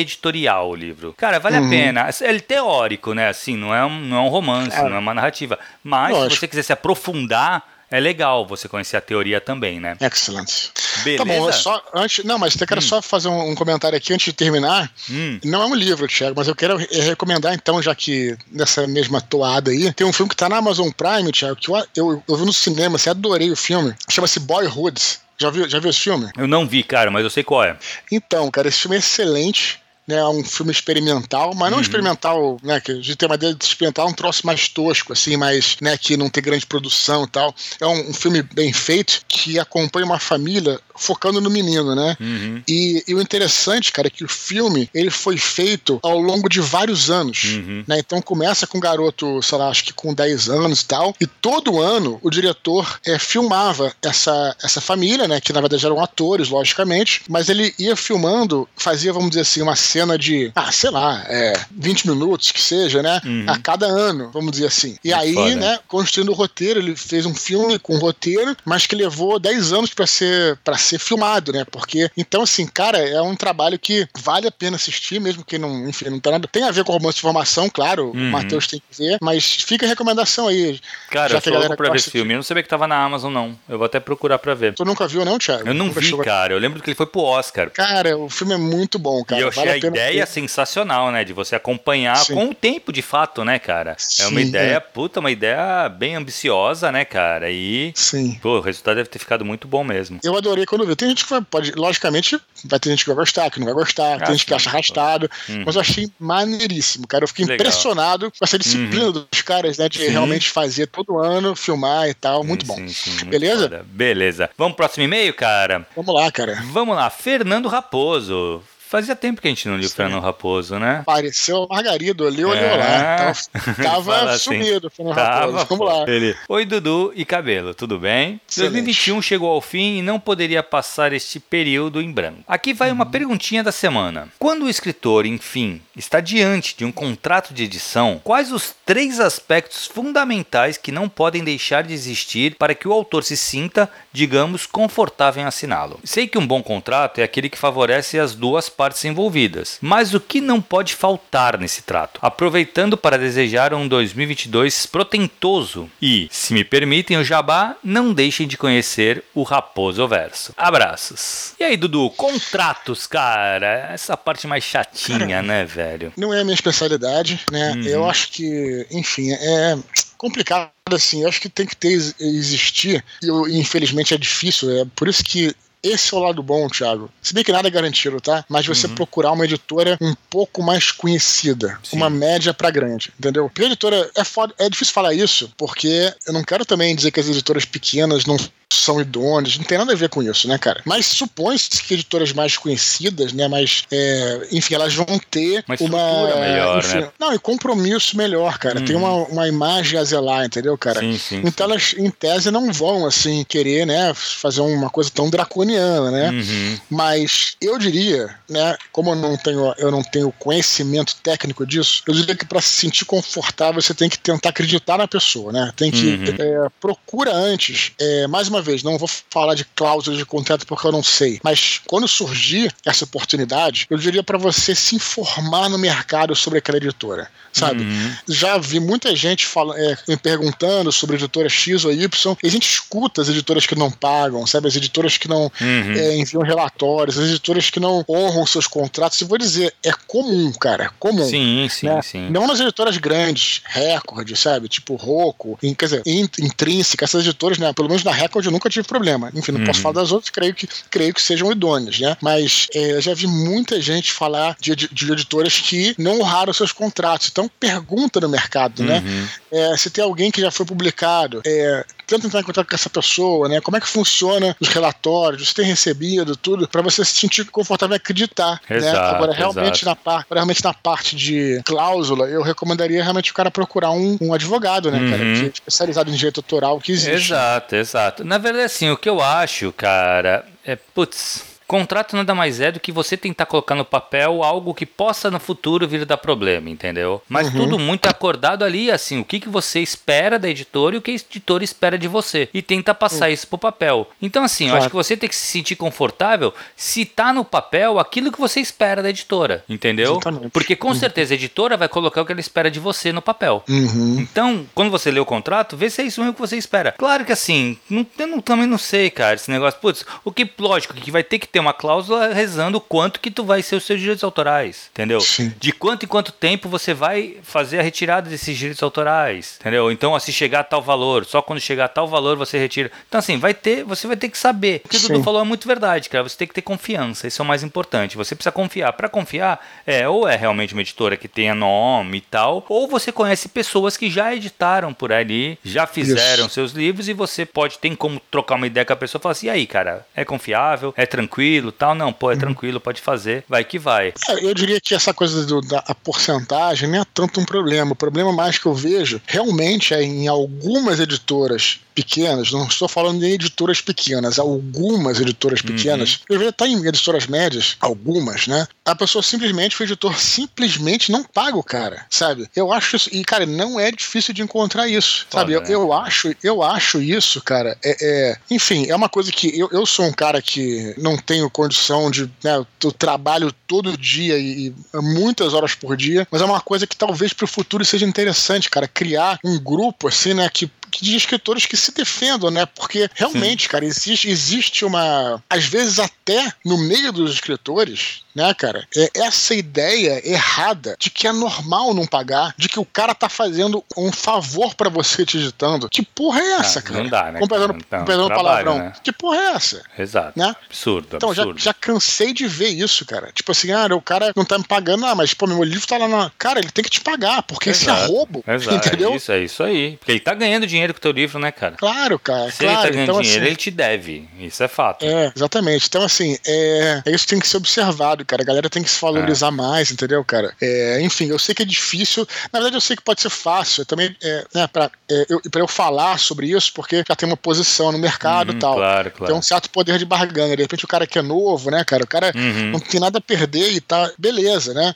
Editorial 0.00 0.70
o 0.70 0.74
livro. 0.74 1.14
Cara, 1.16 1.38
vale 1.38 1.58
uhum. 1.58 1.66
a 1.66 1.70
pena. 1.70 2.10
É 2.20 2.40
teórico, 2.40 3.14
né? 3.14 3.28
Assim, 3.28 3.56
não 3.56 3.74
é 3.74 3.84
um, 3.84 4.00
não 4.00 4.16
é 4.16 4.20
um 4.20 4.28
romance, 4.28 4.76
é. 4.76 4.82
não 4.82 4.96
é 4.96 4.98
uma 4.98 5.14
narrativa. 5.14 5.58
Mas, 5.84 6.12
Lógico. 6.12 6.34
se 6.34 6.40
você 6.40 6.48
quiser 6.48 6.62
se 6.62 6.72
aprofundar 6.72 7.79
é 7.90 7.98
legal 7.98 8.46
você 8.46 8.68
conhecer 8.68 8.96
a 8.96 9.00
teoria 9.00 9.40
também, 9.40 9.80
né? 9.80 9.96
Excelente. 10.00 10.72
Beleza. 11.02 11.24
Tá 11.24 11.24
bom, 11.24 11.52
só 11.52 11.84
antes, 11.94 12.24
não, 12.24 12.38
mas 12.38 12.58
eu 12.60 12.66
quero 12.66 12.80
hum. 12.80 12.84
só 12.84 13.02
fazer 13.02 13.28
um, 13.28 13.50
um, 13.50 13.54
comentário 13.54 13.96
aqui 13.96 14.12
antes 14.12 14.26
de 14.26 14.32
terminar. 14.32 14.90
Hum. 15.10 15.40
Não 15.44 15.62
é 15.62 15.66
um 15.66 15.74
livro, 15.74 16.06
Thiago, 16.06 16.34
mas 16.36 16.46
eu 16.46 16.54
quero 16.54 16.76
recomendar 16.76 17.52
então, 17.54 17.82
já 17.82 17.94
que 17.94 18.36
nessa 18.50 18.86
mesma 18.86 19.20
toada 19.20 19.70
aí, 19.70 19.92
tem 19.92 20.06
um 20.06 20.12
filme 20.12 20.30
que 20.30 20.36
tá 20.36 20.48
na 20.48 20.58
Amazon 20.58 20.90
Prime, 20.90 21.32
Thiago, 21.32 21.56
que 21.56 21.70
eu, 21.70 21.76
eu, 21.96 22.22
eu 22.28 22.36
vi 22.36 22.44
no 22.44 22.52
cinema, 22.52 22.96
assim, 22.96 23.10
adorei 23.10 23.50
o 23.50 23.56
filme. 23.56 23.94
Chama-se 24.08 24.40
Boyhood. 24.40 25.00
Já 25.38 25.48
viu, 25.48 25.68
já 25.68 25.78
viu 25.78 25.88
esse 25.88 26.00
filme? 26.00 26.30
Eu 26.36 26.46
não 26.46 26.66
vi, 26.66 26.82
cara, 26.82 27.10
mas 27.10 27.24
eu 27.24 27.30
sei 27.30 27.42
qual 27.42 27.64
é. 27.64 27.76
Então, 28.12 28.50
cara, 28.50 28.68
esse 28.68 28.82
filme 28.82 28.96
é 28.96 28.98
excelente 28.98 29.80
né, 30.10 30.24
um 30.26 30.44
filme 30.44 30.72
experimental, 30.72 31.54
mas 31.54 31.70
não 31.70 31.78
uhum. 31.78 31.82
experimental, 31.82 32.58
né, 32.62 32.80
que 32.80 32.90
a 32.90 32.96
gente 32.96 33.16
tem 33.16 33.28
uma 33.28 33.36
ideia 33.36 33.54
de 33.54 33.64
experimental, 33.64 34.08
um 34.08 34.12
troço 34.12 34.44
mais 34.44 34.68
tosco, 34.68 35.12
assim, 35.12 35.36
mais, 35.36 35.76
né, 35.80 35.96
que 35.96 36.16
não 36.16 36.28
tem 36.28 36.42
grande 36.42 36.66
produção 36.66 37.24
e 37.24 37.28
tal. 37.28 37.54
É 37.80 37.86
um, 37.86 38.10
um 38.10 38.12
filme 38.12 38.42
bem 38.42 38.72
feito 38.72 39.22
que 39.28 39.58
acompanha 39.58 40.04
uma 40.04 40.18
família 40.18 40.80
focando 41.00 41.40
no 41.40 41.50
menino, 41.50 41.94
né? 41.94 42.16
Uhum. 42.20 42.62
E, 42.68 43.02
e, 43.08 43.14
o 43.14 43.20
interessante, 43.20 43.90
cara, 43.90 44.08
é 44.08 44.10
que 44.10 44.22
o 44.22 44.28
filme 44.28 44.88
ele 44.94 45.10
foi 45.10 45.38
feito 45.38 45.98
ao 46.02 46.18
longo 46.18 46.48
de 46.48 46.60
vários 46.60 47.10
anos, 47.10 47.44
uhum. 47.44 47.84
né? 47.88 47.98
Então 47.98 48.20
começa 48.20 48.66
com 48.66 48.78
um 48.78 48.80
garoto, 48.80 49.42
sei 49.42 49.58
lá, 49.58 49.68
acho 49.68 49.84
que 49.84 49.92
com 49.92 50.12
10 50.12 50.50
anos 50.50 50.82
e 50.82 50.86
tal, 50.86 51.14
e 51.20 51.26
todo 51.26 51.80
ano 51.80 52.20
o 52.22 52.30
diretor 52.30 53.00
é, 53.04 53.18
filmava 53.18 53.92
essa, 54.02 54.54
essa 54.62 54.80
família, 54.80 55.26
né? 55.26 55.40
Que 55.40 55.52
na 55.52 55.60
verdade 55.60 55.86
eram 55.86 56.02
atores, 56.02 56.50
logicamente, 56.50 57.22
mas 57.28 57.48
ele 57.48 57.74
ia 57.78 57.96
filmando, 57.96 58.68
fazia, 58.76 59.12
vamos 59.12 59.30
dizer 59.30 59.42
assim, 59.42 59.62
uma 59.62 59.76
cena 59.76 60.18
de, 60.18 60.52
ah, 60.54 60.70
sei 60.70 60.90
lá, 60.90 61.24
é, 61.28 61.58
20 61.70 62.08
minutos 62.10 62.52
que 62.52 62.60
seja, 62.60 63.02
né? 63.02 63.20
Uhum. 63.24 63.44
A 63.46 63.58
cada 63.58 63.86
ano, 63.86 64.30
vamos 64.32 64.52
dizer 64.52 64.66
assim. 64.66 64.96
E 65.02 65.12
aí, 65.12 65.32
foda. 65.32 65.56
né, 65.56 65.78
construindo 65.88 66.30
o 66.30 66.34
roteiro, 66.34 66.78
ele 66.78 66.94
fez 66.94 67.24
um 67.24 67.34
filme 67.34 67.78
com 67.78 67.96
roteiro, 67.96 68.54
mas 68.64 68.86
que 68.86 68.94
levou 68.94 69.38
10 69.38 69.72
anos 69.72 69.94
para 69.94 70.06
ser 70.06 70.58
para 70.64 70.76
ser 70.76 70.89
filmado, 70.98 71.52
né? 71.52 71.64
Porque, 71.70 72.10
então, 72.16 72.42
assim, 72.42 72.66
cara, 72.66 72.98
é 72.98 73.20
um 73.20 73.36
trabalho 73.36 73.78
que 73.78 74.08
vale 74.18 74.46
a 74.46 74.52
pena 74.52 74.76
assistir, 74.76 75.20
mesmo 75.20 75.44
que 75.44 75.58
não, 75.58 75.88
enfim, 75.88 76.10
não 76.10 76.20
tem 76.20 76.32
nada. 76.32 76.48
Tem 76.48 76.62
a 76.64 76.70
ver 76.70 76.84
com 76.84 76.92
romance 76.92 77.16
de 77.16 77.22
formação, 77.22 77.68
claro, 77.68 78.06
uhum. 78.06 78.28
o 78.28 78.32
Matheus 78.32 78.66
tem 78.66 78.80
que 78.80 79.02
ver, 79.02 79.18
mas 79.20 79.44
fica 79.62 79.86
a 79.86 79.88
recomendação 79.88 80.48
aí. 80.48 80.80
Cara, 81.10 81.34
eu 81.34 81.40
sou 81.40 81.52
louco 81.52 81.76
pra 81.76 81.90
ver 81.90 81.96
esse 81.96 82.10
filme. 82.10 82.32
Eu 82.32 82.36
não 82.36 82.42
sabia 82.42 82.62
que 82.62 82.68
tava 82.68 82.86
na 82.86 83.02
Amazon, 83.02 83.32
não. 83.32 83.58
Eu 83.68 83.78
vou 83.78 83.86
até 83.86 84.00
procurar 84.00 84.38
pra 84.38 84.54
ver. 84.54 84.74
Tu 84.74 84.84
nunca 84.84 85.06
viu, 85.06 85.24
não, 85.24 85.38
Thiago? 85.38 85.68
Eu 85.68 85.74
não 85.74 85.86
nunca 85.86 86.00
vi, 86.00 86.16
cara. 86.18 86.54
Eu 86.54 86.58
lembro 86.58 86.82
que 86.82 86.90
ele 86.90 86.94
foi 86.94 87.06
pro 87.06 87.20
Oscar. 87.20 87.70
Cara, 87.70 88.16
o 88.16 88.28
filme 88.28 88.54
é 88.54 88.56
muito 88.56 88.98
bom, 88.98 89.22
cara. 89.24 89.40
E 89.40 89.44
eu 89.44 89.48
achei 89.48 89.64
vale 89.64 89.70
a, 89.70 89.74
a 89.74 89.88
ideia 89.88 90.24
ver. 90.24 90.30
sensacional, 90.30 91.10
né? 91.10 91.24
De 91.24 91.32
você 91.32 91.54
acompanhar 91.54 92.16
Sim. 92.16 92.34
com 92.34 92.48
o 92.50 92.54
tempo, 92.54 92.92
de 92.92 93.02
fato, 93.02 93.44
né, 93.44 93.58
cara? 93.58 93.96
Sim, 93.98 94.22
é 94.22 94.26
uma 94.28 94.40
ideia, 94.40 94.76
é. 94.76 94.80
puta, 94.80 95.20
uma 95.20 95.30
ideia 95.30 95.88
bem 95.88 96.16
ambiciosa, 96.16 96.90
né, 96.92 97.04
cara? 97.04 97.50
E, 97.50 97.92
Sim. 97.94 98.38
Pô, 98.40 98.58
o 98.58 98.60
resultado 98.60 98.96
deve 98.96 99.08
ter 99.08 99.18
ficado 99.18 99.44
muito 99.44 99.66
bom 99.66 99.84
mesmo. 99.84 100.18
Eu 100.22 100.36
adorei 100.36 100.66
quando 100.66 100.79
Tem 100.96 101.08
gente 101.08 101.24
que 101.24 101.40
pode, 101.42 101.72
logicamente, 101.72 102.38
vai 102.64 102.78
ter 102.78 102.90
gente 102.90 103.04
que 103.04 103.10
vai 103.10 103.16
gostar, 103.16 103.50
que 103.50 103.58
não 103.58 103.66
vai 103.66 103.74
gostar, 103.74 104.14
ah, 104.14 104.18
tem 104.18 104.34
gente 104.34 104.46
que 104.46 104.54
acha 104.54 104.68
arrastado, 104.68 105.30
uhum. 105.48 105.64
mas 105.64 105.74
eu 105.74 105.80
achei 105.80 106.10
maneiríssimo, 106.18 107.06
cara. 107.06 107.24
Eu 107.24 107.28
fiquei 107.28 107.44
Legal. 107.44 107.56
impressionado 107.56 108.30
com 108.30 108.44
essa 108.44 108.58
disciplina 108.58 109.06
uhum. 109.06 109.12
dos 109.30 109.42
caras, 109.42 109.78
né, 109.78 109.88
de 109.88 109.98
sim. 109.98 110.08
realmente 110.08 110.50
fazer 110.50 110.86
todo 110.86 111.18
ano, 111.18 111.54
filmar 111.56 112.08
e 112.08 112.14
tal. 112.14 112.44
Muito 112.44 112.66
sim, 112.66 112.72
bom. 112.72 112.88
Sim, 112.88 113.26
Beleza? 113.26 113.68
Muito 113.68 113.84
Beleza. 113.84 114.50
Vamos 114.56 114.74
pro 114.74 114.84
próximo 114.84 115.04
e-mail, 115.04 115.34
cara? 115.34 115.86
Vamos 115.94 116.14
lá, 116.14 116.30
cara. 116.30 116.62
Vamos 116.66 116.96
lá. 116.96 117.10
Fernando 117.10 117.68
Raposo. 117.68 118.62
Fazia 118.90 119.14
tempo 119.14 119.40
que 119.40 119.46
a 119.46 119.50
gente 119.52 119.68
não 119.68 119.76
lia 119.76 119.86
o 119.86 119.90
Fernando 119.90 120.20
Raposo, 120.20 120.76
né? 120.76 121.04
Apareceu 121.06 121.64
Margarido 121.70 122.26
ali, 122.26 122.44
olhou 122.44 122.56
é... 122.56 122.76
lá. 122.76 123.32
Então, 123.32 123.84
tava 123.84 124.22
assim, 124.34 124.38
sumido 124.38 124.90
Fernando 124.90 125.14
tava, 125.14 125.58
Raposo. 125.58 125.66
Vamos 125.66 125.86
lá. 125.86 126.10
Ele. 126.12 126.36
Oi, 126.48 126.64
Dudu 126.64 127.12
e 127.14 127.24
Cabelo, 127.24 127.72
tudo 127.72 128.00
bem? 128.00 128.40
Excelente. 128.48 128.72
2021 128.72 129.22
chegou 129.22 129.48
ao 129.48 129.60
fim 129.60 129.98
e 129.98 130.02
não 130.02 130.18
poderia 130.18 130.60
passar 130.60 131.12
este 131.12 131.38
período 131.38 132.02
em 132.02 132.10
branco. 132.10 132.42
Aqui 132.48 132.74
vai 132.74 132.88
uhum. 132.88 132.96
uma 132.96 133.06
perguntinha 133.06 133.62
da 133.62 133.70
semana. 133.70 134.28
Quando 134.40 134.64
o 134.64 134.68
escritor, 134.68 135.24
enfim, 135.24 135.80
está 135.96 136.18
diante 136.18 136.76
de 136.76 136.84
um 136.84 136.90
contrato 136.90 137.54
de 137.54 137.62
edição, 137.62 138.20
quais 138.24 138.50
os 138.50 138.74
três 138.84 139.20
aspectos 139.20 139.86
fundamentais 139.86 140.76
que 140.76 140.90
não 140.90 141.08
podem 141.08 141.44
deixar 141.44 141.84
de 141.84 141.94
existir 141.94 142.56
para 142.56 142.74
que 142.74 142.88
o 142.88 142.92
autor 142.92 143.22
se 143.22 143.36
sinta, 143.36 143.88
digamos, 144.12 144.66
confortável 144.66 145.44
em 145.44 145.46
assiná-lo? 145.46 146.00
Sei 146.02 146.26
que 146.26 146.38
um 146.38 146.46
bom 146.46 146.60
contrato 146.60 147.20
é 147.20 147.22
aquele 147.22 147.48
que 147.48 147.56
favorece 147.56 148.18
as 148.18 148.34
duas 148.34 148.68
partes 148.80 149.04
envolvidas. 149.04 149.76
Mas 149.82 150.14
o 150.14 150.18
que 150.18 150.40
não 150.40 150.58
pode 150.58 150.94
faltar 150.94 151.58
nesse 151.58 151.82
trato? 151.82 152.18
Aproveitando 152.22 152.96
para 152.96 153.18
desejar 153.18 153.74
um 153.74 153.86
2022 153.86 154.86
protentoso 154.86 155.86
e, 156.00 156.30
se 156.30 156.54
me 156.54 156.64
permitem 156.64 157.18
o 157.18 157.24
jabá, 157.24 157.76
não 157.84 158.14
deixem 158.14 158.48
de 158.48 158.56
conhecer 158.56 159.22
o 159.34 159.42
Raposo 159.42 160.08
Verso. 160.08 160.54
Abraços. 160.56 161.52
E 161.60 161.64
aí, 161.64 161.76
Dudu, 161.76 162.08
contratos, 162.16 163.06
cara, 163.06 163.90
essa 163.92 164.16
parte 164.16 164.46
mais 164.46 164.64
chatinha, 164.64 165.18
cara, 165.18 165.42
né, 165.42 165.66
velho? 165.66 166.10
Não 166.16 166.32
é 166.32 166.40
a 166.40 166.44
minha 166.44 166.54
especialidade, 166.54 167.38
né? 167.52 167.72
Uhum. 167.72 167.82
Eu 167.82 168.08
acho 168.08 168.32
que, 168.32 168.86
enfim, 168.90 169.30
é 169.30 169.78
complicado 170.16 170.70
assim, 170.90 171.22
eu 171.22 171.28
acho 171.28 171.40
que 171.40 171.50
tem 171.50 171.66
que 171.66 171.76
ter 171.76 171.92
existir, 172.18 173.04
e 173.22 173.58
infelizmente 173.58 174.14
é 174.14 174.18
difícil, 174.18 174.70
é 174.70 174.86
por 174.96 175.06
isso 175.06 175.22
que 175.22 175.54
esse 175.82 176.14
é 176.14 176.16
o 176.16 176.20
lado 176.20 176.42
bom, 176.42 176.68
Thiago. 176.68 177.10
Se 177.22 177.32
bem 177.32 177.42
que 177.42 177.52
nada 177.52 177.68
é 177.68 177.70
garantido, 177.70 178.20
tá? 178.20 178.44
Mas 178.48 178.66
você 178.66 178.86
uhum. 178.86 178.94
procurar 178.94 179.32
uma 179.32 179.44
editora 179.44 179.96
um 180.00 180.14
pouco 180.28 180.62
mais 180.62 180.90
conhecida, 180.90 181.78
Sim. 181.82 181.96
uma 181.96 182.10
média 182.10 182.52
para 182.52 182.70
grande, 182.70 183.12
entendeu? 183.18 183.48
Porque 183.48 183.62
a 183.62 183.66
editora 183.66 184.10
é 184.14 184.24
foda, 184.24 184.54
é 184.58 184.68
difícil 184.68 184.92
falar 184.94 185.14
isso, 185.14 185.52
porque 185.56 186.12
eu 186.26 186.32
não 186.32 186.44
quero 186.44 186.64
também 186.64 186.94
dizer 186.94 187.10
que 187.10 187.20
as 187.20 187.28
editoras 187.28 187.64
pequenas 187.64 188.26
não 188.26 188.36
são 188.72 189.00
idôneas, 189.00 189.58
não 189.58 189.64
tem 189.64 189.78
nada 189.78 189.92
a 189.92 189.96
ver 189.96 190.08
com 190.08 190.22
isso, 190.22 190.46
né, 190.46 190.56
cara? 190.58 190.80
Mas 190.84 191.06
supõe-se 191.06 191.82
que 191.82 191.94
editoras 191.94 192.32
mais 192.32 192.56
conhecidas, 192.56 193.32
né, 193.32 193.48
mais, 193.48 193.84
é, 193.90 194.48
enfim, 194.52 194.74
elas 194.74 194.94
vão 194.94 195.20
ter 195.30 195.64
uma, 195.80 195.98
uma 195.98 196.36
melhor, 196.40 196.78
enfim, 196.78 197.00
né? 197.00 197.08
não, 197.18 197.34
e 197.34 197.38
compromisso 197.38 198.16
melhor, 198.16 198.58
cara. 198.58 198.80
Tem 198.80 198.94
uma, 198.94 199.12
uma 199.12 199.48
imagem 199.48 199.98
a 199.98 200.04
zelar, 200.04 200.44
entendeu, 200.44 200.76
cara? 200.78 201.00
Sim, 201.00 201.18
sim, 201.18 201.42
então 201.44 201.66
sim. 201.66 201.72
elas, 201.72 201.94
em 201.98 202.10
tese, 202.10 202.50
não 202.50 202.72
vão, 202.72 203.06
assim, 203.06 203.44
querer, 203.44 203.86
né, 203.86 204.12
fazer 204.14 204.60
uma 204.60 204.88
coisa 204.88 205.10
tão 205.12 205.28
draconiana, 205.28 206.10
né? 206.10 206.30
Uhum. 206.30 206.78
Mas 206.88 207.56
eu 207.60 207.78
diria, 207.78 208.34
né, 208.48 208.76
como 208.92 209.10
eu 209.10 209.16
não 209.16 209.36
tenho, 209.36 209.74
eu 209.78 209.90
não 209.90 210.02
tenho 210.02 210.32
conhecimento 210.38 211.16
técnico 211.22 211.66
disso, 211.66 212.02
eu 212.06 212.14
diria 212.14 212.36
que 212.36 212.46
para 212.46 212.60
se 212.60 212.68
sentir 212.68 213.04
confortável 213.04 213.82
você 213.82 213.94
tem 213.94 214.08
que 214.08 214.18
tentar 214.18 214.50
acreditar 214.50 214.98
na 214.98 215.08
pessoa, 215.08 215.52
né? 215.52 215.72
Tem 215.76 215.90
que 215.90 216.10
Uhum. 216.10 216.24
é, 216.38 216.68
procura 216.80 217.32
antes. 217.34 217.92
É, 217.98 218.26
mais 218.26 218.48
uma 218.48 218.59
vez, 218.60 218.82
não 218.82 218.98
vou 218.98 219.08
falar 219.30 219.54
de 219.54 219.64
cláusulas 219.64 220.18
de 220.18 220.24
contrato 220.26 220.66
porque 220.66 220.86
eu 220.86 220.92
não 220.92 221.02
sei, 221.02 221.40
mas 221.42 221.80
quando 221.86 222.06
surgir 222.08 222.72
essa 222.84 223.04
oportunidade, 223.04 223.86
eu 223.90 223.96
diria 223.98 224.22
para 224.22 224.38
você 224.38 224.74
se 224.74 224.94
informar 224.96 225.68
no 225.68 225.78
mercado 225.78 226.34
sobre 226.34 226.58
aquela 226.58 226.78
editora, 226.78 227.30
sabe? 227.52 227.82
Uhum. 227.82 228.14
Já 228.28 228.58
vi 228.58 228.80
muita 228.80 229.14
gente 229.16 229.46
fala, 229.46 229.74
é, 229.78 229.96
me 230.08 230.16
perguntando 230.16 230.90
sobre 230.92 231.16
editora 231.16 231.48
X 231.48 231.84
ou 231.84 231.92
Y, 231.92 232.36
e 232.42 232.46
a 232.46 232.50
gente 232.50 232.68
escuta 232.68 233.22
as 233.22 233.28
editoras 233.28 233.66
que 233.66 233.74
não 233.74 233.90
pagam, 233.90 234.46
sabe? 234.46 234.68
As 234.68 234.76
editoras 234.76 235.16
que 235.16 235.28
não 235.28 235.50
Uhum. 235.60 235.92
é, 235.94 236.16
enviam 236.16 236.42
relatórios, 236.42 237.18
as 237.18 237.28
editoras 237.28 237.70
que 237.70 237.80
não 237.80 238.04
honram 238.08 238.46
seus 238.46 238.66
contratos. 238.66 239.20
E 239.20 239.24
vou 239.24 239.36
dizer, 239.38 239.74
é 239.82 239.90
comum, 240.06 240.52
cara, 240.52 240.84
é 240.84 240.90
comum. 240.98 241.26
Sim, 241.28 241.66
sim, 241.70 241.86
né? 241.86 242.00
sim. 242.02 242.30
Não 242.30 242.46
nas 242.46 242.60
editoras 242.60 242.96
grandes, 242.98 243.62
Record, 243.64 244.34
sabe? 244.36 244.68
Tipo 244.68 244.94
Roco, 244.96 245.58
quer 245.60 245.84
dizer, 245.86 246.02
in- 246.06 246.28
Intrínseca, 246.38 247.04
essas 247.04 247.22
editoras, 247.24 247.58
né? 247.58 247.72
Pelo 247.72 247.88
menos 247.88 248.04
na 248.04 248.12
Record 248.12 248.46
eu 248.50 248.52
nunca 248.52 248.68
tive 248.68 248.86
problema. 248.86 249.30
Enfim, 249.34 249.52
não 249.52 249.64
posso 249.64 249.78
Uhum. 249.78 249.82
falar 249.84 249.94
das 250.02 250.12
outras, 250.12 250.30
creio 250.30 250.54
que, 250.54 250.68
creio 250.90 251.14
que 251.14 251.22
sejam 251.22 251.50
idôneas, 251.50 251.98
né? 252.00 252.16
Mas 252.20 252.66
é, 252.74 252.92
eu 252.92 253.00
já 253.00 253.14
vi 253.14 253.26
muita 253.26 253.80
gente 253.80 254.12
falar 254.12 254.56
de, 254.60 254.72
edi- 254.72 254.88
de 254.92 255.12
editoras 255.12 255.58
que 255.58 255.94
não 255.98 256.20
honraram 256.20 256.52
seus 256.52 256.72
contratos. 256.72 257.28
Então 257.30 257.50
pergunta 257.60 258.20
no 258.20 258.28
mercado, 258.28 258.82
né? 258.82 259.02
Uhum. 259.04 259.28
É, 259.52 259.76
se 259.76 259.90
tem 259.90 260.02
alguém 260.04 260.30
que 260.30 260.40
já 260.40 260.50
foi 260.50 260.66
publicado, 260.66 261.40
é, 261.46 261.84
tenta 262.10 262.26
entrar 262.26 262.40
em 262.40 262.44
contato 262.44 262.68
com 262.68 262.74
essa 262.74 262.90
pessoa, 262.90 263.48
né? 263.48 263.60
Como 263.60 263.76
é 263.76 263.80
que 263.80 263.86
funciona 263.88 264.56
os 264.60 264.68
relatórios, 264.68 265.48
você 265.48 265.54
tem 265.54 265.64
recebido, 265.64 266.36
tudo, 266.36 266.68
para 266.68 266.82
você 266.82 267.04
se 267.04 267.14
sentir 267.14 267.44
confortável 267.46 267.94
e 267.94 267.98
acreditar. 267.98 268.60
né? 268.68 268.76
Exato, 268.76 269.14
Agora, 269.16 269.32
realmente 269.32 269.82
exato. 269.82 269.86
na, 269.86 269.96
par, 269.96 270.26
realmente 270.30 270.64
na 270.64 270.74
parte 270.74 271.16
de 271.16 271.60
cláusula, 271.64 272.26
eu 272.26 272.42
recomendaria 272.42 273.02
realmente 273.02 273.30
o 273.30 273.34
cara 273.34 273.50
procurar 273.50 273.90
um, 273.92 274.18
um 274.20 274.34
advogado, 274.34 274.90
né, 274.90 274.98
cara? 275.10 275.22
Uhum. 275.22 275.34
Que 275.34 275.46
é 275.46 275.48
especializado 275.48 276.10
em 276.10 276.14
direito 276.14 276.38
autoral 276.38 276.80
que 276.80 276.92
existe. 276.92 277.32
Exato, 277.32 277.76
exato. 277.76 278.24
Na 278.24 278.38
verdade, 278.38 278.64
assim, 278.64 278.90
o 278.90 278.96
que 278.96 279.08
eu 279.08 279.20
acho, 279.20 279.72
cara, 279.72 280.44
é, 280.64 280.76
putz, 280.76 281.44
contrato 281.70 282.16
nada 282.16 282.34
mais 282.34 282.60
é 282.60 282.72
do 282.72 282.80
que 282.80 282.90
você 282.90 283.16
tentar 283.16 283.46
colocar 283.46 283.76
no 283.76 283.84
papel 283.84 284.42
algo 284.42 284.74
que 284.74 284.84
possa 284.84 285.30
no 285.30 285.38
futuro 285.38 285.86
vir 285.86 286.02
a 286.02 286.04
dar 286.04 286.16
problema, 286.16 286.68
entendeu? 286.68 287.22
Mas 287.28 287.46
Uhum. 287.46 287.52
tudo 287.60 287.78
muito 287.78 288.06
acordado 288.06 288.64
ali, 288.64 288.90
assim, 288.90 289.20
o 289.20 289.24
que, 289.24 289.38
que 289.38 289.48
você 289.48 289.78
espera 289.80 290.36
da 290.36 290.48
editora 290.48 290.96
e 290.96 290.98
o 290.98 291.02
que 291.02 291.12
a 291.12 291.14
editora 291.14 291.62
espera 291.62 291.96
de 291.96 292.08
você. 292.08 292.48
E 292.52 292.60
tenta 292.60 292.92
passar 292.92 293.30
isso 293.30 293.46
pro 293.46 293.56
papel. 293.56 294.10
Então, 294.20 294.42
assim, 294.42 294.64
eu 294.64 294.70
Claro. 294.70 294.82
acho 294.82 294.90
que 294.90 294.96
você 294.96 295.16
tem 295.16 295.28
que 295.28 295.36
se 295.36 295.46
sentir 295.46 295.76
confortável 295.76 296.52
se 296.76 297.04
tá 297.04 297.32
no 297.32 297.44
papel 297.44 298.00
aquilo 298.00 298.32
que 298.32 298.40
você 298.40 298.58
espera 298.58 299.00
da 299.00 299.10
editora, 299.10 299.64
entendeu? 299.68 300.12
Exatamente. 300.14 300.50
Porque 300.50 300.74
com 300.74 300.92
certeza 300.92 301.34
a 301.34 301.36
editora 301.36 301.76
vai 301.76 301.88
colocar 301.88 302.20
o 302.22 302.26
que 302.26 302.32
ela 302.32 302.40
espera 302.40 302.68
de 302.68 302.80
você 302.80 303.12
no 303.12 303.22
papel. 303.22 303.62
Uhum. 303.68 304.18
Então, 304.18 304.66
quando 304.74 304.90
você 304.90 305.08
lê 305.10 305.20
o 305.20 305.24
contrato, 305.24 305.76
vê 305.76 305.88
se 305.88 306.02
é 306.02 306.04
isso 306.04 306.20
mesmo 306.20 306.34
que 306.34 306.40
você 306.40 306.56
espera. 306.56 306.92
Claro 306.98 307.24
que 307.24 307.32
assim, 307.32 307.78
não, 307.88 308.04
eu 308.18 308.26
não- 308.26 308.40
também 308.40 308.66
não 308.66 308.78
sei, 308.78 309.08
cara, 309.08 309.34
esse 309.36 309.50
negócio. 309.50 309.78
Putz, 309.80 310.04
o 310.24 310.32
que, 310.32 310.50
lógico, 310.58 310.94
que 310.94 311.10
vai 311.12 311.22
ter 311.22 311.38
que 311.38 311.46
ter 311.46 311.59
uma 311.60 311.72
cláusula 311.72 312.32
rezando 312.32 312.78
o 312.78 312.80
quanto 312.80 313.20
que 313.20 313.30
tu 313.30 313.44
vai 313.44 313.62
ser 313.62 313.76
os 313.76 313.84
seus 313.84 314.00
direitos 314.00 314.24
autorais, 314.24 314.90
entendeu? 314.92 315.20
Sim. 315.20 315.52
De 315.58 315.72
quanto 315.72 316.04
em 316.04 316.08
quanto 316.08 316.32
tempo 316.32 316.68
você 316.68 316.94
vai 316.94 317.36
fazer 317.42 317.78
a 317.78 317.82
retirada 317.82 318.28
desses 318.28 318.56
direitos 318.56 318.82
autorais, 318.82 319.56
entendeu? 319.60 319.90
Então, 319.90 320.14
assim, 320.14 320.32
chegar 320.32 320.60
a 320.60 320.64
tal 320.64 320.82
valor, 320.82 321.24
só 321.24 321.42
quando 321.42 321.60
chegar 321.60 321.86
a 321.86 321.88
tal 321.88 322.08
valor 322.08 322.36
você 322.36 322.58
retira. 322.58 322.90
Então, 323.08 323.18
assim, 323.18 323.38
vai 323.38 323.54
ter, 323.54 323.84
você 323.84 324.06
vai 324.06 324.16
ter 324.16 324.28
que 324.28 324.38
saber. 324.38 324.82
O 324.84 324.88
que 324.88 324.96
o 324.96 325.00
Dudu 325.00 325.22
falou 325.22 325.40
é 325.40 325.44
muito 325.44 325.66
verdade, 325.66 326.08
cara. 326.08 326.22
Você 326.24 326.36
tem 326.36 326.48
que 326.48 326.54
ter 326.54 326.62
confiança, 326.62 327.26
isso 327.26 327.40
é 327.40 327.44
o 327.44 327.48
mais 327.48 327.62
importante. 327.62 328.16
Você 328.16 328.34
precisa 328.34 328.52
confiar. 328.52 328.92
Para 328.92 329.08
confiar, 329.08 329.64
é 329.86 330.08
ou 330.08 330.28
é 330.28 330.36
realmente 330.36 330.72
uma 330.72 330.82
editora 330.82 331.16
que 331.16 331.28
tenha 331.28 331.54
nome 331.54 332.18
e 332.18 332.20
tal, 332.20 332.64
ou 332.68 332.88
você 332.88 333.12
conhece 333.12 333.48
pessoas 333.48 333.96
que 333.96 334.10
já 334.10 334.34
editaram 334.34 334.92
por 334.92 335.12
ali, 335.12 335.58
já 335.64 335.86
fizeram 335.86 336.46
Isso. 336.46 336.54
seus 336.54 336.72
livros 336.72 337.08
e 337.08 337.12
você 337.12 337.44
pode 337.44 337.78
ter 337.78 337.94
como 337.96 338.20
trocar 338.30 338.54
uma 338.54 338.66
ideia 338.66 338.84
com 338.84 338.92
a 338.92 338.96
pessoa 338.96 339.20
e 339.20 339.22
falar 339.22 339.32
assim: 339.32 339.46
e 339.46 339.50
aí, 339.50 339.66
cara, 339.66 340.06
é 340.14 340.24
confiável, 340.24 340.94
é 340.96 341.06
tranquilo, 341.06 341.49
tal? 341.72 341.94
Não, 341.94 342.12
pô, 342.12 342.30
é 342.30 342.36
tranquilo, 342.36 342.80
pode 342.80 343.00
fazer, 343.00 343.44
vai 343.48 343.64
que 343.64 343.78
vai. 343.78 344.12
É, 344.28 344.44
eu 344.44 344.54
diria 344.54 344.80
que 344.80 344.94
essa 344.94 345.12
coisa 345.14 345.44
do- 345.46 345.60
da 345.60 345.82
porcentagem 346.02 346.88
não 346.88 347.00
é 347.00 347.04
tanto 347.12 347.40
um 347.40 347.44
problema. 347.44 347.92
O 347.92 347.96
problema 347.96 348.32
mais 348.32 348.58
que 348.58 348.66
eu 348.66 348.74
vejo 348.74 349.20
realmente 349.26 349.94
é 349.94 350.02
em 350.02 350.28
algumas 350.28 351.00
editoras 351.00 351.80
pequenas, 351.94 352.52
não 352.52 352.66
estou 352.66 352.88
falando 352.88 353.20
de 353.20 353.26
editoras 353.26 353.80
pequenas, 353.80 354.38
algumas 354.38 355.20
editoras 355.20 355.62
pequenas, 355.62 356.20
eu 356.28 356.38
vejo 356.38 356.50
até 356.50 356.66
em 356.66 356.86
editoras 356.86 357.26
médias, 357.26 357.76
algumas, 357.80 358.46
né? 358.46 358.66
A 358.84 358.94
pessoa 358.94 359.22
simplesmente, 359.22 359.80
o 359.80 359.84
editor 359.84 360.18
simplesmente 360.18 361.12
não 361.12 361.22
paga 361.22 361.56
o 361.56 361.62
cara, 361.62 362.06
sabe? 362.10 362.48
Eu 362.54 362.72
acho 362.72 362.96
isso, 362.96 363.10
e 363.12 363.24
cara, 363.24 363.46
não 363.46 363.78
é 363.78 363.90
difícil 363.90 364.34
de 364.34 364.42
encontrar 364.42 364.88
isso, 364.88 365.26
sabe? 365.30 365.52
Eu, 365.52 365.60
né? 365.60 365.66
eu 365.70 365.92
acho, 365.92 366.34
eu 366.42 366.62
acho 366.62 367.00
isso, 367.00 367.40
cara, 367.42 367.76
é, 367.84 367.96
é- 368.00 368.36
enfim, 368.50 368.86
é 368.88 368.96
uma 368.96 369.08
coisa 369.08 369.30
que 369.30 369.58
eu, 369.58 369.68
eu 369.72 369.86
sou 369.86 370.06
um 370.06 370.12
cara 370.12 370.40
que 370.42 370.94
não 370.98 371.16
tenho 371.16 371.50
condição 371.50 372.10
de, 372.10 372.30
né, 372.42 372.64
eu 372.82 372.92
trabalho 372.92 373.52
todo 373.66 373.96
dia 373.96 374.38
e, 374.38 374.68
e 374.68 374.74
muitas 374.94 375.54
horas 375.54 375.74
por 375.74 375.96
dia, 375.96 376.26
mas 376.30 376.42
é 376.42 376.44
uma 376.44 376.60
coisa 376.60 376.86
que 376.86 376.96
talvez 376.96 377.32
pro 377.32 377.46
futuro 377.46 377.84
seja 377.84 378.06
interessante, 378.06 378.70
cara, 378.70 378.88
criar 378.88 379.38
um 379.44 379.58
grupo 379.58 380.08
assim, 380.08 380.34
né, 380.34 380.48
que 380.48 380.70
de 381.00 381.16
escritores 381.16 381.66
que 381.66 381.76
se 381.76 381.92
defendam, 381.92 382.50
né? 382.50 382.66
Porque 382.66 383.08
realmente, 383.14 383.68
cara, 383.68 383.84
existe, 383.84 384.28
existe 384.28 384.84
uma. 384.84 385.42
Às 385.48 385.64
vezes, 385.64 385.98
até 385.98 386.52
no 386.64 386.78
meio 386.78 387.12
dos 387.12 387.32
escritores, 387.32 388.24
né, 388.34 388.52
cara, 388.54 388.86
é 388.96 389.10
essa 389.16 389.54
ideia 389.54 390.20
errada 390.28 390.96
de 390.98 391.10
que 391.10 391.26
é 391.26 391.32
normal 391.32 391.92
não 391.94 392.06
pagar, 392.06 392.54
de 392.56 392.68
que 392.68 392.78
o 392.78 392.84
cara 392.84 393.14
tá 393.14 393.28
fazendo 393.28 393.84
um 393.96 394.10
favor 394.12 394.74
pra 394.74 394.88
você 394.88 395.24
te 395.26 395.36
editando. 395.38 395.88
Que 395.88 396.02
porra 396.02 396.40
é 396.40 396.50
essa, 396.52 396.78
Ah, 396.78 396.82
cara? 396.82 397.02
não 397.02 397.10
dá, 397.10 397.32
né, 397.32 397.40
Com 397.40 397.48
perdão, 397.48 397.78
cara? 397.90 398.02
Então, 398.02 398.28
palavrão. 398.28 398.78
né? 398.78 398.92
Que 399.02 399.12
porra 399.12 399.36
é 399.36 399.46
essa? 399.52 399.82
Exato. 399.98 400.38
Né? 400.38 400.54
Absurdo, 400.68 401.16
Então, 401.16 401.34
já, 401.34 401.42
absurdo. 401.42 401.60
já 401.60 401.74
cansei 401.74 402.32
de 402.32 402.46
ver 402.46 402.68
isso, 402.68 403.04
cara. 403.04 403.30
Tipo 403.32 403.52
assim, 403.52 403.72
ah, 403.72 403.86
o 403.94 404.00
cara 404.00 404.32
não 404.36 404.44
tá 404.44 404.56
me 404.58 404.64
pagando, 404.64 405.04
ah, 405.06 405.14
mas, 405.14 405.34
pô, 405.34 405.46
meu 405.46 405.62
livro 405.64 405.86
tá 405.86 405.98
lá 405.98 406.08
na. 406.08 406.30
Cara, 406.38 406.60
ele 406.60 406.70
tem 406.70 406.84
que 406.84 406.90
te 406.90 407.00
pagar, 407.00 407.42
porque 407.42 407.70
isso 407.70 407.90
é 407.90 407.92
Exato. 407.92 408.12
roubo. 408.12 408.44
Exato, 408.46 408.76
Entendeu? 408.88 409.12
É 409.12 409.16
isso, 409.16 409.32
é 409.32 409.42
isso 409.44 409.62
aí. 409.62 409.96
Porque 409.96 410.12
ele 410.12 410.20
tá 410.20 410.34
ganhando 410.34 410.66
dinheiro 410.66 410.79
com 410.88 410.98
o 410.98 411.00
teu 411.00 411.12
livro, 411.12 411.38
né, 411.38 411.50
cara? 411.52 411.76
Claro, 411.76 412.18
cara. 412.18 412.50
Se 412.50 412.58
claro. 412.58 412.72
ele 412.72 412.82
tá 412.82 412.90
ganhando 412.90 413.02
então, 413.10 413.20
dinheiro, 413.20 413.42
assim, 413.42 413.46
ele 413.50 413.56
te 413.56 413.70
deve. 413.70 414.28
Isso 414.38 414.62
é 414.62 414.68
fato. 414.68 415.04
É, 415.04 415.32
exatamente. 415.34 415.86
Então, 415.86 416.02
assim, 416.02 416.36
é, 416.46 417.02
é 417.06 417.10
isso 417.10 417.24
que 417.24 417.30
tem 417.30 417.40
que 417.40 417.48
ser 417.48 417.56
observado, 417.58 418.24
cara. 418.24 418.42
A 418.42 418.44
galera 418.44 418.68
tem 418.70 418.82
que 418.82 418.90
se 418.90 419.00
valorizar 419.00 419.50
mais, 419.50 419.90
entendeu, 419.90 420.24
cara? 420.24 420.52
É, 420.60 421.00
enfim, 421.02 421.28
eu 421.28 421.38
sei 421.38 421.54
que 421.54 421.62
é 421.62 421.66
difícil. 421.66 422.26
Na 422.52 422.58
verdade, 422.60 422.76
eu 422.76 422.80
sei 422.80 422.96
que 422.96 423.02
pode 423.02 423.20
ser 423.20 423.30
fácil. 423.30 423.82
Eu 423.82 423.86
também, 423.86 424.14
é, 424.22 424.44
né, 424.54 424.66
pra, 424.66 424.90
é, 425.10 425.26
eu, 425.28 425.40
pra 425.50 425.60
eu 425.60 425.68
falar 425.68 426.18
sobre 426.18 426.48
isso, 426.50 426.72
porque 426.74 427.04
já 427.06 427.14
tem 427.16 427.28
uma 427.28 427.36
posição 427.36 427.92
no 427.92 427.98
mercado 427.98 428.50
Uhum, 428.50 428.56
e 428.56 428.60
tal. 428.60 428.74
claro, 428.76 429.10
claro. 429.10 429.32
Tem 429.32 429.38
um 429.38 429.42
certo 429.42 429.70
poder 429.70 429.98
de 429.98 430.04
barganha. 430.04 430.56
De 430.56 430.62
repente, 430.62 430.84
o 430.84 430.88
cara 430.88 431.06
que 431.06 431.18
é 431.18 431.22
novo, 431.22 431.70
né, 431.70 431.84
cara? 431.84 432.02
O 432.04 432.06
cara 432.06 432.32
Uhum. 432.34 432.70
não 432.72 432.80
tem 432.80 433.00
nada 433.00 433.18
a 433.18 433.20
perder 433.20 433.72
e 433.72 433.80
tá. 433.80 434.10
Beleza, 434.18 434.74
né? 434.74 434.94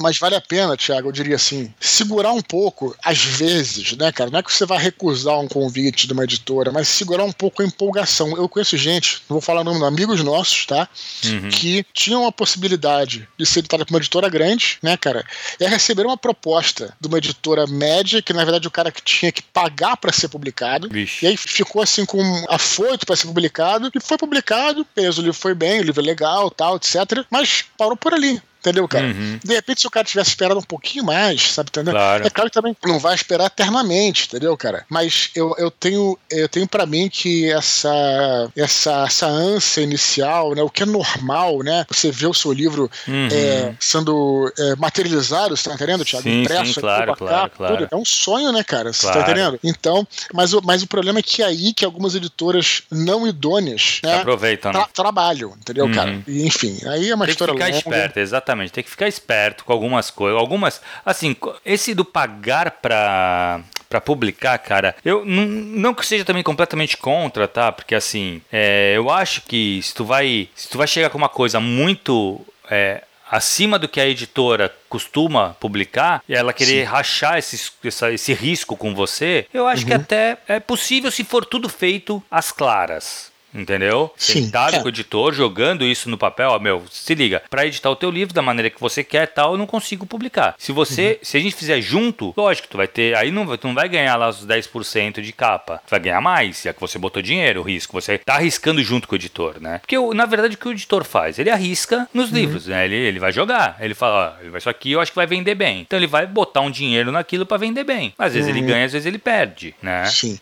Mas 0.00 0.18
vale 0.18 0.34
a 0.34 0.40
pena, 0.40 0.76
Thiago, 0.76 1.08
eu 1.08 1.12
diria 1.12 1.36
assim, 1.36 1.72
segurar 1.78 2.32
um 2.32 2.40
pouco, 2.40 2.96
às 3.04 3.22
vezes, 3.22 3.96
né, 3.96 4.10
cara? 4.10 4.30
Não 4.30 4.38
é 4.38 4.42
que 4.42 4.52
você 4.52 4.64
vai 4.64 4.78
recusar 4.78 5.38
um 5.38 5.48
convite 5.48 6.06
de 6.06 6.12
uma 6.12 6.24
editora, 6.24 6.72
mas 6.72 6.88
segurar 6.88 7.24
um 7.24 7.32
pouco 7.32 7.62
a 7.62 7.64
empolgação. 7.64 8.36
Eu 8.36 8.48
conheço 8.48 8.76
gente, 8.76 9.22
não 9.28 9.34
vou 9.34 9.40
falar 9.40 9.60
o 9.60 9.64
nome, 9.64 9.84
amigos 9.84 10.22
nossos, 10.22 10.66
tá? 10.66 10.88
Uhum. 11.24 11.48
Que 11.50 11.84
tinham 11.92 12.26
a 12.26 12.32
possibilidade 12.32 13.28
de 13.38 13.46
ser 13.46 13.60
editada 13.60 13.84
por 13.84 13.92
uma 13.92 13.98
editora 13.98 14.28
grande, 14.28 14.78
né, 14.82 14.96
cara? 14.96 15.24
E 15.58 15.64
aí 15.64 15.70
receberam 15.70 16.10
uma 16.10 16.16
proposta 16.16 16.94
de 17.00 17.08
uma 17.08 17.18
editora 17.18 17.66
média, 17.66 18.22
que 18.22 18.32
na 18.32 18.44
verdade 18.44 18.66
o 18.66 18.70
cara 18.70 18.90
que 18.90 19.02
tinha 19.02 19.30
que 19.30 19.42
pagar 19.42 19.96
para 19.96 20.12
ser 20.12 20.28
publicado. 20.28 20.88
Vixe. 20.88 21.24
E 21.24 21.28
aí 21.28 21.36
ficou 21.36 21.82
assim 21.82 22.06
com 22.06 22.20
afoito 22.48 23.04
para 23.04 23.16
ser 23.16 23.26
publicado, 23.26 23.90
e 23.94 24.00
foi 24.00 24.16
publicado, 24.16 24.86
beleza, 24.96 25.20
o 25.20 25.24
livro 25.24 25.38
foi 25.38 25.54
bem, 25.54 25.80
o 25.80 25.84
livro 25.84 26.00
é 26.00 26.04
legal, 26.04 26.50
tal, 26.50 26.76
etc. 26.76 27.24
Mas 27.30 27.64
parou 27.76 27.96
por 27.96 28.14
ali. 28.14 28.40
Entendeu, 28.60 28.86
cara? 28.86 29.06
Uhum. 29.06 29.38
De 29.42 29.54
repente, 29.54 29.80
se 29.80 29.86
o 29.86 29.90
cara 29.90 30.06
tivesse 30.06 30.30
esperado 30.30 30.58
um 30.60 30.62
pouquinho 30.62 31.04
mais, 31.04 31.52
sabe, 31.52 31.70
entendeu? 31.70 31.94
Claro. 31.94 32.26
É 32.26 32.30
claro 32.30 32.50
que 32.50 32.54
também 32.54 32.76
não 32.84 32.98
vai 32.98 33.14
esperar 33.14 33.46
eternamente, 33.46 34.26
entendeu, 34.26 34.56
cara? 34.56 34.84
Mas 34.88 35.30
eu, 35.34 35.54
eu 35.58 35.70
tenho 35.70 36.18
eu 36.30 36.48
tenho 36.48 36.68
para 36.68 36.86
mim 36.86 37.08
que 37.08 37.50
essa, 37.50 38.50
essa, 38.56 39.04
essa 39.06 39.26
ânsia 39.26 39.80
inicial, 39.82 40.54
né, 40.54 40.62
o 40.62 40.70
que 40.70 40.82
é 40.82 40.86
normal, 40.86 41.62
né? 41.62 41.84
Você 41.90 42.10
vê 42.10 42.26
o 42.26 42.34
seu 42.34 42.52
livro 42.52 42.90
uhum. 43.08 43.28
é, 43.32 43.74
sendo 43.80 44.52
é, 44.58 44.76
materializado, 44.76 45.56
você 45.56 45.68
tá 45.68 45.74
entendendo, 45.74 46.04
Thiago? 46.04 46.22
Sim, 46.22 46.42
Impresso 46.42 46.74
sim, 46.74 46.80
claro, 46.80 47.12
aqui, 47.12 47.18
claro, 47.18 47.50
cá, 47.50 47.56
claro. 47.56 47.76
Tudo. 47.76 47.88
É 47.90 47.96
um 47.96 48.04
sonho, 48.04 48.52
né, 48.52 48.62
cara? 48.62 48.92
Você 48.92 49.06
tá 49.06 49.12
claro. 49.12 49.26
tá 49.26 49.32
entendendo? 49.32 49.60
Então, 49.64 50.06
mas, 50.32 50.52
mas 50.64 50.82
o 50.82 50.86
problema 50.86 51.18
é 51.18 51.22
que 51.22 51.42
é 51.42 51.46
aí 51.46 51.72
que 51.72 51.84
algumas 51.84 52.14
editoras 52.14 52.82
não 52.90 53.26
idôneas 53.26 54.00
né, 54.02 54.16
aproveitam, 54.16 54.72
tra 54.72 54.80
né? 54.82 54.86
trabalham, 54.92 55.54
entendeu, 55.58 55.86
uhum. 55.86 55.92
cara? 55.92 56.22
E, 56.26 56.46
enfim, 56.46 56.78
aí 56.86 57.10
é 57.10 57.14
uma 57.14 57.24
tem 57.24 57.32
história 57.32 57.54
que 57.54 57.60
ficar 57.60 57.74
longa. 57.74 57.78
esperto, 57.78 58.18
exatamente. 58.18 58.49
Tem 58.70 58.84
que 58.84 58.90
ficar 58.90 59.08
esperto 59.08 59.64
com 59.64 59.72
algumas 59.72 60.10
coisas. 60.10 60.38
Algumas, 60.38 60.80
assim, 61.04 61.36
esse 61.64 61.94
do 61.94 62.04
pagar 62.04 62.70
pra 62.72 63.60
para 63.88 64.00
publicar, 64.00 64.56
cara, 64.58 64.94
eu 65.04 65.24
não, 65.26 65.44
não 65.44 65.92
que 65.92 66.06
seja 66.06 66.24
também 66.24 66.44
completamente 66.44 66.96
contra, 66.96 67.48
tá? 67.48 67.72
Porque 67.72 67.96
assim, 67.96 68.40
é, 68.52 68.92
eu 68.94 69.10
acho 69.10 69.42
que 69.42 69.80
se 69.82 69.92
tu 69.92 70.04
vai, 70.04 70.48
se 70.54 70.70
tu 70.70 70.78
vai 70.78 70.86
chegar 70.86 71.10
com 71.10 71.18
uma 71.18 71.28
coisa 71.28 71.58
muito 71.58 72.40
é, 72.70 73.02
acima 73.30 73.78
do 73.78 73.88
que 73.88 74.00
a 74.00 74.06
editora 74.06 74.74
costuma 74.88 75.56
publicar 75.60 76.22
e 76.28 76.34
ela 76.34 76.52
querer 76.52 76.84
Sim. 76.84 76.92
rachar 76.92 77.38
esse, 77.38 77.72
essa, 77.84 78.12
esse 78.12 78.32
risco 78.32 78.76
com 78.76 78.94
você, 78.94 79.46
eu 79.54 79.66
acho 79.66 79.82
uhum. 79.82 79.88
que 79.88 79.94
até 79.94 80.38
é 80.48 80.58
possível 80.58 81.10
se 81.10 81.22
for 81.22 81.44
tudo 81.44 81.68
feito 81.68 82.22
às 82.30 82.50
claras. 82.52 83.29
Entendeu? 83.52 84.12
Sim, 84.16 84.44
Sentado 84.44 84.76
é. 84.76 84.78
com 84.78 84.86
o 84.86 84.88
editor, 84.88 85.34
jogando 85.34 85.84
isso 85.84 86.08
no 86.08 86.16
papel, 86.16 86.50
ó, 86.50 86.58
meu, 86.58 86.84
se 86.90 87.14
liga, 87.14 87.42
para 87.50 87.66
editar 87.66 87.90
o 87.90 87.96
teu 87.96 88.10
livro 88.10 88.32
da 88.32 88.42
maneira 88.42 88.70
que 88.70 88.80
você 88.80 89.02
quer 89.02 89.26
tal, 89.26 89.52
eu 89.52 89.58
não 89.58 89.66
consigo 89.66 90.06
publicar. 90.06 90.54
Se 90.58 90.72
você, 90.72 91.12
uhum. 91.12 91.18
se 91.22 91.36
a 91.36 91.40
gente 91.40 91.56
fizer 91.56 91.80
junto, 91.80 92.32
lógico, 92.36 92.68
tu 92.68 92.76
vai 92.76 92.86
ter, 92.86 93.16
aí 93.16 93.30
não, 93.30 93.56
tu 93.56 93.66
não 93.66 93.74
vai 93.74 93.88
ganhar 93.88 94.16
lá 94.16 94.28
os 94.28 94.46
10% 94.46 95.20
de 95.20 95.32
capa, 95.32 95.82
tu 95.86 95.90
vai 95.90 96.00
ganhar 96.00 96.20
mais, 96.20 96.62
já 96.62 96.72
que 96.72 96.80
você 96.80 96.98
botou 96.98 97.20
dinheiro, 97.20 97.60
o 97.60 97.64
risco, 97.64 98.00
você 98.00 98.18
tá 98.18 98.34
arriscando 98.34 98.82
junto 98.82 99.08
com 99.08 99.14
o 99.14 99.18
editor, 99.18 99.60
né? 99.60 99.78
Porque, 99.80 99.98
na 100.14 100.26
verdade, 100.26 100.54
o 100.54 100.58
que 100.58 100.68
o 100.68 100.72
editor 100.72 101.04
faz? 101.04 101.38
Ele 101.38 101.50
arrisca 101.50 102.08
nos 102.14 102.30
uhum. 102.30 102.36
livros, 102.36 102.66
né? 102.66 102.84
Ele, 102.84 102.96
ele 102.96 103.18
vai 103.18 103.32
jogar, 103.32 103.76
ele 103.80 103.94
fala, 103.94 104.38
ó, 104.42 104.56
isso 104.56 104.70
aqui 104.70 104.92
eu 104.92 105.00
acho 105.00 105.10
que 105.10 105.16
vai 105.16 105.26
vender 105.26 105.54
bem. 105.54 105.80
Então 105.80 105.98
ele 105.98 106.06
vai 106.06 106.26
botar 106.26 106.60
um 106.60 106.70
dinheiro 106.70 107.10
naquilo 107.10 107.44
para 107.44 107.56
vender 107.56 107.84
bem. 107.84 108.14
Às 108.18 108.34
vezes 108.34 108.48
uhum. 108.48 108.56
ele 108.56 108.66
ganha, 108.66 108.84
às 108.84 108.92
vezes 108.92 109.06
ele 109.06 109.18
perde, 109.18 109.74
né? 109.82 110.06
Sim. 110.06 110.38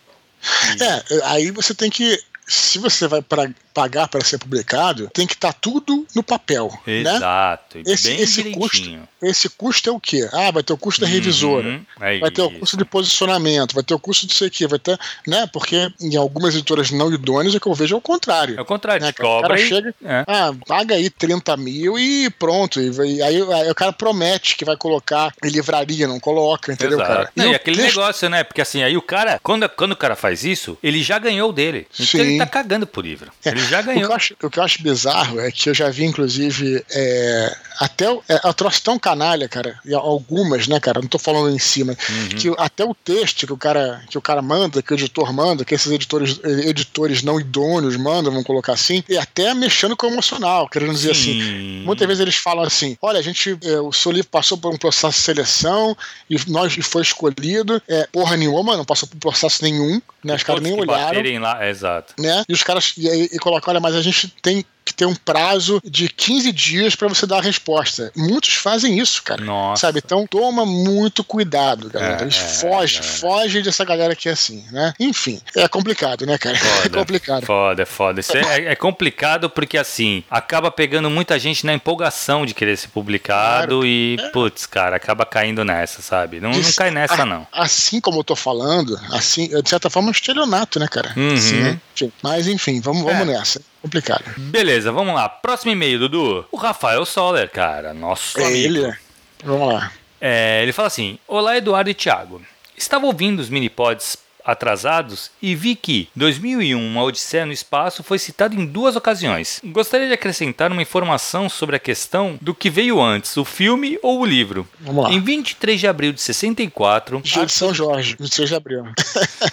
É, 0.80 1.24
aí 1.24 1.50
você 1.50 1.74
tem 1.74 1.90
que 1.90 2.18
se 2.48 2.78
você 2.78 3.06
vai 3.06 3.20
para 3.20 3.50
pagar 3.74 4.08
para 4.08 4.24
ser 4.24 4.38
publicado, 4.38 5.08
tem 5.12 5.26
que 5.26 5.34
estar 5.34 5.52
tá 5.52 5.58
tudo 5.60 6.04
no 6.14 6.22
papel. 6.22 6.68
Né? 6.84 7.00
Exato. 7.00 7.78
Né? 7.78 7.84
Esse, 7.86 8.10
esse 8.14 8.50
custo, 8.50 8.98
esse 9.22 9.48
custo 9.50 9.90
é 9.90 9.92
o 9.92 10.00
quê? 10.00 10.28
Ah, 10.32 10.50
vai 10.50 10.64
ter 10.64 10.72
o 10.72 10.76
custo 10.78 11.00
da 11.00 11.06
uhum, 11.06 11.12
revisora, 11.12 11.80
é 12.00 12.18
vai 12.18 12.30
ter 12.30 12.42
o 12.42 12.50
custo 12.50 12.76
de 12.76 12.84
posicionamento, 12.84 13.74
vai 13.74 13.84
ter 13.84 13.94
o 13.94 13.98
custo 13.98 14.26
disso 14.26 14.44
aqui, 14.44 14.66
vai 14.66 14.78
ter. 14.78 14.98
Né? 15.26 15.46
Porque 15.52 15.92
em 16.00 16.16
algumas 16.16 16.54
editoras 16.54 16.90
não 16.90 17.12
idôneas, 17.12 17.54
o 17.54 17.60
que 17.60 17.68
eu 17.68 17.74
vejo 17.74 17.94
é 17.94 17.98
o 17.98 18.00
contrário. 18.00 18.58
É 18.58 18.62
o 18.62 18.64
contrário, 18.64 19.04
né? 19.04 19.10
O 19.10 19.42
cara 19.42 19.56
chega, 19.58 19.94
é. 20.04 20.24
ah, 20.26 20.52
paga 20.66 20.94
aí 20.94 21.10
30 21.10 21.56
mil 21.56 21.98
e 21.98 22.30
pronto. 22.30 22.80
E, 22.80 23.22
aí, 23.22 23.42
aí, 23.42 23.70
o 23.70 23.74
cara 23.74 23.92
promete 23.92 24.56
que 24.56 24.64
vai 24.64 24.76
colocar 24.76 25.32
em 25.44 25.50
livraria, 25.50 26.08
não 26.08 26.18
coloca, 26.18 26.72
entendeu, 26.72 26.98
Exato. 26.98 27.12
cara? 27.12 27.30
Não, 27.36 27.46
e, 27.46 27.52
e 27.52 27.54
aquele 27.54 27.76
texto... 27.76 27.96
negócio, 27.96 28.28
né? 28.28 28.42
Porque 28.42 28.60
assim, 28.60 28.82
aí 28.82 28.96
o 28.96 29.02
cara, 29.02 29.38
quando, 29.42 29.68
quando 29.68 29.92
o 29.92 29.96
cara 29.96 30.16
faz 30.16 30.44
isso, 30.44 30.76
ele 30.82 31.02
já 31.02 31.18
ganhou 31.18 31.52
dele. 31.52 31.86
Então 31.94 32.06
Sim. 32.06 32.20
ele 32.20 32.37
tá 32.38 32.46
cagando 32.46 32.86
pro 32.86 33.00
livro. 33.00 33.30
É. 33.44 33.50
Ele 33.50 33.60
já 33.60 33.82
ganhou. 33.82 34.04
O 34.04 34.08
que, 34.08 34.14
acho, 34.14 34.34
o 34.42 34.50
que, 34.50 34.58
eu 34.58 34.62
acho, 34.62 34.82
bizarro 34.82 35.40
é 35.40 35.50
que 35.50 35.70
eu 35.70 35.74
já 35.74 35.90
vi, 35.90 36.04
inclusive, 36.04 36.84
é, 36.90 37.56
até 37.78 38.06
é, 38.28 38.40
eu 38.44 38.54
trouxe 38.54 38.82
tão 38.82 38.98
canalha, 38.98 39.48
cara, 39.48 39.78
e 39.84 39.94
algumas, 39.94 40.66
né, 40.66 40.80
cara, 40.80 41.00
não 41.00 41.08
tô 41.08 41.18
falando 41.18 41.54
em 41.54 41.58
cima, 41.58 41.96
uhum. 42.08 42.28
que 42.30 42.52
até 42.58 42.84
o 42.84 42.94
texto 42.94 43.46
que 43.46 43.52
o 43.52 43.56
cara 43.56 44.02
que 44.10 44.18
o 44.18 44.22
cara 44.22 44.42
manda, 44.42 44.82
que 44.82 44.92
o 44.92 44.94
editor 44.94 45.32
manda, 45.32 45.64
que 45.64 45.74
esses 45.74 45.90
editores 45.90 46.40
editores 46.44 47.22
não 47.22 47.40
idôneos 47.40 47.96
mandam, 47.96 48.32
vamos 48.32 48.46
colocar 48.46 48.72
assim, 48.72 49.02
e 49.08 49.16
até 49.16 49.54
mexendo 49.54 49.96
com 49.96 50.06
o 50.06 50.10
emocional, 50.10 50.68
querendo 50.68 50.92
dizer 50.92 51.12
assim. 51.12 51.40
Sim. 51.40 51.40
assim. 51.40 51.82
Muitas 51.84 52.06
vezes 52.06 52.20
eles 52.20 52.36
falam 52.36 52.64
assim: 52.64 52.96
olha, 53.00 53.18
a 53.18 53.22
gente, 53.22 53.58
é, 53.62 53.80
o 53.80 53.92
seu 53.92 54.12
livro 54.12 54.28
passou 54.28 54.58
por 54.58 54.72
um 54.72 54.76
processo 54.76 55.18
de 55.18 55.24
seleção 55.24 55.96
e 56.28 56.36
nós 56.48 56.76
e 56.76 56.82
foi 56.82 57.02
escolhido, 57.02 57.82
é, 57.88 58.06
porra 58.12 58.36
nenhuma, 58.36 58.76
não 58.76 58.84
passou 58.84 59.08
por 59.08 59.18
processo 59.18 59.62
nenhum, 59.62 60.00
né? 60.22 60.34
Os 60.34 60.42
caras 60.42 60.62
nem 60.62 60.72
olharam. 60.72 61.40
Lá, 61.40 61.68
exato. 61.68 62.14
Né? 62.18 62.27
E 62.48 62.52
os 62.52 62.62
caras 62.62 62.94
e, 62.96 63.08
e, 63.32 63.38
colocam, 63.38 63.72
olha, 63.72 63.80
mas 63.80 63.94
a 63.94 64.02
gente 64.02 64.28
tem 64.42 64.64
ter 64.98 65.06
um 65.06 65.14
prazo 65.14 65.80
de 65.84 66.08
15 66.08 66.50
dias 66.50 66.96
para 66.96 67.06
você 67.06 67.24
dar 67.24 67.38
a 67.38 67.40
resposta. 67.40 68.10
Muitos 68.16 68.54
fazem 68.54 68.98
isso, 68.98 69.22
cara. 69.22 69.40
Nossa. 69.40 69.82
Sabe? 69.82 70.02
Então 70.04 70.26
toma 70.26 70.66
muito 70.66 71.22
cuidado, 71.22 71.88
galera. 71.88 72.18
É, 72.18 72.22
Eles 72.22 72.36
é, 72.36 72.40
foge, 72.40 72.98
é. 72.98 73.02
foge 73.02 73.62
dessa 73.62 73.84
galera 73.84 74.16
que 74.16 74.28
é 74.28 74.32
assim, 74.32 74.64
né? 74.72 74.92
Enfim, 74.98 75.40
é 75.54 75.68
complicado, 75.68 76.26
né, 76.26 76.36
cara? 76.36 76.58
Foda, 76.58 76.86
é 76.86 76.98
complicado. 76.98 77.46
Foda, 77.46 77.86
foda. 77.86 78.20
Isso 78.20 78.36
é, 78.36 78.72
é, 78.72 78.74
complicado 78.74 79.48
porque, 79.48 79.78
assim, 79.78 80.24
acaba 80.28 80.68
pegando 80.70 81.08
muita 81.08 81.38
gente 81.38 81.64
na 81.64 81.72
empolgação 81.72 82.44
de 82.44 82.52
querer 82.52 82.76
ser 82.76 82.88
publicado 82.88 83.74
claro. 83.76 83.86
e, 83.86 84.16
é. 84.18 84.28
putz, 84.30 84.66
cara, 84.66 84.96
acaba 84.96 85.24
caindo 85.24 85.64
nessa, 85.64 86.02
sabe? 86.02 86.40
Não, 86.40 86.50
não 86.50 86.72
cai 86.72 86.90
nessa, 86.90 87.22
a, 87.22 87.26
não. 87.26 87.46
Assim 87.52 88.00
como 88.00 88.18
eu 88.18 88.24
tô 88.24 88.34
falando, 88.34 88.98
assim, 89.12 89.48
de 89.62 89.68
certa 89.68 89.88
forma, 89.88 90.08
é 90.08 90.10
um 90.10 90.12
estelionato, 90.12 90.80
né, 90.80 90.88
cara? 90.88 91.12
Uhum. 91.16 91.34
Assim, 91.34 91.60
né? 91.60 91.80
Mas, 92.22 92.48
enfim, 92.48 92.80
vamos, 92.80 93.04
vamos 93.04 93.26
nessa 93.26 93.60
complicado. 93.88 94.24
Beleza, 94.36 94.92
vamos 94.92 95.14
lá. 95.14 95.28
Próximo 95.28 95.72
e-mail, 95.72 95.98
Dudu. 95.98 96.46
O 96.52 96.56
Rafael 96.56 97.04
Soller, 97.04 97.50
cara. 97.50 97.94
Nosso 97.94 98.38
é 98.38 98.46
amigo. 98.46 98.78
Ele. 98.78 98.96
Vamos 99.42 99.74
lá. 99.74 99.92
É, 100.20 100.62
ele 100.62 100.72
fala 100.72 100.88
assim: 100.88 101.18
Olá, 101.26 101.56
Eduardo 101.56 101.90
e 101.90 101.94
Thiago. 101.94 102.42
Estava 102.76 103.06
ouvindo 103.06 103.40
os 103.40 103.48
mini-pods 103.48 104.18
atrasados 104.48 105.30
e 105.42 105.54
vi 105.54 105.74
que 105.74 106.08
2001 106.16 106.78
Uma 106.78 107.02
Odisseia 107.02 107.44
no 107.44 107.52
Espaço 107.52 108.02
foi 108.02 108.18
citado 108.18 108.58
em 108.58 108.64
duas 108.64 108.96
ocasiões. 108.96 109.60
Gostaria 109.62 110.06
de 110.06 110.14
acrescentar 110.14 110.72
uma 110.72 110.80
informação 110.80 111.50
sobre 111.50 111.76
a 111.76 111.78
questão 111.78 112.38
do 112.40 112.54
que 112.54 112.70
veio 112.70 112.98
antes, 112.98 113.36
o 113.36 113.44
filme 113.44 113.98
ou 114.02 114.20
o 114.20 114.24
livro. 114.24 114.66
Vamos 114.80 115.04
lá. 115.04 115.12
Em 115.12 115.20
23 115.20 115.78
de 115.78 115.86
abril 115.86 116.12
de 116.14 116.22
64... 116.22 117.20
Dia 117.20 117.44
de 117.44 117.52
São 117.52 117.74
Jorge, 117.74 118.16
23 118.18 118.48
de 118.48 118.54
abril. 118.54 118.84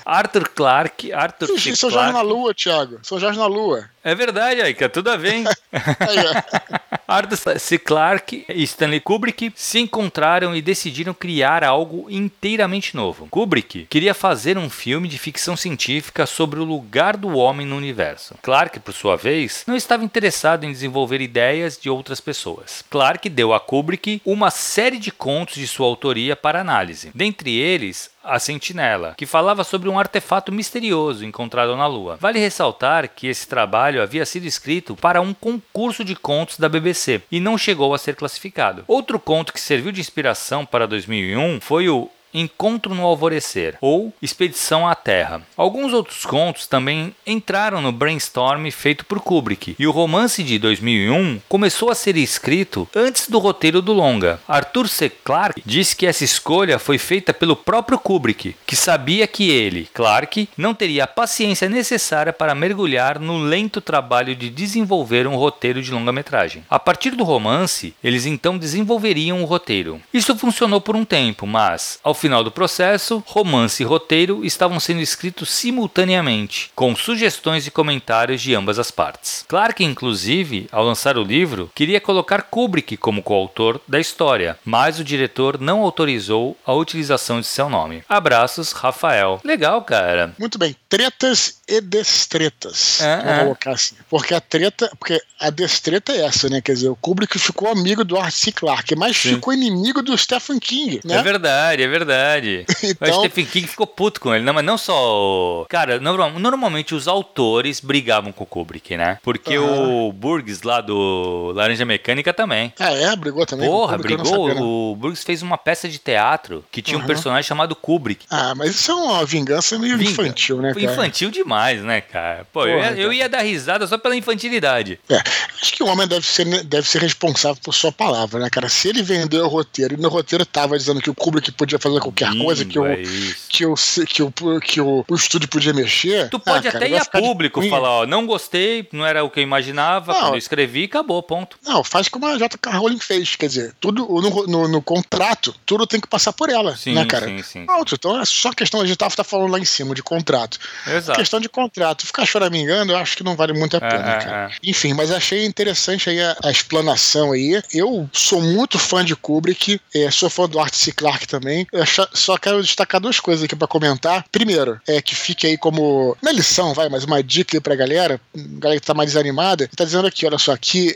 Arthur 0.05 0.47
Clarke... 0.49 1.11
Arthur 1.11 1.59
C. 1.59 1.75
São 1.75 1.89
Jorge 1.89 2.13
na 2.13 2.21
Lua, 2.21 2.53
Thiago. 2.53 2.99
São 3.03 3.19
Jorge 3.19 3.37
na 3.37 3.47
Lua. 3.47 3.89
É 4.05 4.13
verdade, 4.13 4.61
aí, 4.61 4.75
que 4.75 4.87
tudo 4.87 5.09
a 5.09 5.17
ver, 5.17 5.33
hein? 5.33 5.45
Arthur 7.07 7.59
C. 7.59 7.79
Clarke 7.79 8.45
e 8.47 8.61
Stanley 8.61 8.99
Kubrick 8.99 9.51
se 9.55 9.79
encontraram 9.79 10.55
e 10.55 10.61
decidiram 10.61 11.11
criar 11.11 11.63
algo 11.63 12.05
inteiramente 12.07 12.95
novo. 12.95 13.27
Kubrick 13.31 13.87
queria 13.89 14.13
fazer 14.13 14.59
um 14.59 14.69
filme 14.69 15.07
de 15.07 15.17
ficção 15.17 15.57
científica 15.57 16.27
sobre 16.27 16.59
o 16.59 16.63
lugar 16.63 17.17
do 17.17 17.35
homem 17.35 17.65
no 17.65 17.75
universo. 17.75 18.35
Clarke, 18.43 18.79
por 18.79 18.93
sua 18.93 19.15
vez, 19.15 19.63
não 19.65 19.75
estava 19.75 20.03
interessado 20.03 20.65
em 20.65 20.71
desenvolver 20.71 21.19
ideias 21.19 21.75
de 21.75 21.89
outras 21.89 22.21
pessoas. 22.21 22.85
Clarke 22.87 23.27
deu 23.27 23.55
a 23.55 23.59
Kubrick 23.59 24.21
uma 24.23 24.51
série 24.51 24.99
de 24.99 25.11
contos 25.11 25.55
de 25.55 25.67
sua 25.67 25.87
autoria 25.87 26.35
para 26.35 26.61
análise. 26.61 27.09
Dentre 27.15 27.57
eles, 27.57 28.11
a 28.25 28.39
Sentinela, 28.39 29.13
que 29.17 29.25
falava 29.25 29.63
sobre 29.63 29.89
um 29.89 29.99
artefato 29.99 30.51
misterioso 30.51 31.25
encontrado 31.25 31.75
na 31.75 31.87
Lua. 31.87 32.17
Vale 32.19 32.39
ressaltar 32.39 33.09
que 33.09 33.27
esse 33.27 33.47
trabalho 33.47 34.01
havia 34.01 34.25
sido 34.25 34.45
escrito 34.45 34.95
para 34.95 35.21
um 35.21 35.33
concurso 35.33 36.03
de 36.03 36.15
contos 36.15 36.57
da 36.57 36.67
BBC 36.67 37.21
e 37.31 37.39
não 37.39 37.57
chegou 37.57 37.93
a 37.93 37.97
ser 37.97 38.15
classificado. 38.15 38.83
Outro 38.87 39.19
conto 39.19 39.53
que 39.53 39.59
serviu 39.59 39.91
de 39.91 40.01
inspiração 40.01 40.65
para 40.65 40.87
2001 40.87 41.61
foi 41.61 41.89
o 41.89 42.09
Encontro 42.35 42.93
no 42.93 43.05
Alvorecer 43.05 43.77
ou 43.81 44.13
Expedição 44.21 44.87
à 44.87 44.93
Terra. 44.93 45.41
Alguns 45.55 45.93
outros 45.93 46.25
contos 46.25 46.67
também 46.67 47.15
entraram 47.25 47.81
no 47.81 47.91
brainstorm 47.91 48.69
feito 48.69 49.05
por 49.05 49.19
Kubrick, 49.19 49.75
e 49.79 49.87
o 49.87 49.91
romance 49.91 50.43
de 50.43 50.59
2001 50.59 51.41
começou 51.47 51.89
a 51.89 51.95
ser 51.95 52.17
escrito 52.17 52.87
antes 52.95 53.29
do 53.29 53.39
roteiro 53.39 53.81
do 53.81 53.93
longa. 53.93 54.39
Arthur 54.47 54.87
C. 54.87 55.09
Clarke 55.09 55.61
disse 55.65 55.95
que 55.95 56.05
essa 56.05 56.23
escolha 56.23 56.77
foi 56.77 56.97
feita 56.97 57.33
pelo 57.33 57.55
próprio 57.55 57.97
Kubrick, 57.97 58.55
que 58.65 58.75
sabia 58.75 59.27
que 59.27 59.49
ele, 59.49 59.89
Clarke, 59.93 60.49
não 60.57 60.73
teria 60.73 61.05
a 61.05 61.07
paciência 61.07 61.69
necessária 61.69 62.33
para 62.33 62.55
mergulhar 62.55 63.19
no 63.19 63.37
lento 63.37 63.79
trabalho 63.79 64.35
de 64.35 64.49
desenvolver 64.49 65.27
um 65.27 65.35
roteiro 65.35 65.81
de 65.81 65.91
longa-metragem. 65.91 66.63
A 66.69 66.79
partir 66.79 67.11
do 67.11 67.23
romance, 67.23 67.93
eles 68.03 68.25
então 68.25 68.57
desenvolveriam 68.57 69.41
o 69.41 69.45
roteiro. 69.45 70.01
Isso 70.13 70.35
funcionou 70.35 70.81
por 70.81 70.95
um 70.95 71.05
tempo, 71.05 71.47
mas 71.47 71.99
ao 72.03 72.13
final 72.25 72.43
do 72.43 72.49
processo, 72.49 73.23
romance 73.27 73.83
e 73.83 73.85
roteiro 73.85 74.43
estavam 74.43 74.79
sendo 74.79 74.99
escritos 74.99 75.47
simultaneamente, 75.51 76.71
com 76.73 76.95
sugestões 76.95 77.67
e 77.67 77.71
comentários 77.71 78.41
de 78.41 78.55
ambas 78.55 78.79
as 78.79 78.89
partes. 78.89 79.45
Clarke, 79.47 79.83
inclusive, 79.83 80.67
ao 80.71 80.83
lançar 80.83 81.19
o 81.19 81.23
livro, 81.23 81.69
queria 81.75 82.01
colocar 82.01 82.41
Kubrick 82.41 82.97
como 82.97 83.21
coautor 83.21 83.79
da 83.87 83.99
história, 83.99 84.57
mas 84.65 84.99
o 84.99 85.03
diretor 85.03 85.61
não 85.61 85.81
autorizou 85.81 86.57
a 86.65 86.73
utilização 86.73 87.39
de 87.39 87.45
seu 87.45 87.69
nome. 87.69 88.03
Abraços, 88.09 88.71
Rafael. 88.71 89.39
Legal, 89.43 89.83
cara. 89.83 90.33
Muito 90.39 90.57
bem. 90.57 90.75
Tretas 90.95 91.61
e 91.67 91.81
destretas. 91.81 92.99
-huh. 93.01 93.23
Vou 93.23 93.43
colocar 93.43 93.71
assim. 93.71 93.95
Porque 94.09 94.33
a 94.33 94.41
treta. 94.41 94.91
Porque 94.97 95.21
a 95.39 95.49
destreta 95.49 96.11
é 96.11 96.25
essa, 96.25 96.49
né? 96.49 96.61
Quer 96.61 96.73
dizer, 96.73 96.89
o 96.89 96.95
Kubrick 96.95 97.37
ficou 97.37 97.69
amigo 97.69 98.03
do 98.03 98.17
Arthur 98.17 98.31
C. 98.31 98.51
Clarke, 98.51 98.95
mas 98.95 99.17
Sim. 99.17 99.35
ficou 99.35 99.53
inimigo 99.53 100.01
do 100.01 100.17
Stephen 100.17 100.59
King, 100.59 101.01
né? 101.03 101.17
É 101.17 101.21
verdade, 101.21 101.83
é 101.83 101.87
verdade. 101.87 102.65
então... 102.83 103.17
O 103.17 103.19
Stephen 103.19 103.45
King 103.45 103.67
ficou 103.67 103.87
puto 103.87 104.21
com 104.21 104.33
ele. 104.33 104.43
Não, 104.43 104.53
mas 104.53 104.63
não 104.63 104.77
só. 104.77 105.65
Cara, 105.69 105.99
normalmente 105.99 106.95
os 106.95 107.07
autores 107.07 107.79
brigavam 107.79 108.31
com 108.31 108.43
o 108.43 108.47
Kubrick, 108.47 108.95
né? 108.95 109.19
Porque 109.21 109.57
uh 109.57 109.63
-huh. 109.63 110.07
o 110.07 110.13
Burgs 110.13 110.61
lá 110.63 110.81
do 110.81 111.51
Laranja 111.55 111.85
Mecânica 111.85 112.33
também. 112.33 112.73
Ah, 112.79 112.91
é? 112.91 113.15
Brigou 113.15 113.45
também? 113.45 113.69
Porra, 113.69 113.97
brigou. 113.97 114.91
O 114.91 114.95
Burgs 114.95 115.23
fez 115.23 115.41
uma 115.41 115.57
peça 115.57 115.89
de 115.89 115.99
teatro 115.99 116.63
que 116.71 116.81
tinha 116.81 116.97
uh 116.97 117.01
-huh. 117.01 117.03
um 117.03 117.07
personagem 117.07 117.47
chamado 117.47 117.75
Kubrick. 117.75 118.25
Ah, 118.29 118.53
mas 118.55 118.71
isso 118.71 118.91
é 118.91 118.95
uma 118.95 119.25
vingança 119.25 119.77
meio 119.77 119.97
Vinga. 119.97 120.11
infantil, 120.11 120.61
né, 120.61 120.73
cara? 120.73 120.84
Infantil 120.85 121.31
demais, 121.31 121.81
né, 121.81 122.01
cara? 122.01 122.45
Pô, 122.51 122.61
Porra, 122.61 122.69
eu, 122.69 122.79
ia, 122.79 122.91
eu, 122.97 123.13
ia, 123.13 123.29
dar 123.29 123.41
risada 123.41 123.85
só 123.87 123.97
pela 123.97 124.15
infantilidade. 124.15 124.99
É, 125.09 125.21
acho 125.61 125.73
que 125.73 125.83
o 125.83 125.87
homem 125.87 126.07
deve 126.07 126.25
ser, 126.25 126.45
deve 126.63 126.87
ser 126.87 127.01
responsável 127.01 127.57
por 127.63 127.73
sua 127.73 127.91
palavra, 127.91 128.39
né, 128.39 128.49
cara? 128.49 128.69
Se 128.69 128.89
ele 128.89 129.01
vendeu 129.01 129.45
o 129.45 129.47
roteiro 129.47 129.95
e 129.95 129.97
no 129.97 130.09
roteiro 130.09 130.45
tava 130.45 130.77
dizendo 130.77 131.01
que 131.01 131.09
o 131.09 131.15
Kubrick 131.15 131.51
podia 131.51 131.79
fazer 131.79 131.99
qualquer 131.99 132.29
Lindo, 132.29 132.43
coisa, 132.43 132.65
que, 132.65 132.79
o, 132.79 132.85
é 132.85 133.03
que, 133.49 133.65
o, 133.65 133.75
que, 134.07 134.23
o, 134.23 134.59
que 134.59 134.81
o, 134.81 135.05
o 135.07 135.15
estúdio 135.15 135.47
podia 135.47 135.73
mexer. 135.73 136.29
Tu 136.29 136.39
pode 136.39 136.67
ah, 136.67 136.71
até 136.71 136.89
ir 136.89 136.97
a 136.97 137.05
público 137.05 137.61
falar, 137.69 137.89
ó, 137.89 138.05
não 138.05 138.25
gostei, 138.25 138.87
não 138.91 139.05
era 139.05 139.23
o 139.23 139.29
que 139.29 139.39
eu 139.39 139.43
imaginava, 139.43 140.13
não, 140.13 140.19
quando 140.19 140.33
eu 140.33 140.37
escrevi, 140.37 140.85
acabou, 140.85 141.21
ponto. 141.23 141.57
Não, 141.63 141.83
faz 141.83 142.07
como 142.07 142.25
a 142.25 142.37
J.K. 142.37 142.71
Rowling 142.71 142.99
fez, 142.99 143.35
quer 143.35 143.47
dizer, 143.47 143.73
tudo 143.79 144.05
no, 144.07 144.47
no, 144.47 144.67
no, 144.67 144.81
contrato, 144.81 145.55
tudo 145.65 145.87
tem 145.87 145.99
que 145.99 146.07
passar 146.07 146.33
por 146.33 146.49
ela, 146.49 146.75
sim, 146.75 146.93
né, 146.93 147.05
cara? 147.05 147.27
Sim, 147.27 147.41
sim. 147.41 147.65
Pronto, 147.65 147.95
então 147.95 148.19
é 148.19 148.25
só 148.25 148.51
questão, 148.51 148.81
a 148.81 148.85
gente 148.85 148.97
tá, 148.97 149.09
tá 149.09 149.23
falando 149.23 149.51
lá 149.51 149.59
em 149.59 149.65
cima 149.65 149.95
de 149.95 150.03
contrato. 150.03 150.59
Exato. 150.87 151.19
questão 151.19 151.39
de 151.39 151.49
contrato, 151.49 152.05
ficar 152.05 152.25
choramingando, 152.25 152.91
eu 152.91 152.97
acho 152.97 153.17
que 153.17 153.23
não 153.23 153.35
vale 153.35 153.53
muito 153.53 153.75
a 153.75 153.77
é, 153.77 153.89
pena, 153.89 154.11
é, 154.11 154.19
cara. 154.19 154.51
É. 154.51 154.69
Enfim, 154.69 154.93
mas 154.93 155.11
achei 155.11 155.45
interessante 155.45 156.09
aí 156.09 156.21
a, 156.21 156.35
a, 156.43 156.51
explanação 156.51 157.31
aí. 157.31 157.61
Eu 157.73 158.09
sou 158.11 158.41
muito 158.41 158.77
fã 158.77 159.03
de 159.03 159.15
Kubrick, 159.15 159.79
é, 159.93 160.09
sou 160.11 160.29
fã 160.29 160.47
do 160.47 160.59
Arthur 160.59 160.77
C. 160.77 160.91
Clarke 160.91 161.27
também. 161.27 161.67
Eu 161.71 161.83
só 162.13 162.37
quero 162.37 162.61
destacar 162.61 163.01
duas 163.01 163.19
coisas 163.19 163.43
aqui 163.43 163.55
para 163.55 163.67
comentar. 163.67 164.25
Primeiro, 164.31 164.79
é 164.87 165.01
que 165.01 165.15
fique 165.15 165.47
aí 165.47 165.57
como. 165.57 166.17
É 166.25 166.31
lição, 166.31 166.73
vai, 166.73 166.89
mas 166.89 167.03
uma 167.03 167.23
dica 167.23 167.57
aí 167.57 167.61
pra 167.61 167.75
galera, 167.75 168.19
galera 168.35 168.79
que 168.79 168.85
tá 168.85 168.93
mais 168.93 169.11
desanimada. 169.11 169.69
Tá 169.75 169.83
dizendo 169.83 170.07
aqui, 170.07 170.25
olha 170.25 170.37
só, 170.37 170.55
que 170.57 170.95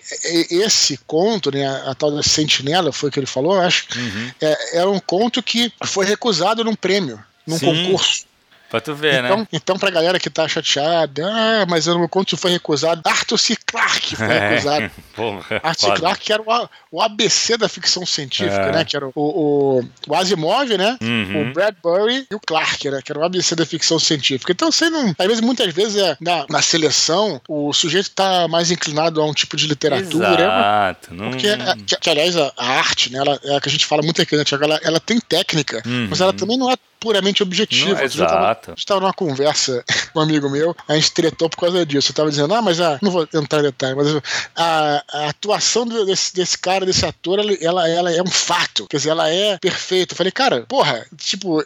esse 0.49 0.97
conto, 1.05 1.51
né, 1.51 1.67
a, 1.67 1.91
a 1.91 1.95
tal 1.95 2.11
da 2.11 2.23
Sentinela, 2.23 2.91
foi 2.91 3.09
o 3.09 3.11
que 3.11 3.19
ele 3.19 3.27
falou, 3.27 3.59
acho, 3.59 3.85
uhum. 3.95 4.31
é, 4.41 4.79
é 4.79 4.85
um 4.85 4.99
conto 4.99 5.41
que 5.41 5.71
foi 5.85 6.05
recusado 6.05 6.63
num 6.63 6.75
prêmio, 6.75 7.23
num 7.45 7.57
Sim. 7.57 7.65
concurso. 7.65 8.28
Pra 8.69 8.79
tu 8.79 8.93
ver, 8.93 9.23
então, 9.23 9.37
né? 9.37 9.47
Então, 9.51 9.77
pra 9.77 9.89
galera 9.89 10.19
que 10.19 10.29
tá 10.29 10.47
chateada, 10.47 11.25
ah, 11.25 11.65
mas 11.67 11.87
eu 11.87 11.97
não 11.97 12.07
conto 12.07 12.37
foi 12.37 12.51
recusado. 12.51 13.01
Arthur 13.03 13.37
C. 13.37 13.55
Clarke 13.65 14.15
foi 14.15 14.27
é. 14.29 14.49
recusado. 14.49 14.91
Porra, 15.15 15.61
Arthur 15.63 15.87
C. 15.87 15.93
Clarke, 15.95 16.31
era 16.31 16.41
o, 16.41 16.69
o 16.91 17.01
ABC 17.01 17.57
da 17.57 17.67
ficção 17.67 18.05
científica, 18.05 18.67
é. 18.67 18.71
né? 18.71 18.85
Que 18.85 18.95
era 18.95 19.07
o, 19.07 19.11
o, 19.15 19.83
o 20.07 20.15
Asimov, 20.15 20.77
né? 20.77 20.97
Uhum. 21.01 21.49
O 21.49 21.53
Bradbury 21.53 22.27
e 22.29 22.35
o 22.35 22.39
Clarke, 22.39 22.91
né? 22.91 23.01
Que 23.03 23.11
era 23.11 23.19
o 23.19 23.23
ABC 23.23 23.55
da 23.55 23.65
ficção 23.65 23.97
científica. 23.97 24.51
Então, 24.51 24.71
você 24.71 24.89
não. 24.89 25.15
Às 25.17 25.27
vezes, 25.27 25.41
muitas 25.41 25.73
vezes, 25.73 26.01
é, 26.01 26.15
na, 26.21 26.45
na 26.47 26.61
seleção, 26.61 27.41
o 27.47 27.73
sujeito 27.73 28.11
tá 28.11 28.47
mais 28.47 28.69
inclinado 28.69 29.21
a 29.21 29.25
um 29.25 29.33
tipo 29.33 29.57
de 29.57 29.67
literatura. 29.67 30.41
Exato. 30.41 31.13
Não... 31.13 31.31
Porque, 31.31 31.47
é, 31.47 31.57
que, 31.87 31.97
que, 31.97 32.09
aliás, 32.09 32.37
a, 32.37 32.53
a, 32.55 32.67
arte, 32.77 33.11
né? 33.11 33.19
Ela, 33.19 33.39
é 33.43 33.55
a 33.55 33.61
que 33.61 33.69
a 33.69 33.71
gente 33.71 33.85
fala 33.85 34.03
muito 34.03 34.21
aqui, 34.21 34.35
né? 34.35 34.43
Ela, 34.61 34.79
ela 34.83 34.99
tem 34.99 35.19
técnica, 35.19 35.81
uhum. 35.85 36.07
mas 36.09 36.21
ela 36.21 36.33
também 36.33 36.57
não 36.57 36.71
é 36.71 36.75
puramente 36.99 37.41
objetivo. 37.41 37.93
Não, 37.93 38.03
exato. 38.03 38.71
A 38.71 38.73
gente 38.73 38.79
estava 38.79 38.99
numa 38.99 39.13
conversa 39.13 39.83
com 40.13 40.19
um 40.19 40.21
amigo 40.21 40.49
meu, 40.49 40.75
a 40.87 40.95
gente 40.95 41.11
tretou 41.11 41.49
por 41.49 41.57
causa 41.57 41.85
disso. 41.85 42.09
Eu 42.09 42.11
estava 42.11 42.29
dizendo, 42.29 42.53
ah, 42.53 42.61
mas 42.61 42.81
a, 42.81 42.99
não 43.01 43.11
vou 43.11 43.27
entrar 43.33 43.59
em 43.59 43.63
detalhe, 43.63 43.95
mas 43.95 44.07
a, 44.55 45.03
a 45.11 45.29
atuação 45.29 45.85
desse, 45.85 46.33
desse, 46.33 46.57
cara, 46.57 46.85
desse 46.85 47.05
ator, 47.05 47.39
ela, 47.39 47.87
ela 47.87 48.11
é 48.11 48.21
um 48.21 48.29
fato. 48.29 48.87
Quer 48.87 48.97
dizer, 48.97 49.09
ela 49.09 49.29
é 49.29 49.57
perfeita. 49.57 50.13
Eu 50.13 50.17
falei, 50.17 50.31
cara, 50.31 50.65
porra, 50.67 51.05
tipo, 51.17 51.61
é, 51.61 51.65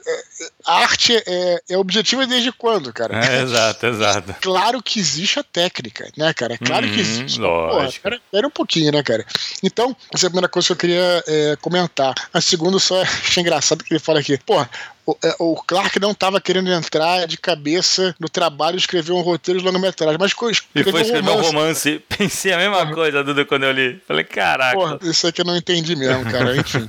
a 0.66 0.80
arte 0.80 1.16
é, 1.26 1.62
é 1.70 1.78
objetiva 1.78 2.26
desde 2.28 2.52
quando, 2.52 2.94
cara? 2.94 3.26
É, 3.26 3.42
exato, 3.42 3.86
exato. 3.86 4.36
claro 4.42 4.82
que 4.82 5.00
existe 5.00 5.40
a 5.40 5.44
técnica, 5.44 6.10
né, 6.18 6.34
cara? 6.34 6.58
Claro 6.58 6.88
que 6.88 6.94
uhum, 6.94 7.00
existe. 7.00 7.40
Lógico. 7.40 8.04
Porra, 8.04 8.22
era, 8.32 8.48
um 8.48 8.52
pouquinho, 8.52 8.92
né, 8.92 9.04
cara? 9.04 9.26
Então, 9.62 9.96
essa 10.14 10.26
é 10.26 10.28
a 10.28 10.30
primeira 10.30 10.48
coisa 10.48 10.68
que 10.68 10.74
eu 10.74 10.78
queria 10.78 11.24
é, 11.28 11.56
comentar. 11.62 12.14
A 12.34 12.42
segunda, 12.42 12.80
só 12.80 13.02
achei 13.02 13.42
engraçado 13.42 13.84
que 13.84 13.94
ele 13.94 14.00
fala 14.00 14.20
aqui, 14.20 14.38
porra, 14.38 14.70
o, 15.06 15.18
é, 15.24 15.36
o 15.40 15.56
Clark 15.56 16.00
não 16.00 16.12
estava 16.12 16.40
querendo 16.40 16.72
entrar 16.72 17.28
de 17.28 17.38
cabeça 17.38 18.16
no 18.20 18.30
trabalho 18.30 18.76
e 18.76 18.80
escrever 18.80 19.12
um 19.12 19.22
roteiro 19.22 19.60
de 19.60 19.66
longa-metragem, 19.66 20.18
mas 20.20 20.32
escreveu 20.32 20.62
e 20.76 20.92
foi 20.92 21.02
escrever 21.02 21.30
um 21.30 21.34
romance. 21.34 21.50
um 21.50 21.52
romance. 21.52 22.04
Pensei 22.18 22.54
a 22.54 22.58
mesma 22.58 22.94
coisa, 22.94 23.24
Dudu, 23.24 23.46
quando 23.46 23.64
eu 23.64 23.72
li. 23.72 24.02
Falei, 24.08 24.24
caraca. 24.24 24.78
Porra, 24.78 25.00
isso 25.04 25.28
aqui 25.28 25.42
eu 25.42 25.46
não 25.46 25.58
entendi 25.58 25.96
mesmo, 25.96 26.24
cara. 26.32 26.56
Enfim. 26.56 26.88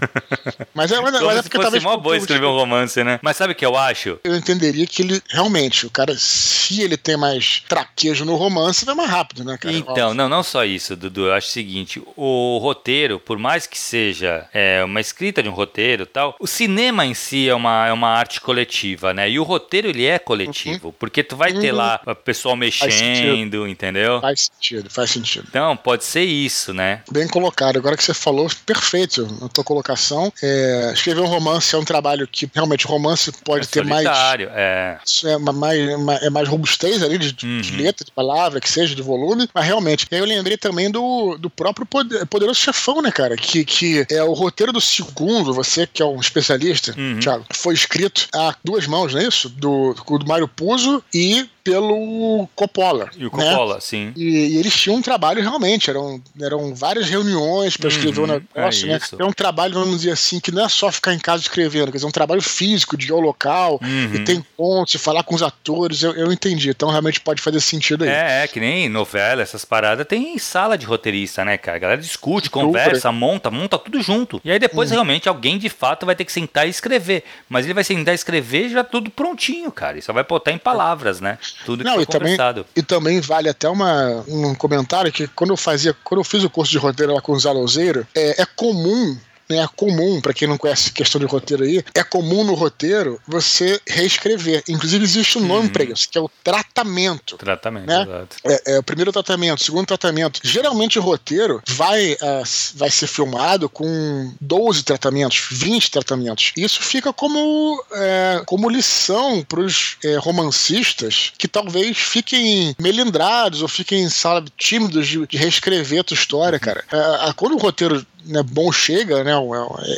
Mas 0.73 0.93
é, 0.93 1.01
mas, 1.01 1.13
mas 1.13 1.39
é 1.39 1.43
porque 1.43 1.59
talvez. 1.59 1.83
mó 1.83 1.97
boa 1.97 2.17
escrever 2.17 2.47
um 2.47 2.57
romance, 2.57 3.03
né? 3.03 3.19
Mas 3.23 3.37
sabe 3.37 3.53
o 3.53 3.57
que 3.57 3.67
eu 3.67 3.77
acho? 3.77 4.19
Eu 4.25 4.37
entenderia 4.37 4.87
que 4.87 5.03
ele, 5.03 5.23
realmente, 5.29 5.87
o 5.87 5.91
cara, 5.91 6.15
se 6.17 6.83
ele 6.83 6.97
tem 6.97 7.17
mais 7.17 7.63
traquejo 7.69 8.25
no 8.25 8.37
romance, 8.37 8.85
vai 8.85 8.95
mais 8.95 9.11
rápido, 9.11 9.45
né, 9.45 9.57
cara? 9.59 9.75
Então, 9.75 10.15
não, 10.15 10.29
não 10.29 10.43
só 10.43 10.65
isso, 10.65 10.97
Dudu. 10.97 11.27
Eu 11.27 11.33
acho 11.33 11.49
o 11.49 11.53
seguinte: 11.53 12.03
o 12.17 12.59
roteiro, 12.59 13.19
por 13.19 13.39
mais 13.39 13.67
que 13.67 13.79
seja 13.79 14.47
é, 14.53 14.83
uma 14.85 15.01
escrita 15.01 15.43
de 15.43 15.49
um 15.49 15.53
roteiro 15.53 16.07
tal, 16.07 16.37
o 16.39 16.47
cinema 16.47 17.05
em 17.05 17.15
si 17.15 17.49
é 17.49 17.55
uma, 17.55 17.87
é 17.87 17.93
uma 17.93 18.04
arte 18.09 18.41
coletiva, 18.41 19.13
né? 19.15 19.29
E 19.29 19.39
o 19.39 19.43
roteiro, 19.43 19.89
ele 19.89 20.07
é 20.07 20.19
coletivo, 20.19 20.89
uhum. 20.89 20.95
porque 20.99 21.23
tu 21.23 21.37
vai 21.37 21.53
ter 21.53 21.73
uhum. 21.73 21.79
lá 21.79 22.01
o 22.07 22.15
pessoal 22.15 22.57
mexendo, 22.57 23.67
entendeu? 23.67 24.21
Faz 24.21 24.51
sentido, 24.53 24.91
faz 24.91 25.11
sentido. 25.11 25.47
Então, 25.49 25.77
pode 25.77 26.05
ser 26.05 26.25
isso, 26.25 26.73
né? 26.73 27.03
Bem 27.11 27.29
colocado. 27.29 27.77
Agora 27.77 27.97
que 27.97 28.05
você 28.05 28.15
falou, 28.15 28.49
perfeito 28.67 29.27
na 29.41 29.49
tua 29.49 29.65
colocação. 29.65 30.33
É, 30.43 30.93
escrever 30.95 31.21
um 31.21 31.27
romance 31.27 31.75
é 31.75 31.79
um 31.79 31.85
trabalho 31.85 32.27
que 32.27 32.49
realmente 32.53 32.87
o 32.87 32.89
romance 32.89 33.33
pode 33.45 33.67
é 33.67 33.69
ter 33.69 33.85
mais. 33.85 34.07
É. 34.07 34.99
é 35.25 35.39
mais, 35.39 35.79
é 36.23 36.31
mais 36.31 36.49
robustez 36.49 37.03
ali 37.03 37.19
de, 37.19 37.47
uhum. 37.47 37.61
de, 37.61 37.77
letra, 37.77 38.05
de 38.05 38.11
palavra, 38.11 38.61
que 38.61 38.69
seja, 38.69 38.95
de 38.95 39.03
volume, 39.03 39.49
mas 39.55 39.65
realmente. 39.65 40.07
Eu 40.11 40.25
lembrei 40.25 40.57
também 40.57 40.91
do, 40.91 41.37
do 41.39 41.51
próprio 41.51 41.87
poder, 41.87 42.27
Poderoso 42.27 42.61
Chefão, 42.61 43.03
né, 43.03 43.11
cara? 43.11 43.37
Que, 43.37 43.65
que 43.65 44.07
é 44.11 44.23
o 44.23 44.33
roteiro 44.33 44.73
do 44.73 44.81
segundo, 44.81 45.53
você 45.53 45.87
que 45.87 46.03
é 46.03 46.07
um 46.07 46.21
especialista, 46.21 46.95
uhum. 46.97 47.19
Thiago, 47.21 47.45
foi 47.53 47.75
escrito 47.75 47.94
a 48.35 48.55
duas 48.65 48.87
mãos, 48.87 49.15
não 49.15 49.21
é 49.21 49.27
isso? 49.27 49.49
Do, 49.49 49.95
do 49.95 50.27
Mário 50.27 50.49
Puzo 50.49 51.03
e 51.13 51.49
pelo 51.65 52.47
Coppola. 52.55 53.09
E 53.17 53.25
o 53.25 53.31
Coppola, 53.31 53.77
né? 53.77 53.81
sim. 53.81 54.13
E, 54.15 54.23
e, 54.23 54.59
eles 54.59 54.75
tinham 54.75 54.99
um 54.99 55.03
trabalho 55.03 55.41
realmente, 55.41 55.89
eram, 55.89 56.23
eram 56.41 56.75
várias 56.75 57.09
reuniões 57.09 57.75
para 57.75 57.89
escrever 57.89 58.21
uhum, 58.21 58.25
o 58.25 58.29
negócio, 58.29 58.87
é 58.87 58.93
né? 58.93 59.01
É 59.19 59.25
um 59.25 59.33
trabalho, 59.33 59.73
vamos 59.73 59.97
dizer 59.97 60.11
assim, 60.11 60.39
que 60.39 60.53
não 60.53 60.65
é 60.65 60.69
só 60.69 60.93
ficar 60.93 61.15
em 61.15 61.19
casa 61.19 61.43
escrevendo, 61.43 61.87
quer 61.87 61.97
dizer, 61.97 62.05
é 62.05 62.09
um 62.09 62.13
trabalho 62.13 62.43
físico, 62.43 62.99
de 62.99 63.09
ir 63.09 63.13
ao 63.13 63.21
local, 63.21 63.81
uhum. 63.83 64.15
e 64.15 64.19
tem 64.25 64.45
pontos, 64.57 64.95
falar 65.03 65.23
com 65.23 65.35
os 65.35 65.43
atores, 65.43 66.03
eu, 66.03 66.13
eu 66.13 66.31
entendi. 66.31 66.69
Então 66.69 66.91
realmente 66.91 67.19
pode 67.19 67.41
fazer 67.41 67.61
sentido 67.61 68.05
aí. 68.05 68.11
É, 68.11 68.45
é, 68.45 68.47
que 68.47 68.61
nem 68.61 68.89
novela, 68.91 69.41
essas 69.41 69.65
paradas, 69.65 70.07
tem 70.07 70.37
sala 70.39 70.77
de 70.77 70.85
roteirista, 70.85 71.45
né, 71.47 71.57
cara? 71.57 71.79
A 71.79 71.81
galera 71.81 72.01
discute, 72.01 72.51
conversa, 72.51 73.11
monta, 73.11 73.51
monta 73.51 73.79
tudo 73.79 74.03
junto. 74.03 74.39
E 74.45 74.51
aí 74.51 74.59
depois 74.59 74.91
uhum. 74.91 74.97
realmente 74.97 75.31
alguém 75.31 75.57
de 75.57 75.71
fato 75.71 76.05
vai 76.05 76.15
ter 76.15 76.27
que 76.27 76.33
sentar 76.33 76.67
e 76.67 76.71
escrever. 76.71 77.25
Mas 77.49 77.65
ele 77.65 77.73
vai 77.73 77.85
sentar 77.85 78.13
e 78.13 78.17
escrever 78.17 78.69
já 78.69 78.85
tudo 78.85 79.11
prontinho, 79.11 79.73
cara. 79.73 79.99
E 79.99 80.03
só 80.03 80.13
vai 80.13 80.25
botar 80.25 80.53
em 80.53 80.59
palavras, 80.59 81.21
né? 81.21 81.39
Tudo 81.65 81.85
Não, 81.85 81.93
que 81.93 81.97
foi 81.97 82.03
e 82.05 82.07
também, 82.07 82.37
e 82.77 82.83
também 82.83 83.21
vale 83.21 83.49
até 83.49 83.69
uma, 83.69 84.25
um 84.29 84.55
comentário 84.55 85.13
que 85.13 85.27
quando 85.29 85.51
eu 85.51 85.57
fazia, 85.57 85.95
quando 86.05 86.21
eu 86.21 86.25
fiz 86.25 86.45
o 86.45 86.51
curso 86.51 86.73
de 86.73 86.79
roteiro 86.79 87.15
lá 87.15 87.21
com 87.21 87.33
o 87.33 87.39
Zalozeiro, 87.39 88.07
é, 88.15 88.43
é 88.43 88.47
comum 88.47 89.17
né, 89.49 89.59
é 89.59 89.69
comum, 89.69 90.21
para 90.21 90.35
quem 90.35 90.49
não 90.49 90.59
conhece 90.59 90.93
questão 90.93 91.21
de 91.21 91.27
roteiro 91.27 91.65
aí, 91.65 91.85
é 91.95 92.03
comum 92.03 92.45
no 92.45 92.55
roteiro 92.55 93.21
você 93.27 93.81
reescrever. 93.87 94.63
Inclusive, 94.69 95.05
existe 95.05 95.39
um 95.39 95.47
nome 95.47 95.67
uhum. 95.67 95.73
para 95.73 95.85
isso, 95.85 96.09
que 96.09 96.19
é 96.19 96.21
o 96.21 96.31
tratamento. 96.43 97.37
Tratamento, 97.37 97.87
né? 97.87 98.03
exato. 98.03 98.37
É, 98.45 98.75
é, 98.75 98.79
o 98.79 98.83
primeiro 98.83 99.13
tratamento, 99.13 99.61
o 99.61 99.65
segundo 99.65 99.87
tratamento. 99.87 100.41
Geralmente, 100.43 100.99
o 100.99 101.03
roteiro 101.03 101.63
vai, 101.69 102.13
uh, 102.13 102.45
vai 102.75 102.91
ser 102.91 103.07
filmado 103.07 103.69
com 103.69 104.33
12 104.41 104.83
tratamentos, 104.83 105.47
20 105.51 105.91
tratamentos. 105.91 106.53
Isso 106.57 106.83
fica 106.83 107.13
como, 107.13 107.83
é, 107.93 108.43
como 108.47 108.69
lição 108.69 109.43
para 109.43 109.61
os 109.61 109.97
é, 110.05 110.17
romancistas 110.17 111.33
que 111.37 111.49
talvez 111.49 111.99
fiquem 111.99 112.75
melindrados 112.79 113.63
ou 113.63 113.69
fiquem, 113.69 114.09
sabe, 114.09 114.51
tímidos 114.57 115.07
de, 115.07 115.27
de 115.27 115.37
reescrever 115.37 116.01
a 116.01 116.05
tua 116.05 116.15
história, 116.15 116.59
cara. 116.59 116.85
É, 116.91 117.33
quando 117.35 117.55
o 117.55 117.59
roteiro 117.59 118.05
né, 118.27 118.43
bom 118.43 118.71
chega, 118.73 119.23
né? 119.25 119.33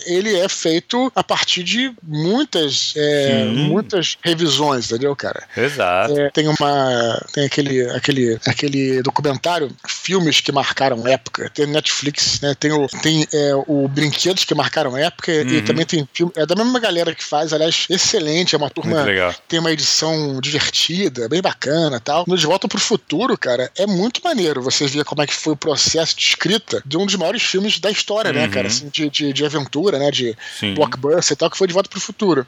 Ele 0.07 0.37
é 0.37 0.49
feito 0.49 1.11
a 1.15 1.23
partir 1.23 1.63
de 1.63 1.93
muitas, 2.03 2.95
é, 2.97 3.45
muitas 3.45 4.17
revisões, 4.23 4.91
entendeu, 4.91 5.15
cara? 5.15 5.43
Exato. 5.57 6.19
É, 6.19 6.31
tem 6.31 6.49
uma, 6.49 7.27
tem 7.33 7.45
aquele, 7.45 7.89
aquele, 7.91 8.39
aquele 8.47 9.03
documentário, 9.03 9.71
filmes 9.87 10.41
que 10.41 10.53
marcaram 10.53 11.07
época. 11.07 11.51
Tem 11.55 11.67
Netflix, 11.67 12.41
né? 12.41 12.55
Tem 12.59 12.73
o, 12.73 12.87
tem 13.03 13.27
é, 13.33 13.53
o 13.67 13.89
brinquedos 13.89 14.45
que 14.45 14.55
marcaram 14.55 14.97
época 14.97 15.33
uhum. 15.33 15.49
e 15.49 15.63
também 15.63 15.85
tem 15.85 16.09
filme, 16.13 16.33
é 16.37 16.47
da 16.47 16.55
mesma 16.55 16.79
galera 16.79 17.15
que 17.15 17.25
faz, 17.25 17.53
aliás, 17.53 17.87
excelente. 17.89 18.55
É 18.55 18.59
uma 18.59 18.71
turma, 18.71 19.05
tem 19.49 19.59
uma 19.59 19.73
edição 19.73 20.41
divertida, 20.41 21.29
bem 21.29 21.43
bacana, 21.43 22.01
tal. 22.01 22.25
No 22.27 22.37
De 22.37 22.47
Volta 22.47 22.69
pro 22.69 22.79
Futuro, 22.79 23.37
cara, 23.37 23.71
é 23.77 23.87
muito 23.87 24.21
maneiro. 24.23 24.63
Você 24.63 24.87
vê 24.87 25.05
como 25.05 25.23
é 25.23 25.27
que 25.27 25.35
foi 25.35 25.53
o 25.53 25.57
processo 25.57 26.17
de 26.17 26.25
escrita 26.25 26.83
de 26.85 26.97
um 26.97 27.07
dos 27.07 27.15
maiores 27.17 27.43
filmes 27.43 27.79
da 27.79 27.91
história, 27.91 28.16
né, 28.25 28.41
uhum. 28.41 28.47
né, 28.47 28.53
cara? 28.53 28.69
Assim, 28.69 28.89
de, 28.89 29.11
de, 29.11 29.33
de, 29.33 29.45
aventura, 29.45 29.99
né? 29.99 30.11
De 30.11 30.37
Sim. 30.59 30.75
blockbuster 30.75 31.35
e 31.35 31.37
tal, 31.37 31.51
que 31.51 31.59
foi 31.59 31.67
de 31.67 31.75
volta 31.75 31.89
pro 31.89 32.01
futuro. 32.01 32.47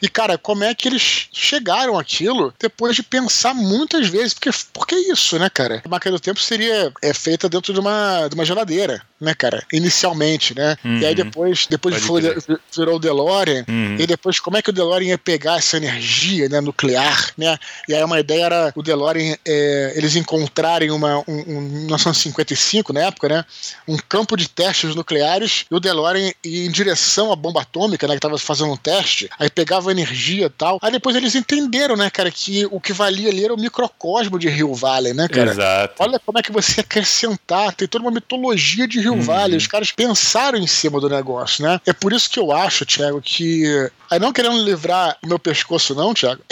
E, 0.00 0.08
cara, 0.08 0.38
como 0.38 0.64
é 0.64 0.74
que 0.74 0.88
eles 0.88 1.28
chegaram 1.32 1.98
aquilo 1.98 2.52
depois 2.58 2.96
de 2.96 3.02
pensar 3.02 3.54
muitas 3.54 4.08
vezes? 4.08 4.34
Porque, 4.34 4.50
porque 4.72 4.94
isso, 4.94 5.38
né, 5.38 5.48
cara? 5.50 5.82
A 5.84 5.88
máquina 5.88 6.12
do 6.12 6.20
tempo 6.20 6.40
seria 6.40 6.92
é, 7.02 7.12
feita 7.12 7.48
dentro 7.48 7.72
de 7.72 7.80
uma, 7.80 8.28
de 8.28 8.34
uma 8.34 8.44
geladeira 8.44 9.02
né, 9.22 9.34
cara? 9.34 9.64
Inicialmente, 9.72 10.54
né? 10.54 10.76
Uhum. 10.84 10.98
E 10.98 11.06
aí 11.06 11.10
uhum. 11.10 11.24
depois, 11.24 11.66
depois 11.70 11.96
foi, 12.02 12.22
virou 12.76 12.96
o 12.96 12.98
DeLorean. 12.98 13.64
Uhum. 13.68 13.96
E 13.98 14.06
depois, 14.06 14.40
como 14.40 14.56
é 14.56 14.62
que 14.62 14.70
o 14.70 14.72
DeLorean 14.72 15.10
ia 15.10 15.18
pegar 15.18 15.58
essa 15.58 15.76
energia 15.76 16.48
né, 16.48 16.60
nuclear, 16.60 17.30
né? 17.38 17.56
E 17.88 17.94
aí 17.94 18.02
uma 18.02 18.18
ideia 18.18 18.46
era 18.46 18.72
o 18.74 18.82
DeLorean, 18.82 19.36
é, 19.46 19.92
eles 19.94 20.16
encontrarem 20.16 20.90
uma, 20.90 21.18
um, 21.28 21.44
um 21.46 21.60
1955, 21.60 22.92
na 22.92 23.02
época, 23.02 23.28
né? 23.28 23.44
Um 23.86 23.96
campo 23.96 24.36
de 24.36 24.48
testes 24.48 24.91
nucleares 24.94 25.64
e 25.70 25.74
o 25.74 25.80
DeLorean 25.80 26.32
ia 26.44 26.66
em 26.66 26.70
direção 26.70 27.32
à 27.32 27.36
bomba 27.36 27.62
atômica, 27.62 28.06
né? 28.06 28.14
Que 28.14 28.20
tava 28.20 28.38
fazendo 28.38 28.72
um 28.72 28.76
teste, 28.76 29.28
aí 29.38 29.50
pegava 29.50 29.90
energia 29.90 30.46
e 30.46 30.50
tal. 30.50 30.78
Aí 30.82 30.90
depois 30.90 31.16
eles 31.16 31.34
entenderam, 31.34 31.96
né, 31.96 32.10
cara, 32.10 32.30
que 32.30 32.66
o 32.70 32.80
que 32.80 32.92
valia 32.92 33.30
ali 33.30 33.44
era 33.44 33.54
o 33.54 33.60
microcosmo 33.60 34.38
de 34.38 34.48
Rio 34.48 34.74
Valley, 34.74 35.14
né, 35.14 35.28
cara? 35.28 35.50
Exato. 35.50 35.94
Olha 35.98 36.18
como 36.18 36.38
é 36.38 36.42
que 36.42 36.52
você 36.52 36.80
acrescentar, 36.80 37.74
tem 37.74 37.88
toda 37.88 38.04
uma 38.04 38.10
mitologia 38.10 38.86
de 38.86 39.00
Rio 39.00 39.14
uhum. 39.14 39.22
Vale, 39.22 39.56
os 39.56 39.66
caras 39.66 39.92
pensaram 39.92 40.58
em 40.58 40.66
cima 40.66 41.00
do 41.00 41.08
negócio, 41.08 41.64
né? 41.64 41.80
É 41.86 41.92
por 41.92 42.12
isso 42.12 42.28
que 42.28 42.38
eu 42.38 42.52
acho, 42.52 42.84
Thiago, 42.84 43.20
que. 43.20 43.90
Aí 44.12 44.18
não 44.18 44.30
querendo 44.30 44.62
livrar 44.62 45.16
o 45.22 45.26
meu 45.26 45.38
pescoço, 45.38 45.94
não, 45.94 46.12
Thiago. 46.12 46.42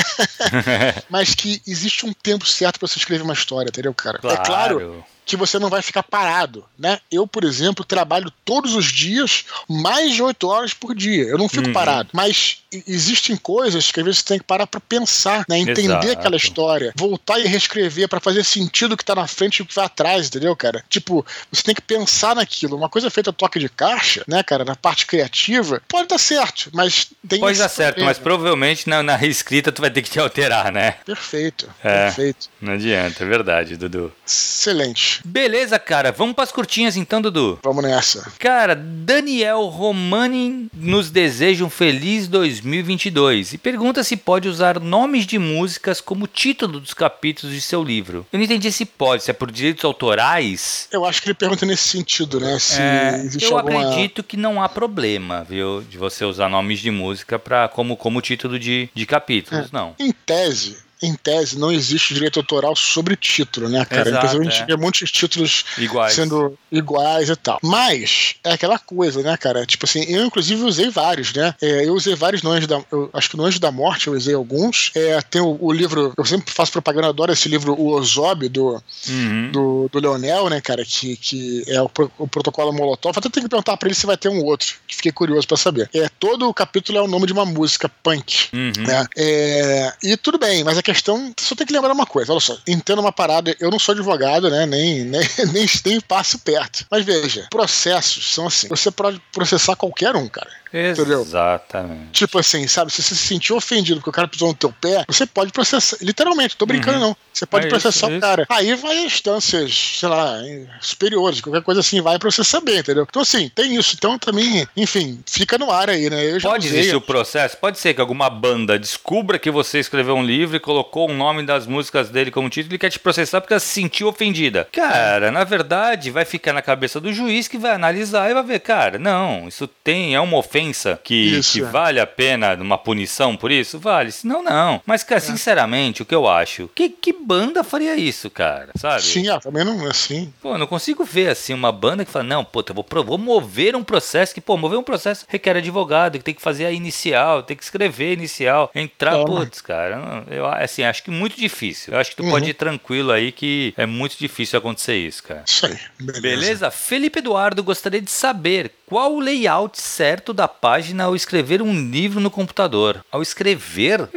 mas 1.10 1.34
que 1.34 1.60
existe 1.66 2.06
um 2.06 2.12
tempo 2.14 2.46
certo 2.46 2.78
para 2.78 2.88
você 2.88 2.96
escrever 2.96 3.22
uma 3.22 3.34
história, 3.34 3.68
entendeu, 3.68 3.92
cara? 3.92 4.18
Claro. 4.18 4.40
É 4.40 4.46
claro 4.46 5.04
que 5.30 5.36
você 5.36 5.60
não 5.60 5.68
vai 5.68 5.80
ficar 5.80 6.02
parado, 6.02 6.64
né? 6.76 6.98
Eu, 7.08 7.24
por 7.24 7.44
exemplo, 7.44 7.84
trabalho 7.84 8.32
todos 8.44 8.74
os 8.74 8.86
dias 8.86 9.44
mais 9.68 10.12
de 10.12 10.22
oito 10.22 10.48
horas 10.48 10.74
por 10.74 10.92
dia. 10.92 11.22
Eu 11.22 11.38
não 11.38 11.48
fico 11.48 11.68
uhum. 11.68 11.72
parado. 11.72 12.08
Mas 12.12 12.62
existem 12.72 13.36
coisas 13.36 13.92
que 13.92 14.00
às 14.00 14.04
vezes 14.04 14.20
você 14.20 14.26
tem 14.26 14.38
que 14.38 14.44
parar 14.44 14.66
para 14.66 14.80
pensar, 14.80 15.44
né? 15.48 15.58
Entender 15.58 16.04
Exato. 16.04 16.18
aquela 16.18 16.36
história, 16.36 16.92
voltar 16.96 17.38
e 17.38 17.46
reescrever 17.46 18.08
para 18.08 18.18
fazer 18.18 18.42
sentido 18.44 18.92
o 18.92 18.96
que 18.96 19.04
tá 19.04 19.14
na 19.14 19.28
frente 19.28 19.58
e 19.58 19.62
o 19.62 19.66
que 19.66 19.74
vai 19.74 19.84
atrás, 19.84 20.26
entendeu, 20.26 20.54
cara? 20.56 20.84
Tipo, 20.88 21.24
você 21.52 21.62
tem 21.62 21.76
que 21.76 21.82
pensar 21.82 22.34
naquilo. 22.34 22.76
Uma 22.76 22.88
coisa 22.88 23.08
feita 23.08 23.30
a 23.30 23.32
toque 23.32 23.60
de 23.60 23.68
caixa, 23.68 24.24
né, 24.26 24.42
cara, 24.42 24.64
na 24.64 24.74
parte 24.74 25.06
criativa, 25.06 25.80
pode 25.86 26.08
dar 26.08 26.18
certo, 26.18 26.70
mas 26.72 27.08
tem 27.28 27.38
Pode 27.38 27.49
dar 27.58 27.68
certo, 27.68 28.04
mas 28.04 28.18
provavelmente 28.18 28.88
na, 28.88 29.02
na 29.02 29.16
reescrita 29.16 29.72
tu 29.72 29.80
vai 29.80 29.90
ter 29.90 30.02
que 30.02 30.10
te 30.10 30.18
alterar, 30.18 30.72
né? 30.72 30.96
Perfeito, 31.04 31.68
é, 31.82 32.06
perfeito. 32.06 32.48
Não 32.60 32.74
adianta, 32.74 33.24
é 33.24 33.26
verdade, 33.26 33.76
Dudu. 33.76 34.12
Excelente. 34.26 35.20
Beleza, 35.24 35.78
cara. 35.78 36.12
Vamos 36.12 36.34
para 36.34 36.44
as 36.44 36.52
curtinhas 36.52 36.96
então, 36.96 37.20
Dudu. 37.20 37.58
Vamos 37.62 37.82
nessa. 37.82 38.30
Cara, 38.38 38.74
Daniel 38.74 39.62
Romani 39.66 40.68
nos 40.74 41.10
deseja 41.10 41.64
um 41.64 41.70
feliz 41.70 42.28
2022 42.28 43.54
e 43.54 43.58
pergunta 43.58 44.04
se 44.04 44.16
pode 44.16 44.48
usar 44.48 44.78
nomes 44.78 45.26
de 45.26 45.38
músicas 45.38 46.00
como 46.00 46.26
título 46.26 46.80
dos 46.80 46.94
capítulos 46.94 47.54
de 47.54 47.60
seu 47.60 47.82
livro. 47.82 48.26
Eu 48.32 48.38
não 48.38 48.44
entendi 48.44 48.70
se 48.70 48.84
pode, 48.84 49.24
se 49.24 49.30
é 49.30 49.34
por 49.34 49.50
direitos 49.50 49.84
autorais. 49.84 50.88
Eu 50.92 51.04
acho 51.04 51.22
que 51.22 51.28
ele 51.28 51.34
pergunta 51.34 51.64
nesse 51.66 51.88
sentido, 51.88 52.38
né? 52.38 52.58
Se 52.58 52.80
é, 52.80 53.28
eu 53.40 53.58
alguma... 53.58 53.90
acredito 53.90 54.22
que 54.22 54.36
não 54.36 54.62
há 54.62 54.68
problema, 54.68 55.44
viu, 55.48 55.82
de 55.82 55.98
você 55.98 56.24
usar 56.24 56.48
nomes 56.48 56.78
de 56.80 56.90
música 56.90 57.38
para 57.40 57.68
como 57.68 57.96
como 57.96 58.20
título 58.20 58.58
de, 58.58 58.88
de 58.94 59.06
capítulos, 59.06 59.66
é. 59.66 59.68
não. 59.72 59.94
Em 59.98 60.12
tese, 60.12 60.78
em 61.02 61.14
tese, 61.14 61.58
não 61.58 61.72
existe 61.72 62.14
direito 62.14 62.38
autoral 62.38 62.76
sobre 62.76 63.16
título, 63.16 63.68
né, 63.68 63.84
cara? 63.84 64.08
Exato, 64.08 64.26
Inclusive, 64.26 64.48
a 64.48 64.50
gente 64.50 64.62
é. 64.62 64.66
vê 64.66 64.76
muitos 64.76 65.10
títulos 65.10 65.64
iguais. 65.78 66.12
sendo 66.12 66.58
iguais 66.70 67.28
e 67.28 67.36
tal. 67.36 67.58
Mas, 67.62 68.34
é 68.44 68.52
aquela 68.52 68.78
coisa, 68.78 69.22
né, 69.22 69.36
cara? 69.36 69.64
Tipo 69.64 69.86
assim, 69.86 70.02
eu 70.04 70.24
inclusive 70.24 70.62
usei 70.62 70.90
vários, 70.90 71.32
né? 71.32 71.54
É, 71.60 71.86
eu 71.86 71.94
usei 71.94 72.14
vários 72.14 72.42
no 72.42 72.50
Anjo 72.50 72.66
da. 72.66 72.82
Eu, 72.90 73.10
acho 73.12 73.30
que 73.30 73.36
no 73.36 73.44
Anjo 73.44 73.58
da 73.58 73.72
Morte 73.72 74.08
eu 74.08 74.14
usei 74.14 74.34
alguns. 74.34 74.90
É, 74.94 75.20
tem 75.22 75.40
o, 75.40 75.56
o, 75.60 75.72
livro, 75.72 76.12
eu 76.16 76.24
sempre 76.24 76.52
faço 76.52 76.72
propaganda, 76.72 77.08
adoro 77.08 77.32
esse 77.32 77.48
livro, 77.48 77.74
O 77.74 77.92
Ozob, 77.92 78.48
do, 78.48 78.82
uhum. 79.08 79.50
do, 79.52 79.88
do, 79.90 79.98
Leonel, 79.98 80.48
né, 80.48 80.60
cara? 80.60 80.84
Que, 80.84 81.16
que 81.16 81.64
é 81.66 81.80
o, 81.80 81.90
o 82.18 82.28
protocolo 82.28 82.72
Molotov. 82.72 83.16
Até 83.16 83.28
tem 83.28 83.42
que 83.42 83.48
perguntar 83.48 83.76
pra 83.76 83.88
ele 83.88 83.94
se 83.94 84.06
vai 84.06 84.16
ter 84.16 84.28
um 84.28 84.44
outro, 84.44 84.74
que 84.86 84.96
fiquei 84.96 85.12
curioso 85.12 85.46
pra 85.46 85.56
saber. 85.56 85.88
É, 85.94 86.08
todo 86.18 86.48
o 86.48 86.54
capítulo 86.54 86.98
é 86.98 87.02
o 87.02 87.08
nome 87.08 87.26
de 87.26 87.32
uma 87.32 87.44
música 87.44 87.88
punk, 88.02 88.48
uhum. 88.52 88.72
né? 88.86 89.06
É, 89.16 89.92
e 90.02 90.16
tudo 90.16 90.38
bem, 90.38 90.64
mas 90.64 90.78
a 90.78 90.82
questão, 90.92 91.32
só 91.38 91.54
tem 91.54 91.66
que 91.66 91.72
lembrar 91.72 91.92
uma 91.92 92.06
coisa, 92.06 92.32
olha 92.32 92.40
só, 92.40 92.58
entendo 92.66 93.00
uma 93.00 93.12
parada, 93.12 93.54
eu 93.60 93.70
não 93.70 93.78
sou 93.78 93.92
advogado, 93.92 94.50
né, 94.50 94.66
nem, 94.66 95.04
nem, 95.06 95.20
nem, 95.52 95.66
nem 95.84 96.00
passo 96.00 96.38
perto, 96.38 96.86
mas 96.90 97.04
veja, 97.04 97.46
processos 97.50 98.32
são 98.32 98.46
assim, 98.46 98.68
você 98.68 98.90
pode 98.90 99.20
processar 99.32 99.76
qualquer 99.76 100.16
um, 100.16 100.28
cara. 100.28 100.50
Entendeu? 100.72 101.22
Exatamente. 101.22 102.12
Tipo 102.12 102.38
assim, 102.38 102.66
sabe? 102.68 102.92
Se 102.92 103.02
você 103.02 103.14
se 103.14 103.26
sentiu 103.26 103.56
ofendido 103.56 104.00
porque 104.00 104.10
o 104.10 104.12
cara 104.12 104.28
pisou 104.28 104.48
no 104.48 104.54
teu 104.54 104.72
pé, 104.72 105.04
você 105.06 105.26
pode 105.26 105.52
processar. 105.52 105.96
Literalmente, 106.00 106.56
tô 106.56 106.64
brincando 106.64 106.98
uhum. 106.98 107.08
não. 107.08 107.16
Você 107.32 107.46
pode 107.46 107.66
é 107.66 107.68
processar 107.68 108.08
isso, 108.08 108.18
o 108.18 108.20
cara. 108.20 108.42
Isso. 108.42 108.52
Aí 108.52 108.74
vai 108.76 108.98
instâncias, 109.04 109.96
sei 109.98 110.08
lá, 110.08 110.38
superiores, 110.80 111.40
qualquer 111.40 111.62
coisa 111.62 111.80
assim, 111.80 112.00
vai 112.00 112.18
processar 112.18 112.60
bem, 112.60 112.78
entendeu? 112.78 113.06
Então, 113.08 113.22
assim, 113.22 113.48
tem 113.48 113.76
isso. 113.76 113.94
Então, 113.96 114.18
também, 114.18 114.66
enfim, 114.76 115.20
fica 115.26 115.58
no 115.58 115.70
ar 115.70 115.90
aí, 115.90 116.08
né? 116.08 116.38
pode 116.40 116.66
usei. 116.66 116.80
existir 116.80 116.96
o 116.96 117.00
processo? 117.00 117.56
Pode 117.56 117.78
ser 117.78 117.94
que 117.94 118.00
alguma 118.00 118.30
banda 118.30 118.78
descubra 118.78 119.38
que 119.38 119.50
você 119.50 119.78
escreveu 119.78 120.14
um 120.14 120.24
livro 120.24 120.56
e 120.56 120.60
colocou 120.60 121.08
o 121.08 121.12
nome 121.12 121.44
das 121.44 121.66
músicas 121.66 122.10
dele 122.10 122.30
como 122.30 122.50
título 122.50 122.74
e 122.74 122.78
quer 122.78 122.90
te 122.90 122.98
processar 122.98 123.40
porque 123.40 123.54
ela 123.54 123.60
se 123.60 123.68
sentiu 123.68 124.08
ofendida. 124.08 124.68
Cara, 124.72 125.30
na 125.30 125.44
verdade, 125.44 126.10
vai 126.10 126.24
ficar 126.24 126.52
na 126.52 126.62
cabeça 126.62 127.00
do 127.00 127.12
juiz 127.12 127.48
que 127.48 127.58
vai 127.58 127.72
analisar 127.72 128.30
e 128.30 128.34
vai 128.34 128.42
ver, 128.42 128.60
cara, 128.60 128.98
não, 128.98 129.48
isso 129.48 129.66
tem, 129.66 130.14
é 130.14 130.20
uma 130.20 130.38
ofensa 130.38 130.59
ofensa 130.60 131.00
que, 131.02 131.40
que 131.40 131.60
é. 131.60 131.64
vale 131.64 132.00
a 132.00 132.06
pena 132.06 132.54
uma 132.54 132.78
punição 132.78 133.36
por 133.36 133.50
isso? 133.50 133.78
Vale. 133.78 134.12
Senão, 134.12 134.42
não. 134.42 134.80
Mas, 134.84 135.02
cara, 135.02 135.18
é. 135.18 135.20
sinceramente, 135.20 136.02
o 136.02 136.06
que 136.06 136.14
eu 136.14 136.28
acho? 136.28 136.68
Que, 136.74 136.88
que 136.88 137.12
banda 137.12 137.64
faria 137.64 137.96
isso, 137.96 138.28
cara? 138.30 138.70
Sabe? 138.76 139.02
Sim, 139.02 139.28
ah, 139.28 139.40
também 139.40 139.64
não 139.64 139.86
é 139.86 139.90
assim. 139.90 140.32
Pô, 140.40 140.56
não 140.58 140.66
consigo 140.66 141.04
ver 141.04 141.28
assim 141.28 141.54
uma 141.54 141.72
banda 141.72 142.04
que 142.04 142.10
fala, 142.10 142.24
não, 142.24 142.44
pô, 142.44 142.64
eu 142.66 142.74
vou, 142.74 143.04
vou 143.04 143.18
mover 143.18 143.74
um 143.74 143.82
processo 143.82 144.34
que, 144.34 144.40
pô, 144.40 144.56
mover 144.56 144.78
um 144.78 144.82
processo 144.82 145.24
requer 145.28 145.56
advogado, 145.56 146.18
que 146.18 146.24
tem 146.24 146.34
que 146.34 146.42
fazer 146.42 146.66
a 146.66 146.70
inicial, 146.70 147.42
tem 147.42 147.56
que 147.56 147.62
escrever 147.62 148.10
a 148.10 148.12
inicial, 148.12 148.70
entrar, 148.74 149.18
é, 149.18 149.24
putz, 149.24 149.60
cara, 149.60 150.24
eu 150.30 150.46
assim, 150.46 150.82
acho 150.82 151.02
que 151.02 151.10
muito 151.10 151.38
difícil. 151.38 151.94
Eu 151.94 152.00
acho 152.00 152.10
que 152.10 152.16
tu 152.16 152.24
uhum. 152.24 152.30
pode 152.30 152.50
ir 152.50 152.54
tranquilo 152.54 153.12
aí 153.12 153.32
que 153.32 153.72
é 153.76 153.86
muito 153.86 154.16
difícil 154.18 154.58
acontecer 154.58 154.96
isso, 154.96 155.22
cara. 155.22 155.44
Isso 155.46 155.66
aí. 155.66 155.78
Beleza. 155.98 156.20
beleza? 156.20 156.70
Felipe 156.70 157.18
Eduardo 157.18 157.62
gostaria 157.62 158.00
de 158.00 158.10
saber 158.10 158.70
qual 158.90 159.14
o 159.14 159.20
layout 159.20 159.80
certo 159.80 160.32
da 160.32 160.48
página 160.48 161.04
ao 161.04 161.14
escrever 161.14 161.62
um 161.62 161.72
livro 161.90 162.18
no 162.18 162.28
computador. 162.28 163.04
Ao 163.12 163.22
escrever? 163.22 164.08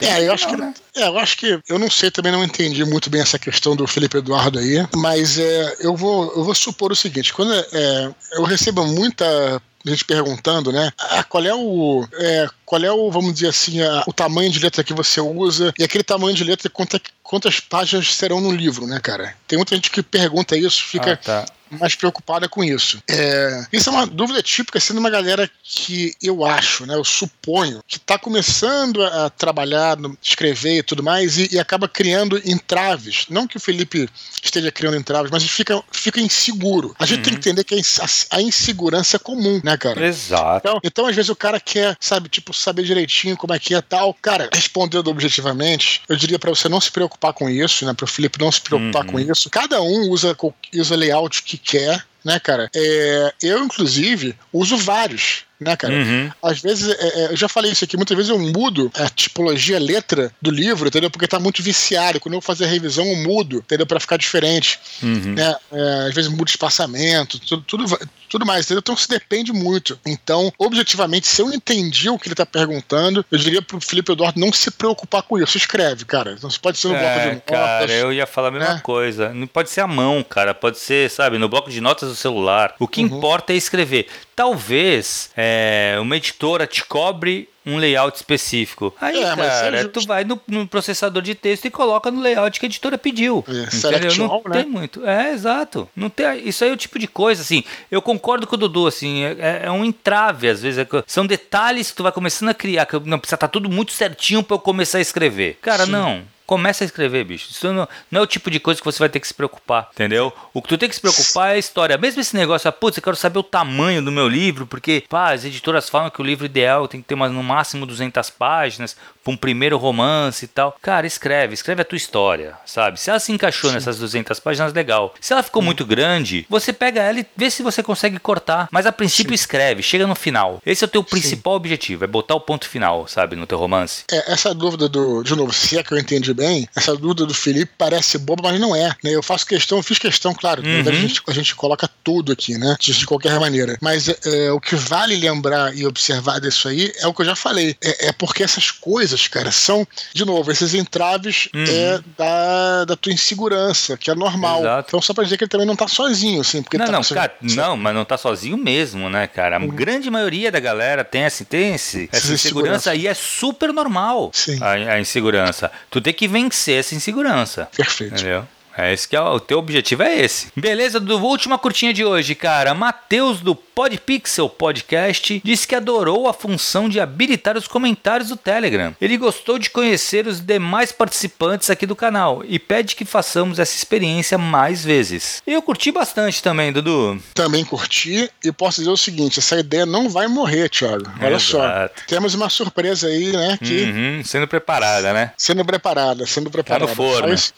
É, 0.00 0.26
eu 0.26 0.32
acho 0.32 0.48
que. 0.48 0.56
Né? 0.56 0.72
É, 0.96 1.06
eu 1.06 1.18
acho 1.18 1.36
que. 1.36 1.60
Eu 1.68 1.78
não 1.78 1.90
sei, 1.90 2.10
também 2.10 2.32
não 2.32 2.42
entendi 2.42 2.82
muito 2.82 3.10
bem 3.10 3.20
essa 3.20 3.38
questão 3.38 3.76
do 3.76 3.86
Felipe 3.86 4.16
Eduardo 4.16 4.58
aí, 4.58 4.88
mas 4.96 5.38
é, 5.38 5.76
eu, 5.80 5.94
vou, 5.94 6.32
eu 6.34 6.44
vou 6.44 6.54
supor 6.54 6.90
o 6.90 6.96
seguinte: 6.96 7.34
quando 7.34 7.52
é, 7.52 8.14
eu 8.32 8.44
recebo 8.44 8.86
muita 8.86 9.60
gente 9.84 10.04
perguntando, 10.06 10.72
né? 10.72 10.90
Ah, 10.98 11.24
qual 11.24 11.44
é 11.44 11.54
o. 11.54 12.08
É, 12.14 12.48
qual 12.64 12.82
é 12.82 12.90
o, 12.90 13.10
vamos 13.10 13.34
dizer 13.34 13.48
assim, 13.48 13.82
a, 13.82 14.02
o 14.06 14.14
tamanho 14.14 14.50
de 14.50 14.60
letra 14.60 14.82
que 14.82 14.94
você 14.94 15.20
usa 15.20 15.74
e 15.78 15.84
aquele 15.84 16.04
tamanho 16.04 16.34
de 16.34 16.42
letra, 16.42 16.70
quantas, 16.70 17.02
quantas 17.22 17.60
páginas 17.60 18.14
serão 18.14 18.40
no 18.40 18.50
livro, 18.50 18.86
né, 18.86 18.98
cara? 18.98 19.34
Tem 19.46 19.58
muita 19.58 19.74
gente 19.74 19.90
que 19.90 20.02
pergunta 20.02 20.56
isso, 20.56 20.82
fica. 20.82 21.12
Ah, 21.12 21.16
tá 21.16 21.44
mais 21.78 21.94
preocupada 21.94 22.48
com 22.48 22.62
isso. 22.62 23.02
É, 23.08 23.66
isso 23.72 23.88
é 23.88 23.92
uma 23.92 24.06
dúvida 24.06 24.42
típica, 24.42 24.78
sendo 24.78 24.98
uma 24.98 25.10
galera 25.10 25.50
que 25.62 26.14
eu 26.22 26.44
acho, 26.44 26.86
né, 26.86 26.94
eu 26.94 27.04
suponho, 27.04 27.82
que 27.86 27.96
está 27.96 28.18
começando 28.18 29.02
a 29.02 29.30
trabalhar, 29.30 29.96
escrever 30.22 30.78
e 30.78 30.82
tudo 30.82 31.02
mais, 31.02 31.38
e, 31.38 31.48
e, 31.52 31.58
acaba 31.58 31.88
criando 31.88 32.40
entraves. 32.44 33.26
Não 33.28 33.46
que 33.46 33.56
o 33.56 33.60
Felipe 33.60 34.08
esteja 34.42 34.70
criando 34.70 34.96
entraves, 34.96 35.30
mas 35.30 35.44
fica, 35.44 35.82
fica 35.90 36.20
inseguro. 36.20 36.94
A 36.98 37.06
gente 37.06 37.18
uhum. 37.18 37.22
tem 37.22 37.32
que 37.40 37.48
uhum. 37.48 37.54
entender 37.54 37.64
que 37.64 37.74
a, 37.74 38.36
a, 38.36 38.42
insegurança 38.42 39.16
é 39.16 39.18
comum, 39.18 39.60
né, 39.64 39.76
cara? 39.76 40.06
Exato. 40.06 40.58
Então, 40.58 40.80
então, 40.84 41.06
às 41.06 41.16
vezes, 41.16 41.28
o 41.28 41.36
cara 41.36 41.58
quer, 41.58 41.96
sabe, 41.98 42.28
tipo, 42.28 42.52
saber 42.52 42.82
direitinho 42.82 43.36
como 43.36 43.54
é 43.54 43.58
que 43.58 43.74
é 43.74 43.80
tal. 43.80 44.14
Cara, 44.20 44.50
respondendo 44.52 45.08
objetivamente, 45.08 46.02
eu 46.08 46.16
diria 46.16 46.38
para 46.38 46.50
você 46.50 46.68
não 46.68 46.80
se 46.80 46.90
preocupar 46.90 47.32
com 47.32 47.48
isso, 47.48 47.84
né, 47.86 47.94
para 47.94 48.04
o 48.04 48.08
Felipe 48.08 48.38
não 48.38 48.52
se 48.52 48.60
preocupar 48.60 49.04
uhum. 49.06 49.12
com 49.12 49.20
isso. 49.20 49.48
Cada 49.48 49.80
um 49.80 50.10
usa, 50.10 50.36
usa 50.74 50.96
layout 50.96 51.42
que 51.42 51.61
quer 51.62 52.04
né, 52.24 52.38
cara? 52.38 52.70
É, 52.74 53.34
eu, 53.42 53.64
inclusive, 53.64 54.36
uso 54.52 54.76
vários 54.76 55.44
né, 55.62 55.76
cara? 55.76 55.94
Uhum. 55.94 56.30
Às 56.42 56.60
vezes, 56.60 56.88
é, 56.88 57.08
é, 57.08 57.32
eu 57.32 57.36
já 57.36 57.48
falei 57.48 57.72
isso 57.72 57.84
aqui, 57.84 57.96
muitas 57.96 58.16
vezes 58.16 58.30
eu 58.30 58.38
mudo 58.38 58.90
a 58.94 59.08
tipologia, 59.08 59.76
a 59.76 59.80
letra 59.80 60.32
do 60.40 60.50
livro, 60.50 60.88
entendeu? 60.88 61.10
Porque 61.10 61.26
tá 61.26 61.38
muito 61.38 61.62
viciado. 61.62 62.20
Quando 62.20 62.34
eu 62.34 62.40
vou 62.40 62.46
fazer 62.46 62.64
a 62.64 62.68
revisão, 62.68 63.04
eu 63.04 63.16
mudo, 63.16 63.58
entendeu? 63.58 63.86
Pra 63.86 64.00
ficar 64.00 64.16
diferente. 64.16 64.78
Uhum. 65.02 65.34
Né? 65.34 65.56
É, 65.72 66.06
às 66.08 66.14
vezes 66.14 66.30
muda 66.30 66.50
espaçamento, 66.50 67.38
tudo, 67.38 67.62
tudo, 67.62 67.98
tudo 68.28 68.46
mais, 68.46 68.66
entendeu? 68.66 68.80
Então 68.80 68.96
se 68.96 69.08
depende 69.08 69.52
muito. 69.52 69.98
Então, 70.06 70.52
objetivamente, 70.58 71.26
se 71.26 71.40
eu 71.40 71.52
entendi 71.52 72.08
o 72.08 72.18
que 72.18 72.28
ele 72.28 72.34
tá 72.34 72.46
perguntando, 72.46 73.24
eu 73.30 73.38
diria 73.38 73.62
pro 73.62 73.80
Felipe 73.80 74.12
Eduardo 74.12 74.40
não 74.40 74.52
se 74.52 74.70
preocupar 74.70 75.22
com 75.22 75.38
isso. 75.38 75.56
Escreve, 75.56 76.04
cara. 76.04 76.34
Então, 76.36 76.50
pode 76.60 76.78
ser 76.78 76.88
no 76.88 76.94
bloco 76.94 77.14
de 77.14 77.20
é, 77.20 77.34
notas. 77.34 77.42
Cara, 77.46 77.92
eu 77.92 78.12
ia 78.12 78.26
falar 78.26 78.48
a 78.48 78.50
mesma 78.50 78.74
né? 78.74 78.80
coisa. 78.82 79.32
Não 79.34 79.46
pode 79.46 79.70
ser 79.70 79.80
a 79.80 79.86
mão, 79.86 80.22
cara. 80.22 80.54
Pode 80.54 80.78
ser, 80.78 81.10
sabe, 81.10 81.38
no 81.38 81.48
bloco 81.48 81.70
de 81.70 81.80
notas 81.80 82.08
do 82.08 82.16
celular. 82.16 82.74
O 82.78 82.88
que 82.88 83.00
uhum. 83.00 83.06
importa 83.06 83.52
é 83.52 83.56
escrever. 83.56 84.06
Talvez 84.34 85.30
é, 85.36 85.51
uma 86.00 86.16
editora 86.16 86.66
te 86.66 86.84
cobre 86.84 87.48
um 87.64 87.76
layout 87.78 88.16
específico. 88.16 88.94
Aí, 89.00 89.22
é, 89.22 89.36
cara, 89.36 89.80
é 89.80 89.84
tu 89.88 90.04
vai 90.06 90.24
no, 90.24 90.40
no, 90.48 90.66
processador 90.66 91.22
de 91.22 91.34
texto 91.34 91.66
e 91.66 91.70
coloca 91.70 92.10
no 92.10 92.20
layout 92.20 92.58
que 92.58 92.66
a 92.66 92.68
editora 92.68 92.98
pediu. 92.98 93.44
É? 93.48 94.18
Não 94.18 94.30
all, 94.30 94.42
tem 94.42 94.64
né? 94.64 94.68
muito. 94.68 95.06
É, 95.06 95.32
exato. 95.32 95.88
Não 95.94 96.10
tem, 96.10 96.46
isso 96.46 96.64
aí 96.64 96.70
é 96.70 96.72
o 96.72 96.76
tipo 96.76 96.98
de 96.98 97.06
coisa, 97.06 97.40
assim. 97.40 97.62
Eu 97.90 98.02
concordo 98.02 98.46
com 98.46 98.56
o 98.56 98.58
Dudu, 98.58 98.86
assim, 98.86 99.22
é, 99.22 99.36
é, 99.38 99.60
é 99.66 99.70
um 99.70 99.84
entrave, 99.84 100.48
às 100.48 100.60
vezes. 100.60 100.78
É 100.78 100.86
são 101.06 101.24
detalhes 101.24 101.90
que 101.90 101.96
tu 101.96 102.02
vai 102.02 102.12
começando 102.12 102.48
a 102.48 102.54
criar, 102.54 102.86
que 102.86 102.98
não 103.00 103.18
precisa 103.18 103.36
estar 103.36 103.48
tá 103.48 103.48
tudo 103.48 103.70
muito 103.70 103.92
certinho 103.92 104.42
para 104.42 104.56
eu 104.56 104.60
começar 104.60 104.98
a 104.98 105.02
escrever. 105.02 105.58
Cara, 105.62 105.86
Sim. 105.86 105.92
não. 105.92 106.22
Começa 106.46 106.84
a 106.84 106.86
escrever, 106.86 107.24
bicho. 107.24 107.50
Isso 107.50 107.72
não, 107.72 107.88
não, 108.10 108.20
é 108.20 108.22
o 108.22 108.26
tipo 108.26 108.50
de 108.50 108.60
coisa 108.60 108.80
que 108.80 108.84
você 108.84 108.98
vai 108.98 109.08
ter 109.08 109.20
que 109.20 109.28
se 109.28 109.34
preocupar, 109.34 109.88
entendeu? 109.92 110.32
O 110.52 110.60
que 110.60 110.68
tu 110.68 110.78
tem 110.78 110.88
que 110.88 110.94
se 110.94 111.00
preocupar 111.00 111.50
é 111.50 111.54
a 111.54 111.58
história. 111.58 111.98
Mesmo 111.98 112.20
esse 112.20 112.36
negócio, 112.36 112.68
ah, 112.68 112.72
putz, 112.72 112.96
eu 112.96 113.02
quero 113.02 113.16
saber 113.16 113.38
o 113.38 113.42
tamanho 113.42 114.02
do 114.02 114.12
meu 114.12 114.28
livro, 114.28 114.66
porque, 114.66 115.04
pá, 115.08 115.32
as 115.32 115.44
editoras 115.44 115.88
falam 115.88 116.10
que 116.10 116.20
o 116.20 116.24
livro 116.24 116.44
ideal 116.44 116.88
tem 116.88 117.00
que 117.00 117.06
ter 117.08 117.16
no 117.16 117.42
máximo 117.42 117.86
200 117.86 118.30
páginas 118.30 118.96
para 119.22 119.32
um 119.32 119.36
primeiro 119.36 119.78
romance 119.78 120.44
e 120.44 120.48
tal. 120.48 120.76
Cara, 120.82 121.06
escreve, 121.06 121.54
escreve 121.54 121.82
a 121.82 121.84
tua 121.84 121.96
história, 121.96 122.54
sabe? 122.66 122.98
Se 122.98 123.10
ela 123.10 123.18
se 123.18 123.32
encaixou 123.32 123.70
Sim. 123.70 123.76
nessas 123.76 123.98
200 123.98 124.38
páginas, 124.40 124.72
legal. 124.72 125.14
Se 125.20 125.32
ela 125.32 125.42
ficou 125.42 125.62
muito 125.62 125.86
grande, 125.86 126.46
você 126.48 126.72
pega 126.72 127.02
ela 127.02 127.20
e 127.20 127.26
vê 127.36 127.50
se 127.50 127.62
você 127.62 127.82
consegue 127.82 128.18
cortar. 128.18 128.68
Mas 128.70 128.86
a 128.86 128.92
princípio 128.92 129.30
Sim. 129.30 129.34
escreve, 129.34 129.82
chega 129.82 130.06
no 130.06 130.14
final. 130.14 130.60
Esse 130.66 130.84
é 130.84 130.86
o 130.86 130.90
teu 130.90 131.04
principal 131.04 131.54
Sim. 131.54 131.56
objetivo, 131.56 132.04
é 132.04 132.06
botar 132.06 132.34
o 132.34 132.40
ponto 132.40 132.68
final, 132.68 133.06
sabe, 133.06 133.36
no 133.36 133.46
teu 133.46 133.58
romance. 133.58 134.04
É, 134.10 134.32
essa 134.32 134.54
dúvida 134.54 134.88
do, 134.88 135.22
de 135.22 135.36
novo, 135.36 135.52
se 135.52 135.78
é 135.78 135.82
que 135.82 135.92
eu 135.92 135.98
entendi 135.98 136.31
bem, 136.34 136.68
essa 136.74 136.96
dúvida 136.96 137.26
do 137.26 137.34
Felipe 137.34 137.72
parece 137.76 138.18
boba, 138.18 138.50
mas 138.50 138.60
não 138.60 138.74
é. 138.74 138.94
Né? 139.02 139.12
Eu 139.14 139.22
faço 139.22 139.46
questão, 139.46 139.78
eu 139.78 139.82
fiz 139.82 139.98
questão, 139.98 140.34
claro, 140.34 140.62
uhum. 140.62 140.88
a, 140.88 140.92
gente, 140.92 141.22
a 141.26 141.32
gente 141.32 141.54
coloca 141.54 141.88
tudo 142.02 142.32
aqui, 142.32 142.56
né? 142.58 142.76
De, 142.78 142.92
de 142.92 143.06
qualquer 143.06 143.38
maneira. 143.38 143.76
Mas 143.80 144.08
é, 144.08 144.16
é, 144.24 144.52
o 144.52 144.60
que 144.60 144.76
vale 144.76 145.16
lembrar 145.16 145.74
e 145.76 145.86
observar 145.86 146.40
disso 146.40 146.68
aí 146.68 146.92
é 146.98 147.06
o 147.06 147.14
que 147.14 147.22
eu 147.22 147.26
já 147.26 147.36
falei. 147.36 147.76
É, 147.82 148.08
é 148.08 148.12
porque 148.12 148.42
essas 148.42 148.70
coisas, 148.70 149.26
cara, 149.28 149.50
são 149.50 149.86
de 150.14 150.24
novo, 150.24 150.50
esses 150.50 150.74
entraves 150.74 151.48
uhum. 151.54 151.64
é 151.66 152.00
da, 152.16 152.84
da 152.84 152.96
tua 152.96 153.12
insegurança, 153.12 153.96
que 153.96 154.10
é 154.10 154.14
normal. 154.14 154.60
Exato. 154.60 154.88
Então, 154.88 155.02
só 155.02 155.14
pra 155.14 155.24
dizer 155.24 155.36
que 155.36 155.44
ele 155.44 155.50
também 155.50 155.66
não 155.66 155.76
tá 155.76 155.88
sozinho, 155.88 156.40
assim. 156.40 156.62
Porque 156.62 156.78
não, 156.78 156.86
tá 156.86 156.92
não, 156.92 157.02
cara, 157.02 157.34
não, 157.40 157.76
mas 157.76 157.94
não 157.94 158.04
tá 158.04 158.16
sozinho 158.16 158.56
mesmo, 158.56 159.08
né, 159.08 159.26
cara? 159.26 159.56
A 159.56 159.60
uhum. 159.60 159.68
grande 159.68 160.10
maioria 160.10 160.50
da 160.50 160.60
galera 160.60 161.04
tem, 161.04 161.24
assim, 161.24 161.44
tem 161.44 161.74
esse, 161.74 162.08
essa 162.12 162.32
insegurança 162.32 162.94
e 162.94 163.06
é 163.06 163.14
super 163.14 163.72
normal. 163.72 164.30
A, 164.60 164.94
a 164.94 165.00
insegurança. 165.00 165.70
Tu 165.90 166.00
tem 166.00 166.12
que 166.12 166.21
vencer 166.28 166.80
essa 166.80 166.94
insegurança. 166.94 167.68
Perfeito. 167.76 168.14
Entendeu? 168.14 168.46
É 168.76 168.92
esse 168.92 169.06
que 169.06 169.14
é 169.14 169.20
o 169.20 169.38
teu 169.38 169.58
objetivo 169.58 170.02
é 170.02 170.18
esse. 170.18 170.48
Beleza, 170.56 170.98
do 170.98 171.18
última 171.22 171.58
curtinha 171.58 171.92
de 171.92 172.04
hoje, 172.04 172.34
cara. 172.34 172.72
Matheus 172.72 173.40
do 173.40 173.54
Podpixel 173.74 174.48
Podcast 174.48 175.40
disse 175.44 175.66
que 175.66 175.74
adorou 175.74 176.28
a 176.28 176.32
função 176.32 176.88
de 176.88 177.00
habilitar 177.00 177.56
os 177.56 177.66
comentários 177.66 178.28
do 178.28 178.36
Telegram. 178.36 178.94
Ele 179.00 179.16
gostou 179.16 179.58
de 179.58 179.70
conhecer 179.70 180.26
os 180.26 180.40
demais 180.40 180.92
participantes 180.92 181.70
aqui 181.70 181.86
do 181.86 181.96
canal 181.96 182.42
e 182.46 182.58
pede 182.58 182.94
que 182.94 183.04
façamos 183.04 183.58
essa 183.58 183.74
experiência 183.74 184.36
mais 184.36 184.84
vezes. 184.84 185.42
Eu 185.46 185.62
curti 185.62 185.90
bastante 185.90 186.42
também, 186.42 186.72
Dudu. 186.72 187.20
Também 187.34 187.64
curti 187.64 188.30
e 188.44 188.52
posso 188.52 188.80
dizer 188.80 188.90
o 188.90 188.96
seguinte, 188.96 189.38
essa 189.38 189.58
ideia 189.58 189.86
não 189.86 190.08
vai 190.08 190.26
morrer, 190.26 190.68
Thiago. 190.68 191.10
Olha 191.20 191.36
Exato. 191.36 191.40
só. 191.40 191.88
Temos 192.06 192.34
uma 192.34 192.48
surpresa 192.48 193.08
aí, 193.08 193.32
né, 193.32 193.58
que 193.62 193.82
uhum, 193.84 194.22
sendo 194.24 194.46
preparada, 194.46 195.12
né? 195.12 195.32
Sendo 195.36 195.64
preparada, 195.64 196.26
sendo 196.26 196.50
preparada. 196.50 196.86
Tá 196.86 196.90
no 196.90 196.96
forno. 196.96 197.28
Só 197.28 197.34
isso, 197.34 197.54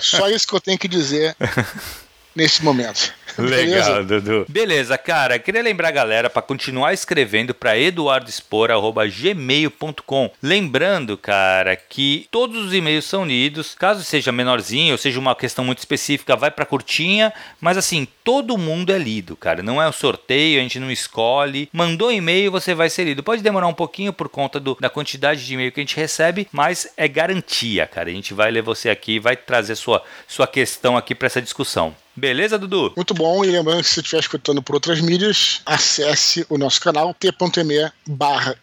só 0.00 0.28
isso 0.28 0.46
que 0.46 0.54
eu 0.54 0.60
tenho 0.60 0.78
que 0.78 0.88
dizer 0.88 1.36
nesse 2.34 2.64
momento. 2.64 3.12
Legal, 3.40 4.04
Dudu. 4.04 4.46
Beleza, 4.48 4.96
cara. 4.98 5.38
Queria 5.38 5.62
lembrar 5.62 5.88
a 5.88 5.92
galera 5.92 6.30
para 6.30 6.42
continuar 6.42 6.92
escrevendo 6.92 7.54
para 7.54 7.78
eduardospor@gmail.com. 7.78 10.30
Lembrando, 10.42 11.16
cara, 11.16 11.76
que 11.76 12.26
todos 12.30 12.66
os 12.66 12.74
e-mails 12.74 13.04
são 13.04 13.24
lidos. 13.24 13.74
Caso 13.74 14.04
seja 14.04 14.32
menorzinho 14.32 14.92
ou 14.92 14.98
seja 14.98 15.18
uma 15.18 15.34
questão 15.34 15.64
muito 15.64 15.78
específica, 15.78 16.36
vai 16.36 16.50
para 16.50 16.66
curtinha, 16.66 17.32
mas 17.60 17.76
assim, 17.76 18.06
todo 18.24 18.58
mundo 18.58 18.92
é 18.92 18.98
lido, 18.98 19.36
cara. 19.36 19.62
Não 19.62 19.80
é 19.80 19.88
um 19.88 19.92
sorteio, 19.92 20.58
a 20.58 20.62
gente 20.62 20.78
não 20.78 20.90
escolhe. 20.90 21.68
Mandou 21.72 22.12
e-mail, 22.12 22.50
você 22.50 22.74
vai 22.74 22.90
ser 22.90 23.04
lido. 23.04 23.22
Pode 23.22 23.42
demorar 23.42 23.66
um 23.66 23.74
pouquinho 23.74 24.12
por 24.12 24.28
conta 24.28 24.58
do, 24.58 24.76
da 24.80 24.90
quantidade 24.90 25.46
de 25.46 25.54
e-mail 25.54 25.72
que 25.72 25.80
a 25.80 25.82
gente 25.82 25.96
recebe, 25.96 26.48
mas 26.52 26.92
é 26.96 27.08
garantia, 27.08 27.86
cara. 27.86 28.10
A 28.10 28.12
gente 28.12 28.34
vai 28.34 28.50
ler 28.50 28.62
você 28.62 28.90
aqui, 28.90 29.18
vai 29.18 29.36
trazer 29.36 29.76
sua 29.76 30.02
sua 30.26 30.46
questão 30.46 30.96
aqui 30.96 31.14
para 31.14 31.26
essa 31.26 31.42
discussão. 31.42 31.94
Beleza, 32.16 32.58
Dudu? 32.58 32.92
Muito 32.96 33.14
bom. 33.14 33.44
E 33.44 33.50
lembrando 33.50 33.82
que 33.82 33.88
se 33.88 33.94
você 33.94 34.00
estiver 34.00 34.20
escutando 34.20 34.62
por 34.62 34.74
outras 34.74 35.00
mídias, 35.00 35.62
acesse 35.64 36.44
o 36.48 36.58
nosso 36.58 36.80
canal 36.80 37.14
t.me 37.14 37.92
barra 38.06 38.56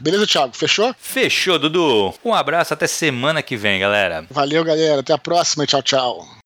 Beleza, 0.00 0.26
Thiago? 0.26 0.56
Fechou? 0.56 0.94
Fechou, 0.98 1.58
Dudu. 1.58 2.14
Um 2.24 2.34
abraço, 2.34 2.74
até 2.74 2.86
semana 2.86 3.42
que 3.42 3.56
vem, 3.56 3.80
galera. 3.80 4.26
Valeu, 4.30 4.64
galera. 4.64 5.00
Até 5.00 5.12
a 5.12 5.18
próxima. 5.18 5.66
Tchau, 5.66 5.82
tchau. 5.82 6.39